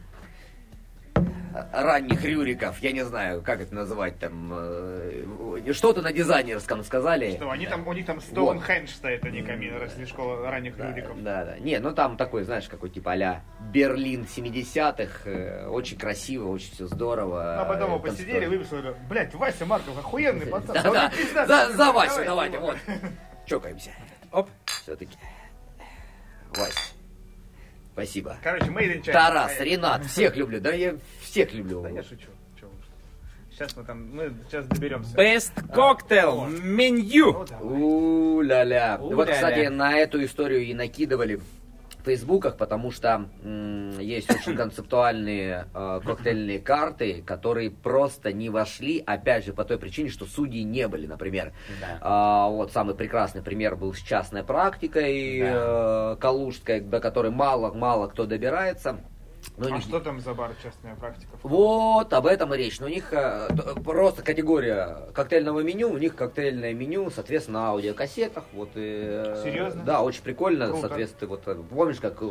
[1.72, 7.32] ранних Рюриков, я не знаю, как это называть там, э, что-то на дизайнерском сказали.
[7.32, 10.90] Что, они там, у них там Стоунхендж стоит, а не камин, если школа ранних Да,
[10.90, 11.22] людиков.
[11.24, 11.60] да, да.
[11.60, 15.30] Не, ну там такой, знаешь, какой типа а Берлин 70-х.
[15.30, 17.60] э, очень красиво, очень все здорово.
[17.62, 20.74] А потом мы э, посидели, конструк- выписали, блядь, Вася Марков, охуенный пацан.
[20.76, 21.68] Да, Да да.
[21.70, 22.66] За, за Васю, Давай, давайте, его.
[22.68, 22.78] вот.
[23.46, 23.92] Чокаемся.
[24.32, 24.50] Оп.
[24.66, 25.18] Все-таки.
[26.56, 26.94] Вась.
[27.94, 28.38] Спасибо.
[28.42, 29.12] Короче, China.
[29.12, 29.60] Тарас.
[29.60, 30.62] Ренат, всех люблю.
[30.62, 30.96] Да я
[31.30, 31.82] всех люблю.
[31.82, 32.30] Да я шучу.
[33.52, 35.16] Сейчас мы там, мы сейчас доберемся.
[35.18, 36.64] Best cocktail вот.
[36.64, 37.46] меню.
[37.60, 38.38] Ну.
[38.38, 38.98] У-ля-ля.
[39.02, 41.42] Вот, кстати, на эту историю и накидывали
[42.10, 49.46] фейсбуках, потому что м, есть очень концептуальные э, коктейльные карты, которые просто не вошли, опять
[49.46, 51.54] же, по той причине, что судьи не были, например.
[51.80, 51.98] Да.
[52.02, 58.26] А, вот самый прекрасный пример был с частной практикой э, Калужской, до которой мало-мало кто
[58.26, 59.02] добирается.
[59.60, 61.32] Но А не- что там за бар частная практика?
[61.44, 62.80] вот, об этом и речь.
[62.80, 63.50] Но у них э,
[63.84, 68.46] просто категория коктейльного меню, у них коктейльное меню, соответственно, на аудиокассетах.
[68.54, 69.84] Вот, и, э, Серьезно?
[69.84, 70.68] Да, очень прикольно.
[70.68, 70.88] Круто.
[70.88, 72.22] Соответственно, вот, э, помнишь, как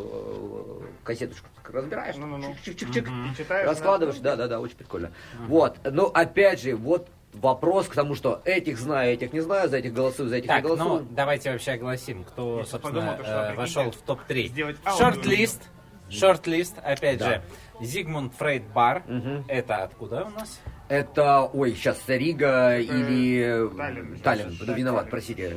[1.05, 2.17] кассеточку разбираешь?
[2.17, 2.55] Ну-ну-ну.
[2.65, 3.09] Чик-чик-чик-чик.
[3.09, 3.33] Мгм.
[3.33, 5.13] И читаешь Раскладываешь, да, да, да, очень прикольно.
[5.47, 9.77] Вот, но опять же, вот вопрос к тому, что этих знаю, этих не знаю, за
[9.77, 11.07] этих голосую, за этих Так, не ну голосую.
[11.11, 14.47] давайте вообще огласим, кто, Я собственно, подумал, э, вошел в топ-3.
[14.49, 15.05] сделать аудио.
[15.05, 15.63] Шорт-лист.
[16.11, 17.27] Шорт-лист, опять Да.
[17.27, 17.43] же,
[17.81, 19.03] Зигмунд Фрейд Бар.
[19.07, 19.45] Мгм.
[19.49, 20.61] Это откуда у нас?
[20.89, 23.69] Это, ой, сейчас Рига или...
[23.77, 24.19] Таллин.
[24.23, 25.11] Таллин, буду да, виноват, Таллин.
[25.11, 25.57] простите.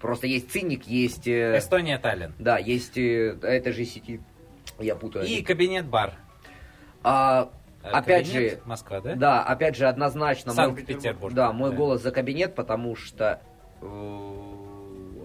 [0.00, 1.26] Просто есть циник, есть...
[1.26, 2.34] э, Эстония, Таллин.
[2.38, 4.20] Да, есть э, этой же сети.
[4.78, 5.26] Я путаю.
[5.26, 6.14] И кабинет бар.
[7.02, 7.50] А,
[7.82, 9.14] Э, опять кабинет, же, Москва, да?
[9.14, 10.52] да, опять же, однозначно...
[10.52, 11.32] Санкт-Петербург.
[11.32, 13.40] Да, мой голос за кабинет, потому что
[13.80, 13.86] э,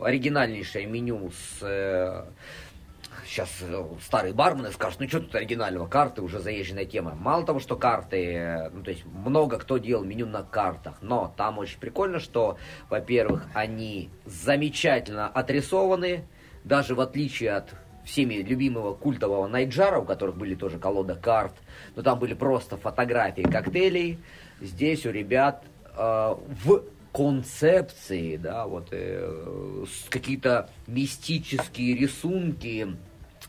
[0.01, 2.25] оригинальнейшее меню с...
[3.34, 3.49] сейчас
[4.05, 7.15] старые бармены скажут, ну что тут оригинального, карты уже заезженная тема.
[7.15, 11.34] Мало того, что карты, э, ну то есть много кто делал меню на картах, но
[11.35, 12.57] там очень прикольно, что,
[12.89, 16.26] во-первых, они замечательно отрисованы,
[16.64, 17.73] даже в отличие от
[18.05, 21.53] всеми любимого культового Найджара, у которых были тоже колода карт,
[21.95, 24.19] но там были просто фотографии коктейлей.
[24.61, 25.64] Здесь у ребят
[25.95, 26.35] э,
[26.65, 26.84] в
[27.14, 32.95] концепции, да, вот э, какие-то мистические рисунки,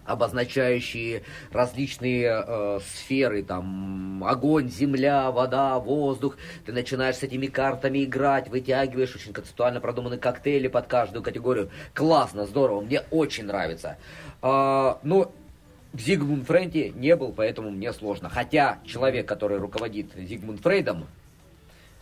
[0.05, 6.37] обозначающие различные э, сферы, там огонь, земля, вода, воздух.
[6.67, 11.71] Ты начинаешь с этими картами играть, вытягиваешь очень концептуально продуманные коктейли под каждую категорию.
[11.95, 13.97] Классно, здорово, мне очень нравится.
[14.43, 15.33] А, но
[15.95, 18.29] Зигмунд Фрейде не был, поэтому мне сложно.
[18.29, 21.07] Хотя человек, который руководит Зигмунд Фрейдом,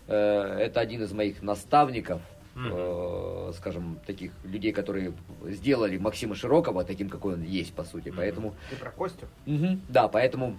[0.08, 2.22] э, это один из моих наставников,
[2.56, 5.12] э, скажем, таких людей, которые
[5.44, 8.12] сделали Максима Широкого таким, какой он есть, по сути.
[8.14, 9.26] Поэтому, Ты про Костю?
[9.46, 10.58] Мгм, да, поэтому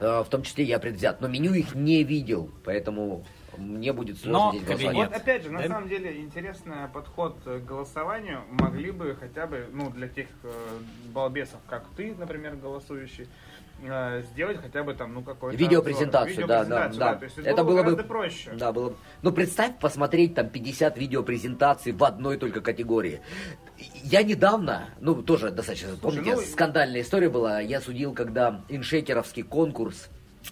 [0.00, 1.20] э, в том числе я предвзят.
[1.20, 3.24] Но меню их не видел, поэтому
[3.58, 4.92] мне будет сложно Но здесь кабинет.
[4.92, 5.10] голосовать.
[5.12, 5.68] Вот опять же, на Да?
[5.68, 10.50] самом деле, интересный подход к голосованию могли бы хотя бы, ну, для тех э,
[11.14, 13.26] балбесов, как ты, например, голосующий,
[14.32, 15.56] сделать хотя бы там, ну, какой-то...
[15.56, 16.48] Видеопрезентацию, обзор.
[16.48, 17.14] да, да, да.
[17.16, 18.50] То есть это, Это было, было бы проще.
[18.54, 23.20] Да, было бы- Ну, представь, посмотреть там 50 видеопрезентаций в одной только категории.
[24.02, 29.42] Я недавно, ну, тоже достаточно, Слушай, помните, ну, скандальная история была, я судил, когда иншейкеровский
[29.42, 30.08] конкурс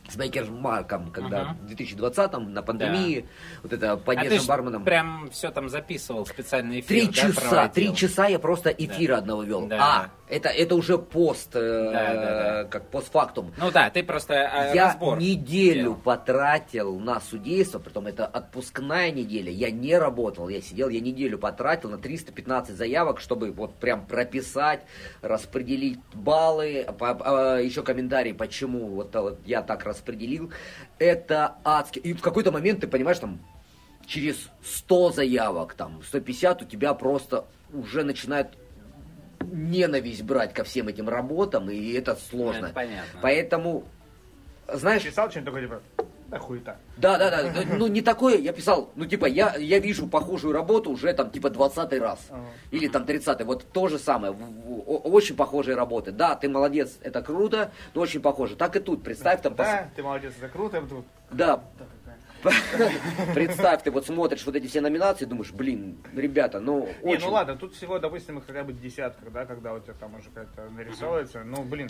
[0.08, 1.56] с Бейкермарком, когда Ага.
[1.62, 3.26] в 2020-м на пандемии,
[3.62, 4.84] вот это А по ты нежным ж барменам.
[4.84, 7.72] прям все там записывал, специальный эфир, Три да, часа, проводил?
[7.72, 9.66] три часа я просто эфира одного вел.
[9.68, 9.78] Да.
[9.80, 13.52] А, это, это уже пост, э, Да, да, как постфактум.
[13.56, 15.94] Ну да, ты просто э, Я неделю делал.
[15.96, 21.90] потратил на судейство, притом это отпускная неделя, я не работал, я сидел, я неделю потратил
[21.90, 24.82] на 315 заявок, чтобы вот прям прописать,
[25.22, 30.52] распределить баллы, по- а, еще комментарии, почему вот, вот я так распределил.
[30.98, 31.98] Это адски.
[32.00, 33.38] И в какой-то момент ты понимаешь, там,
[34.06, 38.48] через 100 заявок, там, 150 у тебя просто уже начинает
[39.52, 42.66] ненависть брать ко всем этим работам, и это сложно.
[42.66, 43.20] Это понятно.
[43.22, 43.84] Поэтому,
[44.72, 45.82] знаешь, Писал что-нибудь такое, типа,
[46.28, 46.76] да хуета.
[46.96, 50.52] да, да, да, ну, ну не такое, я писал, ну типа я, я вижу похожую
[50.54, 52.18] работу уже там типа 20 раз.
[52.30, 52.40] Ага.
[52.70, 56.12] Или там 30 вот то же самое, в- в- о- очень похожие работы.
[56.12, 58.56] Да, ты молодец, это круто, но очень похоже.
[58.56, 60.78] Так и тут, представь там, пос- Да, ты молодец, это круто.
[60.78, 61.62] я тут, да.
[63.34, 67.24] представь, ты вот смотришь вот эти все номинации, думаешь, блин, ребята, ну Не, очень...
[67.26, 70.28] ну ладно, тут всего, допустим, их хотя бы десятках, да, когда у тебя там уже
[70.30, 71.42] какая-то нарисовывается.
[71.44, 71.88] Ну, блин,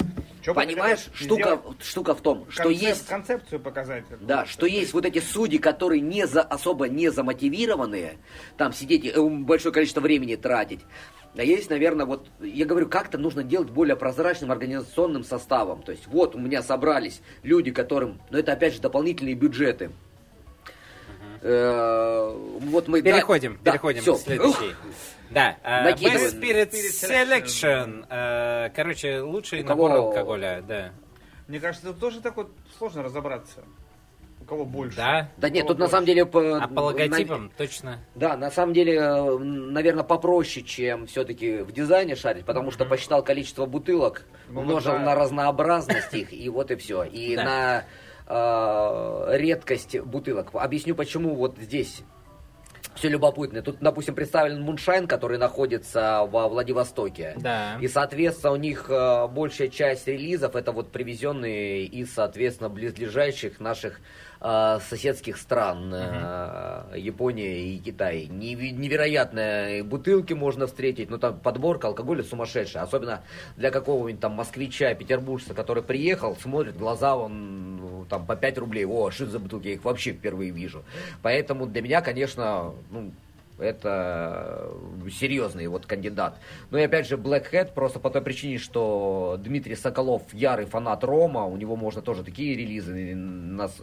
[0.54, 3.06] Понимаешь, штука, штука в том, что есть...
[3.06, 4.04] Концепцию показать.
[4.20, 8.18] Да, что есть вот эти судьи, которые не за, особо не замотивированные,
[8.56, 10.80] там сидеть, э, большое количество времени тратить.
[11.36, 15.82] А есть, наверное, вот, я говорю, как-то нужно делать более прозрачным организационным составом.
[15.82, 19.90] То есть вот у меня собрались люди, которым, но это опять же дополнительные бюджеты.
[21.44, 23.02] Э, Вот мы...
[23.02, 24.16] да, Переходим, да, переходим всё.
[24.16, 24.74] к следующей.
[25.30, 26.20] Да, Накидываем.
[26.20, 28.06] Best Spirit Spirit Selection.
[28.08, 30.90] э, Короче, лучший У кого- набор алкоголя, да.
[31.48, 33.60] Мне кажется, тут тоже так вот сложно разобраться.
[34.40, 34.96] У кого больше.
[34.96, 35.30] Да?
[35.36, 36.24] Да нет, тут кого на самом деле...
[36.26, 37.98] по- А по логотипам точно.
[38.14, 39.00] Да, на самом деле,
[39.38, 44.98] наверное, попроще, чем все-таки в дизайне шарить, потому что посчитал количество бутылок, Ну, умножил да.
[45.00, 47.04] на разнообразность их, и вот и все.
[47.04, 47.44] И Да.
[47.44, 47.84] на
[48.26, 50.50] э, редкость бутылок.
[50.54, 52.02] Объясню, почему вот здесь
[52.94, 53.62] все любопытное.
[53.62, 57.34] Тут, допустим, представлен Муншайн, который находится во Владивостоке.
[57.36, 57.76] Да.
[57.80, 64.00] И, соответственно, у них э, большая часть релизов это вот привезенные из, соответственно, близлежащих наших
[64.44, 65.90] э, соседских стран.
[65.92, 68.26] Э, Япония и Китай.
[68.26, 72.82] Невероятные бутылки можно встретить, но там подборка алкоголя сумасшедшая.
[72.82, 73.22] Особенно
[73.56, 78.84] для какого-нибудь там москвича, петербуржца, который приехал, смотрит, глаза он ну, там по 5 рублей.
[78.84, 79.68] О, что за бутылки?
[79.68, 80.84] Я их вообще впервые вижу.
[81.22, 83.12] Поэтому для меня, конечно, ну,
[83.58, 84.70] это
[85.10, 86.38] серьезный вот кандидат.
[86.70, 91.04] Ну и опять же, Black Hat просто по той причине, что Дмитрий Соколов ярый фанат
[91.04, 93.14] Рома, у него можно тоже такие релизы.
[93.14, 93.80] Нас...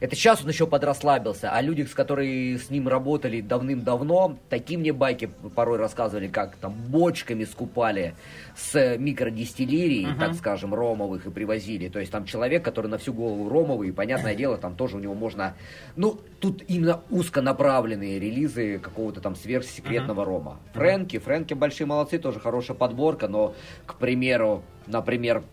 [0.00, 4.92] Это сейчас он еще подрасслабился, а люди, с которые с ним работали давным-давно, такие мне
[4.92, 8.14] байки порой рассказывали, как там бочками скупали
[8.56, 11.88] с микродистиллерий, так скажем, ромовых и привозили.
[11.88, 15.00] То есть там человек, который на всю голову ромовый, и, понятное дело, там тоже у
[15.00, 15.54] него можно...
[15.96, 18.78] Ну, тут именно узконаправленные релизы
[19.08, 20.60] какого-то там сверхсекретного рома.
[20.74, 23.54] Фрэнки, Фрэнки большие молодцы, тоже хорошая подборка, но,
[23.86, 25.44] к примеру, например,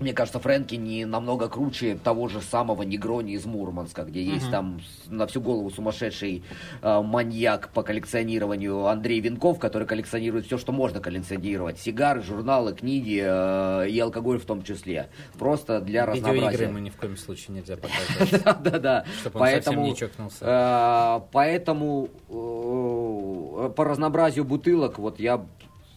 [0.00, 4.80] мне кажется, Фрэнки не намного круче того же самого Негрони из Мурманска, где есть там
[5.06, 6.42] на всю голову сумасшедший
[6.82, 11.78] э, маньяк по коллекционированию Андрей Венков, который коллекционирует все, что можно коллекционировать.
[11.78, 15.08] Сигары, журналы, книги э, и алкоголь в том числе.
[15.38, 16.64] Просто для Видеоигры разнообразия.
[16.64, 18.44] ему ни в коем случае нельзя показывать.
[18.44, 19.04] Да, да, да.
[19.20, 20.44] Чтоб он совсем не чокнулся.
[20.44, 22.08] э, поэтому
[23.76, 25.44] по разнообразию бутылок, вот я,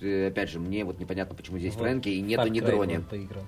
[0.01, 2.97] э, опять же, мне вот непонятно, почему здесь Вот, Фрэнки и нету Негрони.
[2.97, 3.43] он поиграл.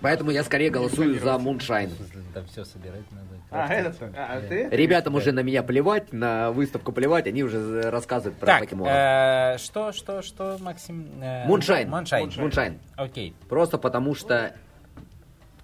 [0.00, 1.90] Поэтому я скорее голосую за Муншайн.
[2.34, 3.26] Там все собирать надо.
[3.50, 4.68] А, этот, а, ты?
[4.70, 8.92] Ребятам уже на меня плевать, на выставку плевать, они уже рассказывают про Так, покемонов.
[8.94, 11.08] э, что, что, что, Максим?
[11.46, 11.90] Moonshine.
[11.90, 12.30] Moonshine.
[12.36, 12.78] Moonshine.
[12.96, 13.34] Окей.
[13.48, 14.54] Просто потому что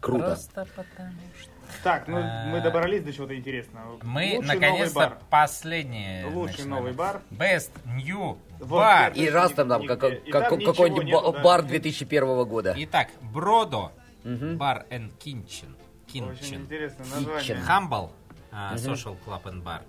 [0.01, 0.25] круто.
[0.27, 1.51] Просто потому что...
[1.83, 2.47] Так, ну А.
[2.47, 3.99] мы добрались до чего-то интересного.
[4.03, 5.19] Мы, наконец-то, бар.
[5.31, 6.71] последнее Лучший начинаем.
[6.71, 7.21] новый бар.
[7.31, 9.15] Best New Вот, Bar.
[9.15, 11.43] И раз там, там как- как- какой-нибудь нету, да.
[11.43, 12.75] бар 2001 года.
[12.77, 13.93] Итак, Бродо.
[14.25, 15.75] Bar and Kitchen.
[16.09, 16.55] Очень Kitchen.
[16.63, 17.63] интересное название.
[17.69, 18.11] Humble.
[18.53, 19.83] а, Social Club and Bar.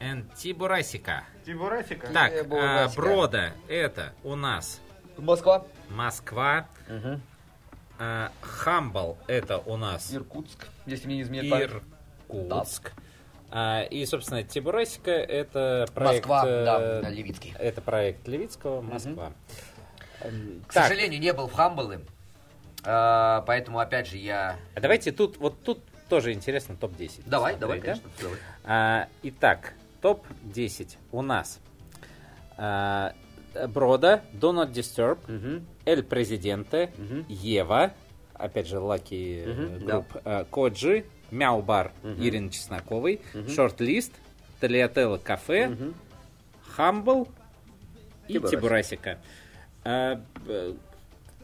[0.00, 1.24] And Тибурасика.
[1.44, 2.06] Тибурасика?
[2.08, 2.88] Так, Э, а.
[2.94, 3.52] Брода.
[3.68, 4.80] Это у нас
[5.18, 5.64] Москва.
[5.90, 6.68] Москва.
[6.88, 7.20] Мгм.
[8.04, 8.32] А,
[8.64, 9.16] Humble.
[9.28, 11.70] Это у нас Иркутск, если мне не изменяет.
[12.28, 12.90] Иркутск.
[13.52, 16.26] А, и, собственно, Тибурасика это проект...
[16.26, 17.54] Москва, э, да, Левицкий.
[17.60, 19.32] Это проект Левицкого, Москва.
[20.20, 22.00] Эм, К Так, сожалению, не был в Хамбле.
[22.84, 24.56] А, поэтому, опять же, я...
[24.74, 27.22] а давайте тут, вот тут тоже интересно топ-10.
[27.26, 27.84] Давай, давай, да?
[27.84, 28.10] конечно.
[28.64, 29.06] давай.
[29.22, 31.60] Итак, топ-10 у нас.
[33.54, 35.18] А, Брода, Do Not Disturb.
[35.84, 36.92] Эль Президенте.
[37.28, 37.92] Ева,
[38.34, 42.22] опять же, Lucky Мгм, Group, а, Коджи, Мяу Бар Мгм.
[42.22, 43.48] Ирины Чесноковой, Мгм.
[43.48, 44.12] Short List,
[44.60, 45.76] Талиателла Кафе.
[46.76, 47.28] Humble
[48.28, 49.18] и Тибурасика.
[49.84, 50.20] А,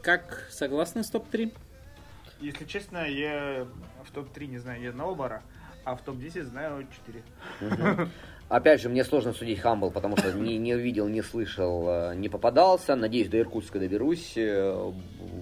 [0.01, 1.53] как согласны с топ-3?
[2.39, 3.67] Если честно, я
[4.05, 5.43] в топ-3 не знаю ни одного бара,
[5.83, 6.87] а в топ-10 знаю
[7.59, 8.09] 4.
[8.49, 12.29] Опять же, мне сложно судить Хамбл, потому что не, не видел, не слышал, э, не
[12.29, 12.95] попадался.
[12.95, 14.91] Надеюсь, до Иркутска доберусь э,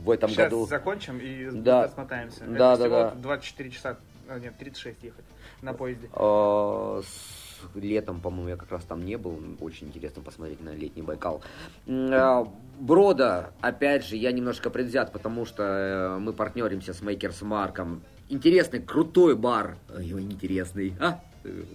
[0.04, 0.66] в этом Сейчас году.
[0.68, 1.88] закончим и Да.
[1.88, 2.42] смотаемся.
[2.42, 3.12] Да, Это да, всего да.
[3.16, 3.98] 24 часа,
[4.28, 5.26] а, нет, 36 ехать
[5.62, 6.10] на поезде.
[6.14, 9.40] С летом, по-моему, я как раз там не был.
[9.62, 11.42] Очень интересно посмотреть на летний Байкал.
[11.88, 12.44] Э,
[12.80, 18.04] Брода, опять же, я немножко предвзят, потому что э, мы партнеримся с Мейкерс Марком.
[18.30, 19.78] Интересный, крутой бар.
[19.96, 20.94] Ой, ой, интересный.
[21.00, 21.22] А,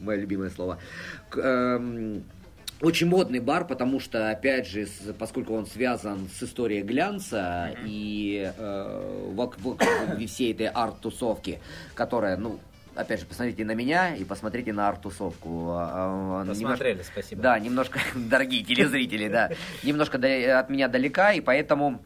[0.01, 0.79] мое любимое слово.
[1.37, 2.25] Эм,
[2.81, 8.53] очень модный бар, потому что, опять же, с- поскольку он связан с историей глянца и
[8.57, 11.61] э, вок- вокруг всей этой арт-тусовки,
[11.95, 12.59] которая, ну,
[12.97, 15.69] опять же, посмотрите на меня и посмотрите на арт-тусовку.
[15.71, 17.43] А, а, Посмотрели, немножко- спасибо.
[17.43, 19.51] Да, немножко, дорогие телезрители, да,
[19.85, 22.01] немножко от меня далека, и поэтому,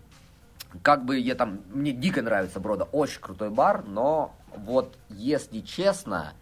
[0.83, 6.35] как бы я там, мне дико нравится Брода, очень крутой бар, но вот, если честно,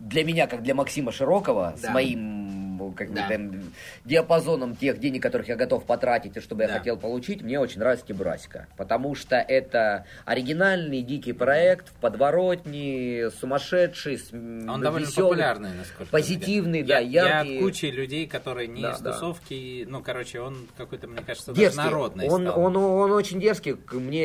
[0.00, 1.92] для меня, как для Максима Широкого, с Да.
[2.82, 3.28] Моим как бы, Да.
[3.28, 3.62] там,
[4.04, 6.72] диапазоном тех денег, которых я готов потратить, и чтобы Да.
[6.72, 8.66] я хотел получить, мне очень нравится Тибурасика.
[8.76, 16.82] Потому что это оригинальный, дикий проект, в подворотне, сумасшедший, Он довольно веселый, популярный, насколько позитивный,
[16.82, 17.52] да, я, яркий.
[17.54, 19.12] я от кучи людей, которые не Да, из да.
[19.12, 21.82] тусовки, ну, короче, он какой-то, мне кажется, даже Дерзкий.
[21.84, 22.60] народный Он, стал.
[22.60, 24.24] он, он очень дерзкий, мне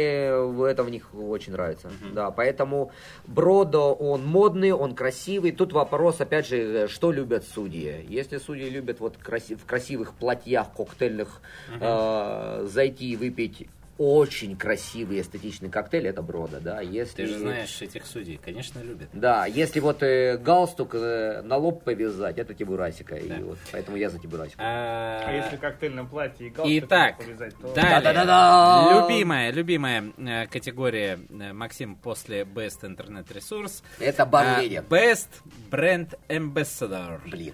[0.70, 1.90] это в них очень нравится.
[2.14, 2.92] Да, поэтому
[3.26, 5.52] Бродо, он модный, он красивый.
[5.52, 8.06] Тут вопрос, опять же, что любят судьи.
[8.08, 11.42] Если судьи любят вот в красивых платьях коктейльных
[11.80, 13.68] э, зайти и выпить
[13.98, 16.82] очень красивый эстетичный коктейль, это Брода, да.
[16.82, 17.24] Если...
[17.24, 19.10] Ты же знаешь этих судей, конечно, любят.
[19.14, 23.16] Да, если вот э, галстук э, на лоб повязать, это Тибурасика.
[23.16, 23.38] Да.
[23.38, 24.62] И вот, поэтому я за Тибурасику.
[24.64, 27.74] А, А если коктейльное платье и галстук Итак, повязать, то...
[27.74, 28.02] далее.
[28.02, 29.02] Да-да-да-да!
[29.02, 33.84] Любимая, любимая э, категория э, Максим после Best Internet Resource.
[34.00, 34.84] Это А, Барлея.
[34.88, 35.30] Best
[35.72, 37.20] Brand Ambassador.
[37.28, 37.54] Блин.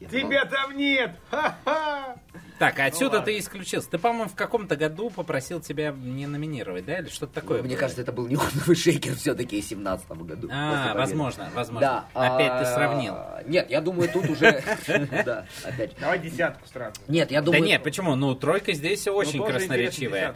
[0.00, 1.14] Я Тебя там нет!
[1.30, 2.16] Ха-ха!
[2.58, 3.26] Так, а отсюда ладно.
[3.26, 3.90] ты исключился.
[3.90, 6.98] Ты, по-моему, в каком-то году попросил тебя не номинировать, да?
[6.98, 7.62] Или что-то такое?
[7.62, 7.80] Мне было?
[7.80, 10.48] кажется, это был неоновый шейкер все-таки в 17 году.
[10.50, 12.08] А, возможно, возможно.
[12.14, 12.34] Да.
[12.34, 13.16] Опять ты а, сравнил.
[13.46, 14.62] Нет, я думаю, тут уже...
[15.24, 15.96] Да, опять.
[16.00, 16.94] Давай десятку сразу.
[17.08, 17.64] Нет, я Да думаю...
[17.64, 18.14] нет, почему?
[18.14, 20.34] Ну, тройка здесь Ну, очень красноречивая.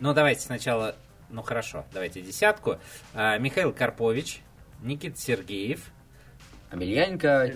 [0.00, 0.96] Ну, давайте сначала...
[1.30, 2.78] Ну, хорошо, давайте десятку.
[3.14, 4.40] А, Михаил Карпович,
[4.82, 5.80] Никит Сергеев,
[6.70, 7.52] Амельяненко,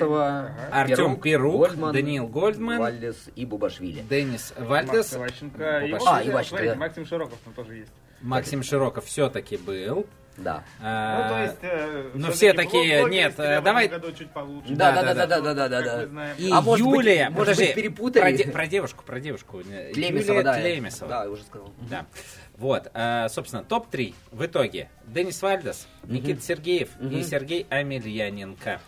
[0.00, 0.52] ага.
[0.72, 2.78] Артём Перук, Гольдман, Даниил Гольдман.
[2.78, 4.00] Вальдес и Бубашвили.
[4.08, 5.62] Денис Макс Вальдес, Иващенко.
[5.80, 6.78] И А, Иващенко, смотрите, да.
[6.78, 7.92] Максим Широков там тоже есть.
[8.22, 10.06] Максим Широков все-таки был.
[10.36, 10.64] Да.
[10.80, 11.58] Ну, А, то есть...
[11.62, 14.74] э, ну, всё-таки все такие, нет, давай- году чуть получше.
[14.74, 16.32] Да, Да, да, да, да, да, да, да, да.
[16.38, 18.20] И А может быть, Юлия, может быть, перепутали?
[18.22, 19.62] Про, де- про девушку, про девушку.
[19.62, 20.54] Тлемесова, Юлия да.
[20.60, 21.08] Тлемесова.
[21.08, 21.72] Да, я уже сказал.
[21.88, 22.06] Да.
[22.56, 24.88] Вот, а, собственно, топ-3 в итоге.
[25.06, 27.22] Денис Вальдес, Никита Сергеев и.
[27.22, 28.80] Сергей Амельяненко.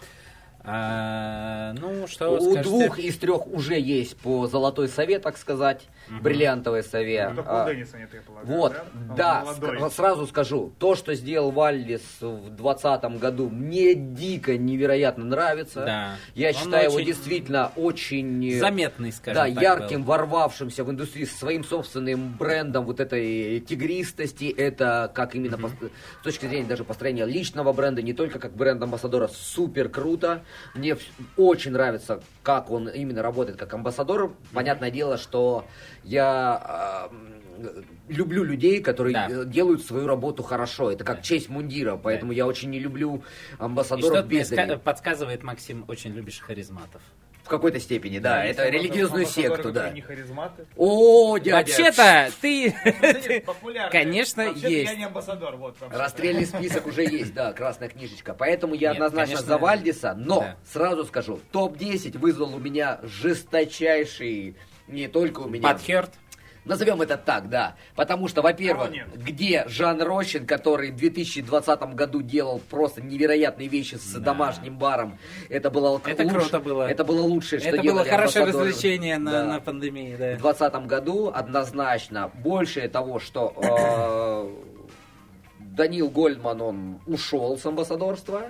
[0.69, 2.63] А, ну, что У скажете?
[2.63, 5.87] двух из трех уже есть по золотой сове, так сказать,
[6.21, 7.31] бриллиантовой сове.
[7.35, 8.77] Ну, А, Денниса нет, я полагаю, Вот,
[9.17, 9.79] да, молодой.
[9.79, 15.85] ск- сразу скажу, то, что сделал Вальдис в 2020 году, мне дико невероятно нравится.
[15.85, 16.11] Да.
[16.35, 18.49] Я Он считаю его очень действительно очень...
[18.49, 20.09] э, Заметный, скажем да, так, ярким, был.
[20.09, 24.53] ворвавшимся в индустрию со своим собственным брендом вот этой тигристости.
[24.57, 25.91] Это как именно пос-
[26.21, 30.43] с точки зрения даже построения личного бренда, не только как бренд-амбассадора, супер круто.
[30.75, 30.97] Мне
[31.37, 34.33] очень нравится, как он именно работает как амбассадор.
[34.53, 35.67] Понятное дело, что
[36.05, 39.27] я м, люблю людей, которые Да.
[39.31, 40.91] э, делают свою работу хорошо.
[40.91, 43.23] Это как честь мундира, поэтому я очень не люблю
[43.59, 47.03] амбассадоров без ска- подсказывает, Максим, очень любишь харизматов.
[47.47, 48.45] В какой-то степени, да.
[48.45, 49.95] Это религиозную секту, да.
[50.77, 51.59] О, дядя!
[51.59, 52.75] Вообще-то, ты...
[53.47, 53.93] Популярные.
[53.93, 54.91] Конечно, есть.
[54.91, 55.77] я не амбассадор, вот.
[55.91, 58.35] Расстрельный список уже есть, да, красная книжечка.
[58.35, 64.57] Поэтому я однозначно за Вальдиса, но сразу скажу, топ-10 вызвал у меня жесточайший,
[64.89, 65.69] не только у меня.
[65.69, 66.11] Подхерт.
[66.67, 67.77] Назовем это так, да.
[67.95, 74.15] Потому что, во-первых, где Жан Рощин, который в 2020 году делал просто невероятные вещи с
[74.15, 74.21] Да.
[74.21, 75.17] домашним баром.
[75.49, 76.83] Это было Это лучше- круто было.
[76.91, 78.69] Это было лучшее, что Это было хорошее амбассадоры.
[78.71, 79.45] развлечение на, Да.
[79.45, 80.35] на пандемии, да.
[80.35, 84.51] В 2020 году однозначно больше того, что э,
[85.77, 88.47] Данил Гольдман, он ушел с амбассадорства.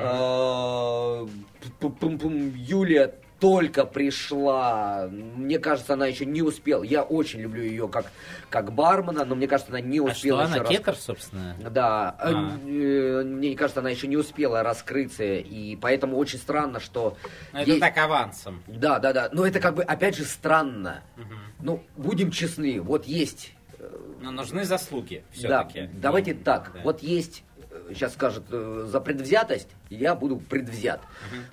[0.00, 1.26] Э,
[1.82, 3.14] Юлия
[3.48, 6.82] только пришла, мне кажется, она еще не успела.
[6.82, 8.06] Я очень люблю ее как,
[8.48, 11.54] как бармена, но мне кажется, она не А успела что, еще она рас- кетер, собственно?
[11.70, 12.58] Да, э, А.
[12.66, 17.18] э, мне кажется, она еще не успела раскрыться, и поэтому очень странно, что...
[17.52, 18.62] Ну, Это ей- так авансом.
[18.66, 21.02] Да, да, да, но это как бы, опять же, странно.
[21.60, 23.52] Ну, будем честны, вот есть
[24.22, 25.90] Но нужны заслуги да, все-таки.
[25.92, 26.70] давайте так.
[26.72, 26.80] Да.
[26.82, 27.44] Вот есть,
[27.90, 31.00] сейчас скажут, э, за предвзятость, я буду предвзят.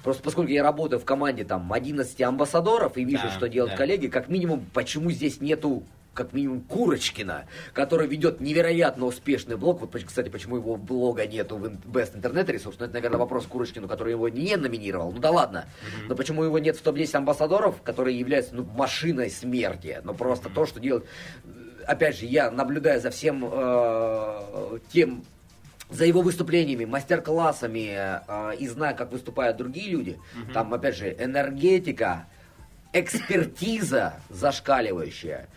[0.04, 3.78] Просто поскольку я работаю в команде там 11 амбассадоров и вижу, Да, что делают да.
[3.78, 5.84] коллеги, как минимум, почему здесь нету
[6.14, 9.80] как минимум Курочкина, который ведет невероятно успешный блог.
[9.80, 13.88] Вот, кстати, почему его блога нету в Best Internet Resource, ну, это, наверное, вопрос Курочкину,
[13.88, 15.12] который его не номинировал.
[15.12, 15.66] Ну да ладно.
[16.10, 20.02] Но почему его нет в топ-10 амбассадоров, которые являются ну, машиной смерти?
[20.04, 21.06] Ну просто то, что делают...
[21.88, 25.24] Опять же, я наблюдаю за всем э, тем
[25.92, 27.96] за его выступлениями, мастер-классами
[28.28, 30.20] э, и знаю, как выступают другие люди,
[30.54, 32.28] там, опять же, энергетика,
[32.94, 35.48] экспертиза зашкаливающая.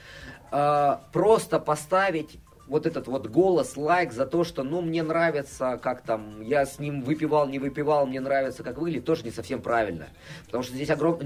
[0.51, 6.01] Э, просто поставить вот этот вот голос, лайк за то, что, ну, мне нравится, как
[6.03, 10.09] там, я с ним выпивал, не выпивал, мне нравится, как выглядит, тоже не совсем правильно.
[10.47, 11.21] Потому что здесь огром...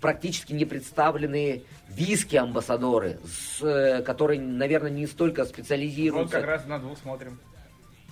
[0.00, 6.36] практически не представлены виски-амбассадоры, с, э, которые, наверное, не столько Вот специализируются...
[6.36, 7.38] как раз на двух смотрим.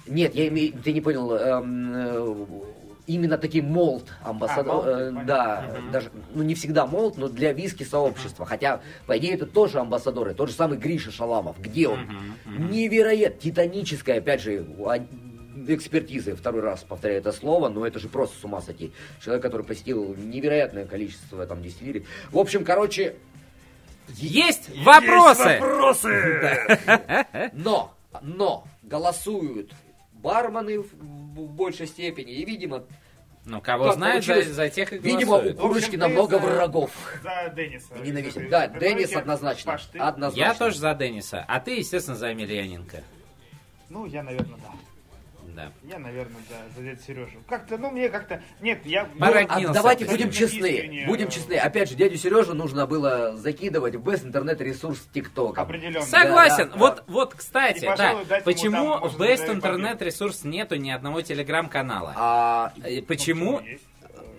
[0.07, 2.35] Нет, я имею, ты не понял, эм, э,
[3.07, 7.85] именно такие молд амбассадор, А, э, да, даже, ну не всегда молд, но для виски
[7.85, 12.01] сообщества, хотя, по идее, это тоже амбассадоры, тот же самый Гриша Шаламов, где он?
[12.47, 14.67] Невероятно, титаническая, опять же,
[15.69, 18.93] экспертизы, второй раз повторяю это слово, но это же просто с ума сойти.
[19.23, 22.05] Человек, который посетил невероятное количество там дистиллерий.
[22.31, 23.17] В общем, короче,
[24.09, 25.59] Есть вопросы!
[27.55, 29.73] Но, но голосуют
[30.25, 32.33] бармены в, в большей степени.
[32.33, 32.85] И, видимо,
[33.45, 35.59] Ну, кого знает, за, за тех и Видимо, у голосует.
[35.59, 36.91] Курочкина ты много за- врагов.
[37.23, 37.95] За Денниса.
[37.97, 39.73] И Да, ты- Деннис однозначно.
[39.73, 39.99] Паш, ты?
[39.99, 40.41] Однозначно.
[40.53, 43.03] Я тоже за Денниса, а ты, естественно, за Емельяненко.
[43.91, 44.94] Ну, я, наверное, да.
[45.55, 45.73] Да.
[45.85, 47.39] Я, наверное, да, за дядю Сережу.
[47.49, 48.43] Как-то, ну, мне как-то...
[48.61, 49.05] Нет, я...
[49.19, 51.05] Породнился а давайте будем честны.
[51.07, 51.55] Будем э, честны.
[51.55, 55.63] Опять же, дядю Сережу нужно было закидывать в бест интернет-ресурс ТикТока.
[55.63, 56.05] Определенно.
[56.05, 56.71] Согласен.
[56.71, 58.41] да, вот, вот, кстати, да.
[58.45, 62.15] Почему там, в может, Best даже Internet Ресурс нету ни одного телеграм-канала?
[62.17, 63.61] А, Э, Почему?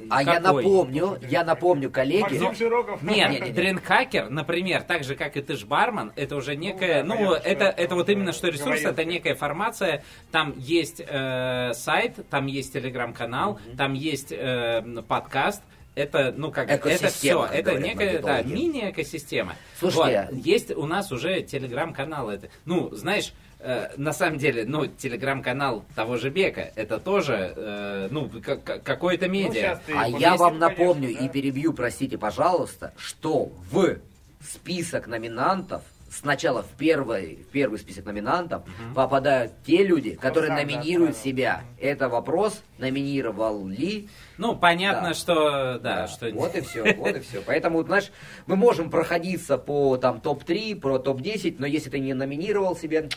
[0.09, 3.01] А я напомню, я напомню, коллеги, Максим Широков.
[3.03, 3.51] Нет, Не-не-не.
[3.51, 7.65] Дринхакер, например, так же, как и ты ж бармен, это уже некая, да, ну, это,
[7.65, 13.59] это вот именно что ресурс, это некая формация, там есть э, сайт, там есть телеграм-канал,
[13.77, 15.61] там есть э, подкаст,
[15.95, 19.55] это, ну, как, это все, как это говорят некая, да, мини-экосистема.
[19.79, 24.85] Слушайте, Вот, есть у нас уже телеграм-канал, это, ну, знаешь, э, на самом деле, ну,
[24.87, 29.79] телеграм-канал того же Бека, это тоже, э, ну, как- как- какое-то Ну, медиа.
[29.85, 31.25] ты А я вам конечно, напомню да.
[31.25, 33.97] и перебью, простите, пожалуйста, что в
[34.41, 38.63] список номинантов сначала в первый, в первый список номинантов
[38.93, 41.35] попадают те люди, которые сам, да, номинируют отправил.
[41.37, 41.61] себя.
[41.77, 44.07] Это вопрос, номинировал ли.
[44.37, 45.13] Ну, понятно, Да.
[45.13, 46.29] что, да, что...
[46.31, 47.41] Вот и все, вот и все.
[47.45, 48.11] Поэтому, знаешь,
[48.47, 53.09] мы можем проходиться по там топ-3, про топ-10, но если ты не номинировал себя,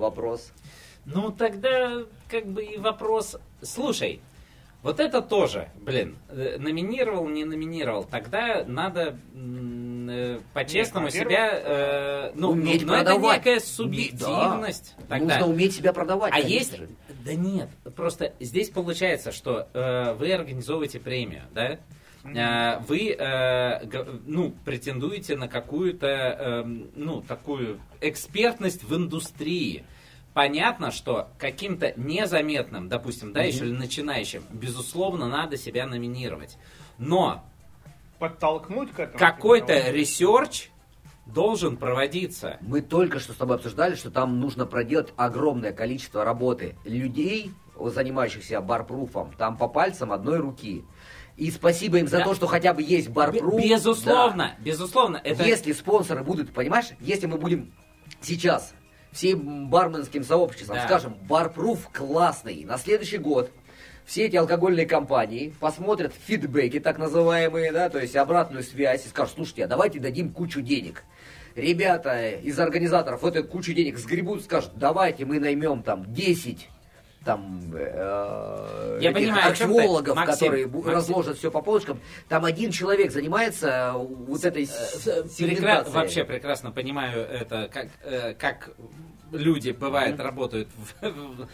[0.00, 0.52] вопрос.
[1.04, 3.36] Ну, тогда как бы и вопрос...
[3.62, 4.20] Слушай,
[4.82, 11.50] вот это тоже, блин, э, номинировал, не номинировал, тогда надо э, по-честному Нет, себя...
[11.52, 13.38] э, ну, Уметь ну, ну, это продавать.
[13.38, 14.94] некая Уметь, субъективность.
[14.98, 15.04] да.
[15.08, 15.38] тогда.
[15.38, 16.32] Нужно уметь себя продавать.
[16.32, 16.76] А конечно есть...
[16.76, 16.88] же.
[17.24, 21.78] Да нет, просто здесь получается, что э, вы организовываете премию, да?
[22.24, 23.86] Э, Вы, э,
[24.26, 29.84] ну, претендуете на какую-то, эм, ну, такую экспертность в индустрии.
[30.34, 36.56] Понятно, что каким-то незаметным, допустим, да, еще или начинающим, безусловно, надо себя номинировать.
[36.98, 37.44] Но
[38.18, 39.18] Подтолкнуть к этому.
[39.18, 40.70] какой-то research
[41.26, 42.58] должен проводиться.
[42.60, 46.76] Мы только что с тобой обсуждали, что там нужно проделать огромное количество работы.
[46.84, 50.84] Людей, занимающихся барпруфом, там по пальцам одной руки.
[51.40, 52.24] И спасибо им за Да.
[52.24, 53.54] то, что хотя бы есть барпруф.
[53.54, 55.22] Б- Безусловно, безусловно.
[55.24, 55.30] Да.
[55.30, 55.42] Это...
[55.44, 57.72] Если спонсоры будут, понимаешь, если мы будем
[58.20, 58.74] сейчас
[59.10, 60.84] всем барменским сообществом Да.
[60.84, 63.50] скажем, барпруф классный, на следующий год
[64.04, 69.36] все эти алкогольные компании посмотрят фидбэки, так называемые, да, то есть обратную связь, и скажут,
[69.36, 71.04] слушайте, а давайте дадим кучу денег.
[71.56, 76.68] Ребята из организаторов эту кучу денег сгребут, скажут, давайте мы наймем там 10
[77.24, 80.90] там э, Я этих понимаю, чем ты, археологов, Максим, которые Максим.
[80.90, 82.00] разложат все по полочкам.
[82.28, 85.94] Там один человек занимается вот этой с- Прекра- сегментацией.
[85.94, 88.70] Вообще прекрасно понимаю это, как, э, как
[89.32, 90.68] люди, бывает, работают
[91.02, 91.46] в,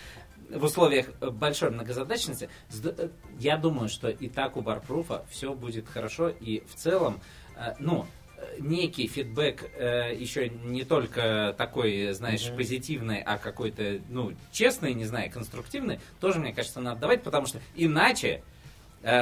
[0.51, 2.49] в- условиях большой многозадачности.
[2.85, 3.09] Э,
[3.41, 7.21] Я думаю, что и так у Барпруфа все будет хорошо, и в целом,
[7.57, 8.26] э, ну, э,
[8.59, 15.31] некий фидбэк э, еще не только такой, знаешь, позитивный, а какой-то, ну, честный, не знаю,
[15.31, 18.43] конструктивный, тоже, мне кажется, надо давать, потому что иначе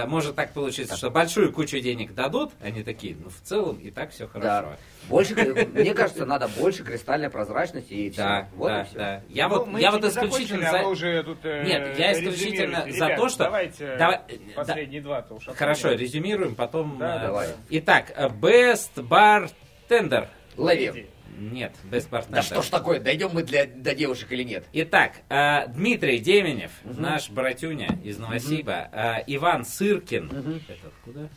[0.07, 4.11] может так получиться, что большую кучу денег дадут, они такие, ну, в целом и так
[4.13, 4.71] все хорошо.
[4.71, 4.77] Да.
[5.09, 5.35] Больше,
[5.75, 8.23] мне кажется, надо больше кристальной прозрачности и все.
[8.23, 8.99] Да, вот да, и все.
[8.99, 9.23] да.
[9.29, 10.89] Я Ну, вот, мы я вот исключительно а за...
[10.89, 12.99] уже тут, э, Нет, я исключительно резюмируете.
[12.99, 14.53] за Ребят, то, что- Давайте Давай, э, да.
[14.55, 16.97] последние два-то уж Хорошо, резюмируем, потом...
[16.99, 17.49] Да, э, давай.
[17.71, 20.29] Итак, э, Best Bartender.
[20.57, 21.09] Лови.
[21.37, 22.31] Нет, Best Bartender.
[22.31, 24.65] Да что ж такое, дойдем мы для, до девушек или нет?
[24.73, 30.61] Итак, э, Дмитрий Деменев, наш братюня из Новосиба, э, Иван Сыркин.
[30.69, 31.29] Это откуда?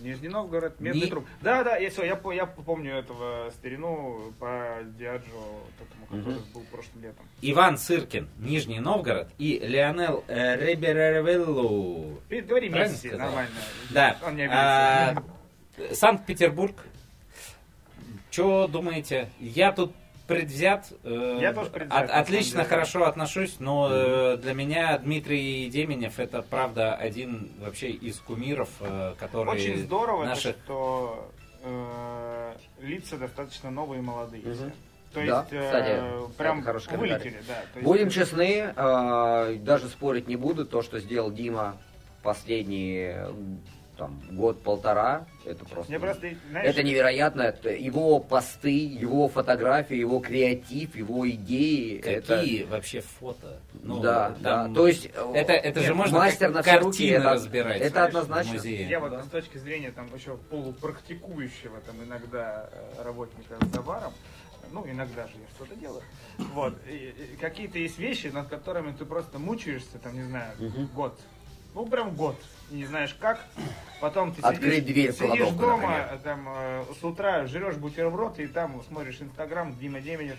[0.00, 1.24] Нижний Новгород, медный Не- труп.
[1.40, 5.24] Да, да, я, всё, я, я помню этого старину по Диаджо,
[5.80, 7.24] этому, который был прошлым летом.
[7.40, 12.20] Иван Сыркин, Нижний Новгород, и Леонел э, Реберевеллу.
[12.28, 13.26] Ты говори Правильно Месси, сказал?
[13.28, 13.54] нормально.
[13.90, 14.16] Да.
[14.26, 15.10] Он не А,
[15.76, 15.94] обидится.
[15.94, 16.76] Санкт-Петербург.
[18.34, 19.28] Что думаете?
[19.38, 19.92] Я тут
[20.26, 20.92] предвзят.
[21.04, 22.68] э, Я тоже предвзят, от- отлично, деле.
[22.68, 29.14] хорошо отношусь, но э, для меня Дмитрий Деменев это правда один вообще из кумиров, э,
[29.20, 30.56] который Очень здорово, то, наших.
[30.64, 31.30] что
[31.62, 34.42] э, лица достаточно новые и молодые.
[34.42, 34.72] Все.
[35.12, 37.54] То Да, есть, э, кстати, прям хороший вылетели, да.
[37.72, 41.76] То есть- Будем честны, э, даже спорить не буду, то, что сделал Дима
[42.24, 43.28] последние
[43.96, 45.90] там, год-полтора, это просто...
[45.92, 47.42] Мне просто, знаешь, Это невероятно.
[47.42, 51.98] Это его посты, его фотографии, его креатив, его идеи.
[51.98, 52.70] Какие Это...
[52.72, 53.60] вообще фото?
[53.82, 54.74] Ну, да, там- да.
[54.80, 57.80] То есть э, Это, это же Нет, можно мастер как на все руки, это- разбирать.
[57.80, 58.52] это знаешь, однозначно.
[58.54, 58.88] музее.
[58.88, 64.12] Я вот с точки зрения там еще полупрактикующего там иногда э, работника за баром,
[64.72, 66.02] ну иногда же я что-то делаю,
[66.52, 70.52] вот, и- и какие-то есть вещи, над которыми ты просто мучаешься, там, не знаю,
[70.94, 71.18] год,
[71.74, 72.36] ну прям год,
[72.70, 73.44] не знаешь как,
[74.00, 76.18] потом ты Открыть сидишь, дверь в сидишь кладовку, дома, например.
[76.22, 80.36] там, э, с утра жрешь бутерброд, и там смотришь Инстаграм, Дима Деменев,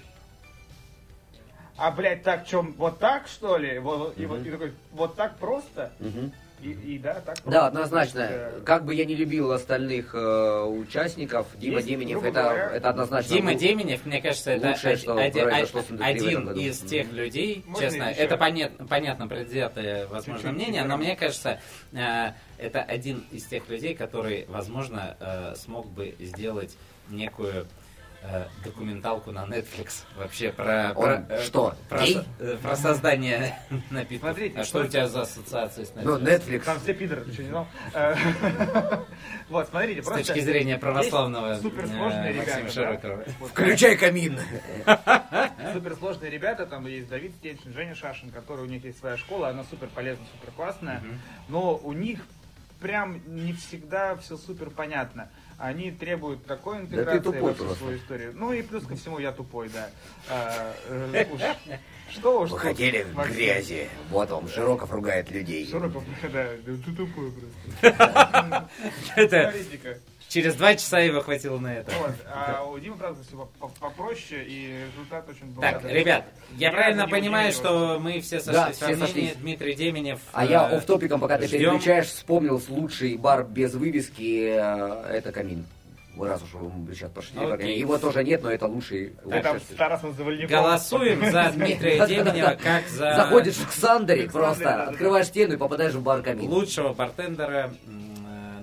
[1.78, 3.80] а, блядь, так, чем, вот так, что ли?
[3.80, 5.92] Вот, и, вот, и такой, вот так просто?
[6.00, 6.32] Мгм.
[6.66, 7.38] И, и да, так.
[7.46, 8.22] Да, однозначно.
[8.28, 12.90] Э, Как бы я не любил остальных э, участников, Дима Есть, Деменев это, говоря, это
[12.90, 13.36] однозначно.
[13.36, 16.80] Дима лу- Деменев, мне кажется, это лучшее, что один, произошло с индустрией в один из
[16.80, 18.20] тех людей, Можно честно, еще?
[18.22, 21.60] это понятно, понятно предвзятое, возможно, Чуть-чуть мнение, но мне кажется,
[21.94, 26.76] э, это один из тех людей, который, возможно, э, смог бы сделать
[27.10, 27.68] некую
[28.64, 32.20] документалку на Netflix вообще про, Он про, э, что, про, гей?
[32.40, 33.60] э, про создание
[33.92, 34.30] напитков.
[34.32, 36.48] Смотрите, а что у тебя за ассоциации с Ну, Netflix?
[36.48, 36.64] Netflix.
[36.64, 37.68] Там все пидоры, ты что, не знал?
[37.94, 38.16] Э,
[39.50, 40.26] Вот, смотрите, С просто...
[40.26, 44.40] точки зрения православного суперсложные э, Максима ребята, Включай камин.
[45.74, 49.64] Суперсложные ребята, там есть Давид Стельчин, Женя Шашин, который у них есть своя школа, она
[49.64, 51.04] супер полезная, супер классная,
[51.48, 52.20] но у них
[52.80, 55.30] прям не всегда все супер понятно.
[55.58, 57.84] Они требуют такой интеграции тупой во всю просто.
[57.84, 58.34] свою историю.
[58.36, 59.90] Ну и плюс ко всему я тупой, да.
[60.30, 61.42] А, э, уж
[62.10, 63.36] Что уж Вы хотели Максим.
[63.36, 63.90] грязи.
[64.10, 65.66] Вот вам, Широков ругает людей.
[65.66, 66.30] Широков, да,
[66.66, 68.70] да, ты тупой просто.
[69.16, 69.54] Это.
[70.36, 71.94] Через два часа его хватило на это.
[71.98, 73.50] Вот, а у Димы, правда, все
[73.80, 75.62] попроще, и результат очень был.
[75.62, 76.26] Так, ребят,
[76.58, 79.00] я правильно понимаю, что мы все сошлись Да, во все мнении.
[79.06, 79.36] сошлись.
[79.36, 80.20] Дмитрий Деменев.
[80.34, 85.66] А я э, офф-топиком, пока ты переключаешь, вспомнил лучший бар без вывески, э, это камин.
[86.18, 87.40] Вы раз уж вы сейчас пошли.
[87.40, 87.80] Окей.
[87.80, 89.14] Его тоже нет, но это лучший.
[89.24, 90.48] Лучший.
[90.48, 96.02] Голосуем за Дмитрия Деменева как за Заходишь к Сандере просто, открываешь стену и попадаешь в
[96.02, 96.50] бар камин.
[96.50, 97.72] лучшего бартендера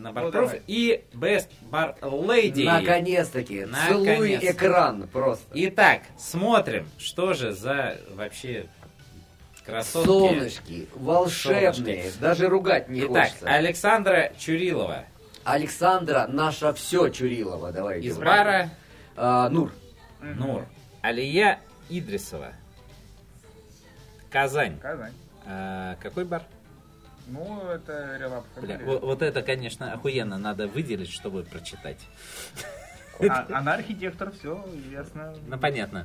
[0.03, 0.63] на давай.
[0.67, 2.65] и Best Bar Lady.
[2.65, 3.67] Наконец-таки.
[3.89, 4.51] Целуй Наконец-то.
[4.53, 5.47] экран просто.
[5.55, 8.67] Итак, смотрим, что же за вообще
[9.65, 10.07] красотки.
[10.07, 11.73] Солнышки, волшебные,
[12.03, 12.21] Солнышки.
[12.21, 13.47] даже ругать не Итак, хочется.
[13.49, 15.05] Александра Чурилова
[15.45, 18.07] Александра, наша все Чурилова, давайте.
[18.09, 18.71] из бара
[19.17, 19.73] А, Нур.
[20.21, 20.67] Нур.
[21.01, 21.59] Алия
[21.89, 22.53] Идрисова.
[24.31, 24.79] Казань.
[24.81, 25.13] Казань.
[25.47, 26.43] А, какой бар?
[27.27, 28.45] Ну, это Relab.
[28.61, 31.99] Бля, вот, вот это, конечно, охуенно надо выделить, чтобы прочитать.
[33.21, 35.35] А, она архитектор, все ясно.
[35.47, 36.05] Ну, понятно.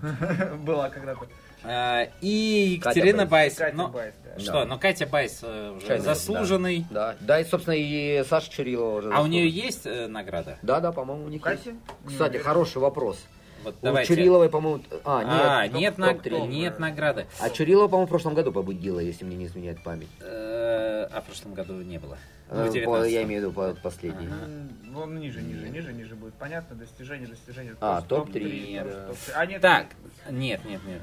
[0.60, 1.28] Была когда-то.
[1.64, 3.56] А, и Екатерина Катя Байс.
[3.56, 4.40] Катя Ну, Байс, да.
[4.40, 6.86] Что, ну Катя Байс э, уже Чайная, заслуженный.
[6.92, 9.08] Да, да, и, собственно, и Саша Чурилова уже.
[9.08, 9.32] А у заслужил.
[9.32, 10.60] нее есть э, награда?
[10.62, 11.70] Да, да, по-моему, у них Катя?
[11.70, 11.80] есть.
[12.06, 13.20] Кстати, хороший вопрос.
[13.64, 14.08] Вот У давайте.
[14.14, 14.84] Чуриловой, по-моему...
[15.04, 15.34] А, нет.
[15.34, 16.42] А, топ- нет, наг- топ-три.
[16.42, 17.26] нет награды.
[17.40, 20.10] А Чурилова, по-моему, в прошлом году победила, если мне не изменяет память.
[20.22, 22.18] Э, А в прошлом году не было.
[22.50, 23.06] Ну, Э, по- 19-м.
[23.10, 24.28] Я имею в виду по- последний.
[24.28, 26.34] М, Ну, ниже, ниже, ниже, ниже будет.
[26.36, 27.76] Понятно, достижение, достижение.
[27.82, 29.08] А, Просто топ-три, топ-три, да.
[29.08, 29.34] топ-три.
[29.36, 29.62] А, нет.
[29.62, 29.86] Так,
[30.30, 31.02] нет, нет, нет.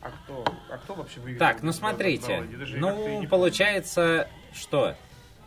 [0.00, 0.44] А кто?
[0.70, 1.38] А кто вообще выиграл?
[1.48, 2.44] Так, ну смотрите.
[2.76, 4.94] Ну, получается, что?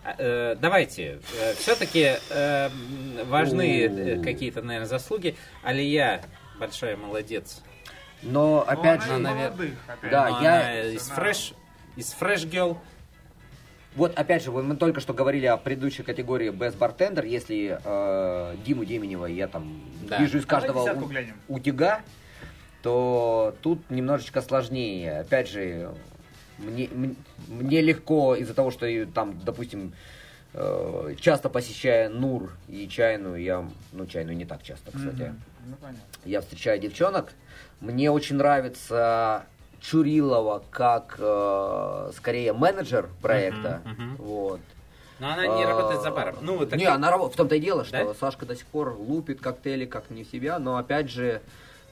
[0.07, 1.19] А, э, Давайте,
[1.57, 2.13] все-таки
[3.25, 5.35] важны э, какие-то, наверное, заслуги.
[5.63, 6.21] Алия
[6.57, 7.61] большая молодец.
[8.23, 10.29] Но, опять же, из навер- молодых, опять Да.
[10.29, 11.53] Но я- из фреш,
[11.97, 12.77] из фреш girl.
[13.97, 17.27] вот опять же, вот мы только что говорили о предыдущей категории Best Bartender.
[17.27, 20.19] Если э, Диму Деменева я там Да.
[20.19, 21.03] вижу из Давай каждого
[21.49, 21.99] у- утюга,
[22.81, 25.19] то тут немножечко сложнее.
[25.19, 25.91] Опять же,
[26.57, 26.89] мне,
[27.47, 29.93] мне легко из-за того, что там, допустим,
[30.53, 35.33] э, часто посещая Нур и Чайную, я, ну, Чайную не так часто, кстати.
[35.65, 36.01] Ну, понятно.
[36.25, 37.33] я встречаю девчонок.
[37.81, 39.43] Мне очень нравится
[39.81, 43.81] Чурилова как э, скорее менеджер проекта.
[43.85, 44.15] Мгм.
[44.17, 44.61] Вот.
[45.19, 46.35] Но она не А, работает за баром.
[46.41, 48.13] Ну, вот так- Не, она рабо- в том-то и дело, что Да?
[48.13, 51.41] Сашка до сих пор лупит коктейли как не в себя, но опять же,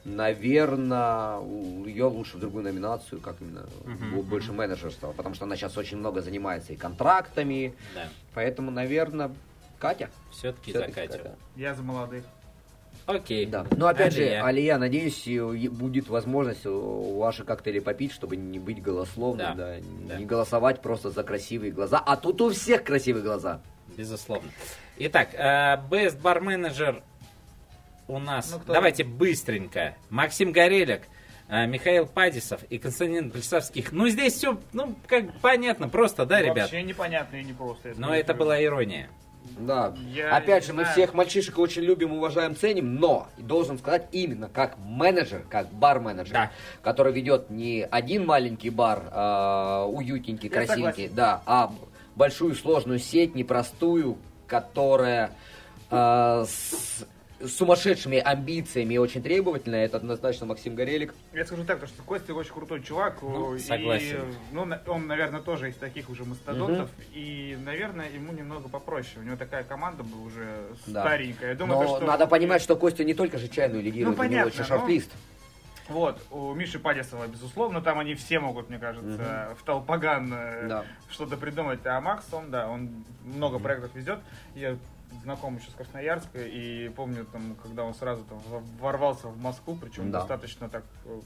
[0.06, 1.40] наверное,
[1.86, 3.66] ее лучше в другую номинацию, как именно
[4.14, 9.32] бо- больше менеджерства, потому что она сейчас очень много занимается и контрактами, Да, поэтому, наверное,
[9.80, 10.10] Катя.
[10.32, 11.18] все-таки за Всё-таки Катю.
[11.24, 11.36] Катя.
[11.56, 12.24] Я за молодых.
[13.08, 13.46] Окей.
[13.46, 13.68] Да.
[13.76, 14.40] Но опять Алия.
[14.42, 15.28] же, Алия, надеюсь,
[15.70, 19.76] будет возможность у- ваши коктейли попить, чтобы не быть голословным, Да, да,
[20.08, 20.16] да.
[20.18, 22.00] не голосовать просто за красивые глаза.
[22.04, 23.62] А тут у всех красивые глаза.
[23.96, 24.50] Безусловно.
[24.98, 27.04] Итак, э, Best Bar Manager
[28.08, 28.52] у нас.
[28.52, 28.74] Ну, кто?
[28.74, 29.96] Давайте быстренько.
[30.10, 31.02] Максим Горелик,
[31.48, 33.92] э, Михаил Падисов и Константин Плесовских.
[33.92, 36.58] Ну, здесь все, ну, как понятно, просто, да, ребят?
[36.72, 37.94] Вообще непонятно и непросто.
[37.98, 39.10] Но это была ирония.
[39.60, 39.94] Да.
[40.12, 40.94] Я Опять же, мы знаю.
[40.94, 46.52] всех мальчишек очень любим, уважаем, ценим, но должен сказать именно как менеджер, как бар-менеджер, Да.
[46.82, 51.16] который ведет не один маленький бар, а, уютненький, Я красивенький, согласен.
[51.16, 51.72] да, а
[52.16, 54.18] большую сложную сеть, непростую,
[54.48, 55.30] которая
[55.92, 57.06] а, с
[57.48, 61.14] сумасшедшими амбициями и очень требовательная, это однозначно Максим Горелик.
[61.34, 63.18] Я скажу так, то, что Костя очень крутой чувак.
[63.22, 64.26] Ну, и, согласен.
[64.52, 66.90] ну, он, наверное, тоже из таких уже мастодонтов.
[67.14, 69.20] И, наверное, ему немного попроще.
[69.20, 71.02] У него такая команда бы уже Да.
[71.02, 71.50] старенькая.
[71.50, 72.06] Я думаю, Но то, что...
[72.06, 74.78] надо понимать, что Костя не только же чайную лидирует, Ну, у него понятно, еще но-
[74.78, 75.12] шорт-лист.
[75.88, 80.86] Вот, у Миши Падисова, безусловно, там они все могут, мне кажется, в толпоган э, Да.
[81.12, 81.86] что-то придумать.
[81.86, 84.18] А Макс, он, да, он много проектов везет.
[84.56, 84.78] Я
[85.24, 88.40] знаком еще с Красноярска, и помню, там, когда он сразу там
[88.80, 90.20] ворвался в Москву, причем Да.
[90.20, 91.20] достаточно так э,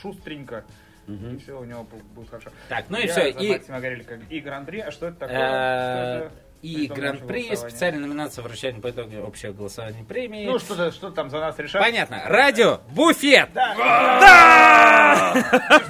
[0.00, 0.64] шустренько,
[1.06, 1.38] и Мгм.
[1.38, 2.50] все у него бу- будет хорошо.
[2.68, 3.28] Так, ну и Я все.
[3.30, 4.14] И Максима Горелика.
[4.28, 5.36] И Гран-при, а что это такое?
[5.38, 6.30] Э?
[6.62, 10.46] И гран-при, специальная номинация вручения по итогам общего голосования премии.
[10.46, 11.80] Ну, что, что там за нас решать?
[11.80, 12.22] Понятно.
[12.26, 13.50] Радио, буфет.
[13.52, 15.32] Да!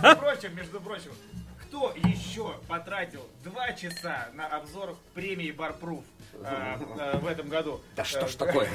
[0.02, 1.10] Между прочим, между прочим,
[1.62, 6.04] кто еще потратил два часа на обзор премии Барпруф
[7.20, 7.80] в этом году?
[7.96, 8.68] Да что ж Э, такое?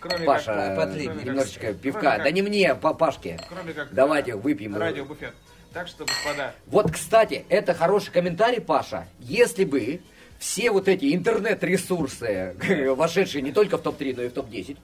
[0.00, 2.00] Кроме Паша, как- как- немножечко кроме пивка.
[2.16, 3.38] как- Да не мне, по Пашке.
[3.48, 4.76] Кроме как Давайте выпьем.
[4.76, 5.34] радиобуфет.
[5.72, 9.06] Так что, господа, Вот, кстати, это хороший комментарий, Паша.
[9.20, 10.00] Если бы
[10.38, 12.56] все вот эти интернет-ресурсы,
[12.96, 14.76] вошедшие не только в топ-3, но и в топ-10,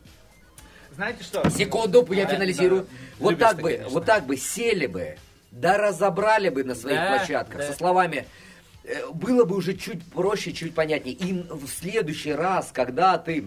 [0.94, 1.48] знаете что?
[1.50, 2.88] секунду, я Да, финализирую, да.
[3.18, 3.88] вот так бы, конечно.
[3.90, 5.16] вот так бы сели бы,
[5.50, 7.66] да разобрали бы на своих Да, площадках да.
[7.66, 8.26] со словами,
[9.12, 11.14] было бы уже чуть проще, чуть понятнее.
[11.14, 13.44] И в следующий раз, когда ты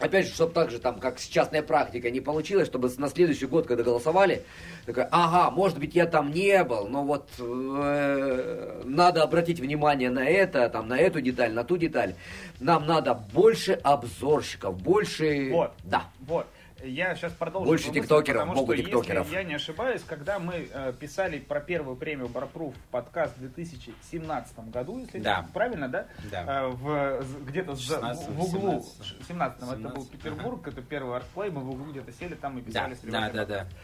[0.00, 3.66] Опять же, чтобы так же, там, как частная практика, не получилось, чтобы на следующий год,
[3.66, 4.44] когда голосовали,
[4.86, 10.24] такой, ага, может быть, я там не был, но вот э, надо обратить внимание на
[10.24, 12.14] это, там, на эту деталь, на ту деталь.
[12.60, 15.48] Нам надо больше обзорщиков, больше...
[15.50, 15.72] Вот.
[15.82, 16.04] Да.
[16.20, 16.46] Вот.
[16.82, 17.66] Я сейчас продолжу.
[17.66, 19.24] Больше тиктокеров, потому много что, тиктокеров.
[19.26, 24.70] Если я не ошибаюсь, когда мы э, писали про первую премию Барпруф подкаст в 2017
[24.70, 25.46] году, если Да.
[25.52, 26.06] правильно, да?
[26.30, 26.44] Да.
[26.46, 29.24] Э, в, где-то за- 16-м, в углу, 17-м.
[29.26, 32.60] 17 это был 17-м, Петербург, это первый артплей, мы в углу где-то сели там и
[32.62, 33.58] Да, писали с да, ребятами да, да.
[33.58, 33.76] подкаст.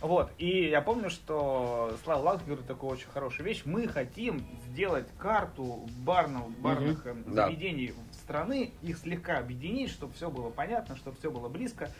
[0.00, 3.62] Вот, и я помню, что Слава Лак говорит такую очень хорошую вещь.
[3.64, 7.46] Мы хотим сделать карту барного, барных Да.
[7.46, 11.90] заведений страны, их слегка объединить, чтобы все было понятно, чтобы все было близко.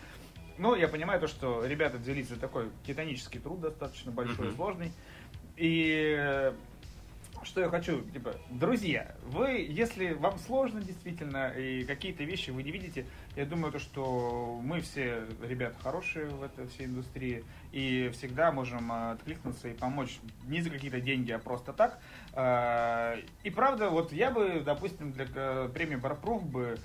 [0.58, 4.92] Но я понимаю то, что ребята взялись за такой титанический труд, достаточно большой и сложный.
[5.56, 6.52] И э,
[7.44, 12.72] что я хочу, типа, друзья, вы, если вам сложно действительно, и какие-то вещи вы не
[12.72, 13.06] видите,
[13.36, 18.90] я думаю, то, что мы все ребята хорошие в этой всей индустрии, и всегда можем
[18.90, 22.00] э, откликнуться и помочь не за какие-то деньги, а просто так.
[22.34, 26.78] Э, И правда, вот я бы, допустим, для премии Барпруф бы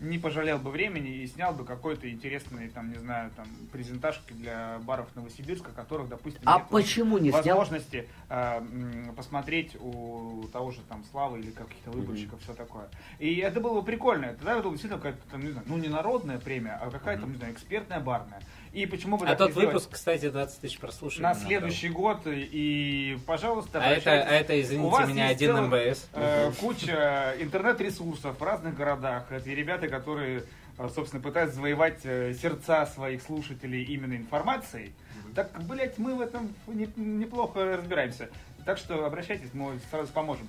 [0.00, 4.78] не пожалел бы времени и снял бы какой-то интересный, там, не знаю, там, презентажки для
[4.84, 7.42] баров Новосибирска, которых, допустим, А нет почему не снял?
[7.58, 12.88] возможности э, м, посмотреть у того же там Славы или каких-то выборщиков, все такое.
[13.18, 14.28] И это было бы прикольно.
[14.34, 17.36] Тогда это было действительно какая-то, там, не знаю, ну не народная премия, а какая-то, не
[17.36, 18.40] знаю, экспертная барная.
[18.78, 21.22] И почему бы А так тот сделать выпуск, кстати, 20 тысяч прослушиваний.
[21.24, 21.48] на набрал.
[21.48, 25.68] следующий год и, пожалуйста, А это, а это, У извините вас меня, есть один целых,
[25.72, 26.06] МБС.
[26.12, 29.24] э, куча интернет-ресурсов в разных городах.
[29.32, 30.44] Это ребята, которые,
[30.78, 34.92] э, собственно, пытаются завоевать э, сердца своих слушателей именно информацией.
[35.34, 38.28] Так, блять, мы в этом не- неплохо разбираемся.
[38.64, 40.48] Так что обращайтесь, мы сразу поможем.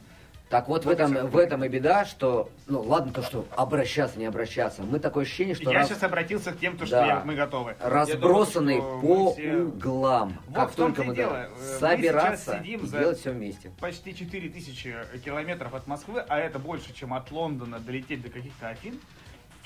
[0.50, 4.26] Так вот в этом, в этом и беда, что, ну ладно то, что обращаться, не
[4.26, 4.82] обращаться.
[4.82, 7.06] Мы такое ощущение, что Я раз- сейчас обратился к тем, то, что Да.
[7.06, 7.76] я- мы готовы.
[7.80, 10.40] Я разбросаны думаю, по мы все углам.
[10.48, 11.36] Вот как только мы дело.
[11.36, 13.72] Э, мы собираться сейчас сидим и делать все вместе.
[13.80, 19.00] почти 4000 километров от Москвы, а это больше, чем от Лондона долететь до каких-то Афин,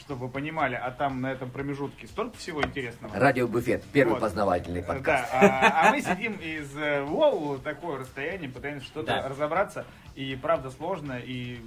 [0.05, 3.17] чтобы вы понимали, а там на этом промежутке столько всего интересного.
[3.17, 4.21] Радиобуфет, первый Вот.
[4.21, 5.31] познавательный подкаст.
[5.31, 9.29] Да, а, а мы сидим из э, Воу такое расстояние, пытаемся что-то Да.
[9.29, 9.85] разобраться,
[10.15, 11.59] и правда сложно, и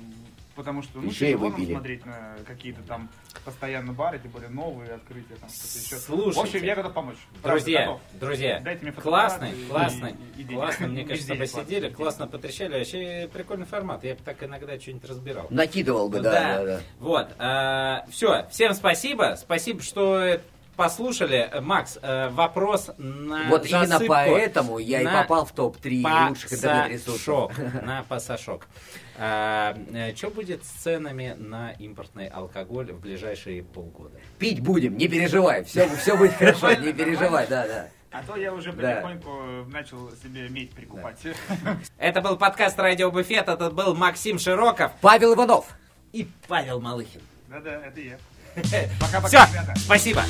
[0.56, 1.72] потому что ну, Еще и тяжело выпили.
[1.72, 3.08] смотреть на какие-то там
[3.44, 5.96] постоянно бары, тем более новые открытия, там что-то еще.
[5.96, 6.40] Слушайте.
[6.40, 7.16] В общем, я готов помочь.
[7.42, 8.00] Правда, Друзья, готов.
[8.14, 12.78] друзья, Дайте мне классный, и- классный, и- и классно, мне И кажется, посидели, классно потрещали,
[12.78, 15.46] вообще прикольный формат, я бы так иногда что-нибудь разбирал.
[15.50, 16.80] Накидывал бы, да, да, да.
[16.98, 20.40] Вот, все, всем спасибо, спасибо, что
[20.76, 21.50] послушали.
[21.60, 26.52] Макс, э, вопрос на Вот именно засыпку поэтому я и на попал в топ-3 лучших
[26.52, 27.52] интернет-ресурсов.
[27.82, 28.68] на пасашок.
[29.16, 34.18] Что будет с ценами на импортный алкоголь в ближайшие полгода?
[34.38, 37.88] Пить будем, не переживай, все, все будет хорошо, не переживай, да, да.
[38.12, 38.96] А то я уже Да.
[39.02, 41.18] потихоньку начал себе медь прикупать.
[41.98, 45.66] Это был подкаст Радио Буфет, это был Максим Широков Павел Иванов.
[46.12, 47.20] и Павел Малыхин.
[47.48, 48.18] Да-да, это я.
[49.00, 49.74] Пока-пока, ребята.
[49.76, 50.22] спасибо.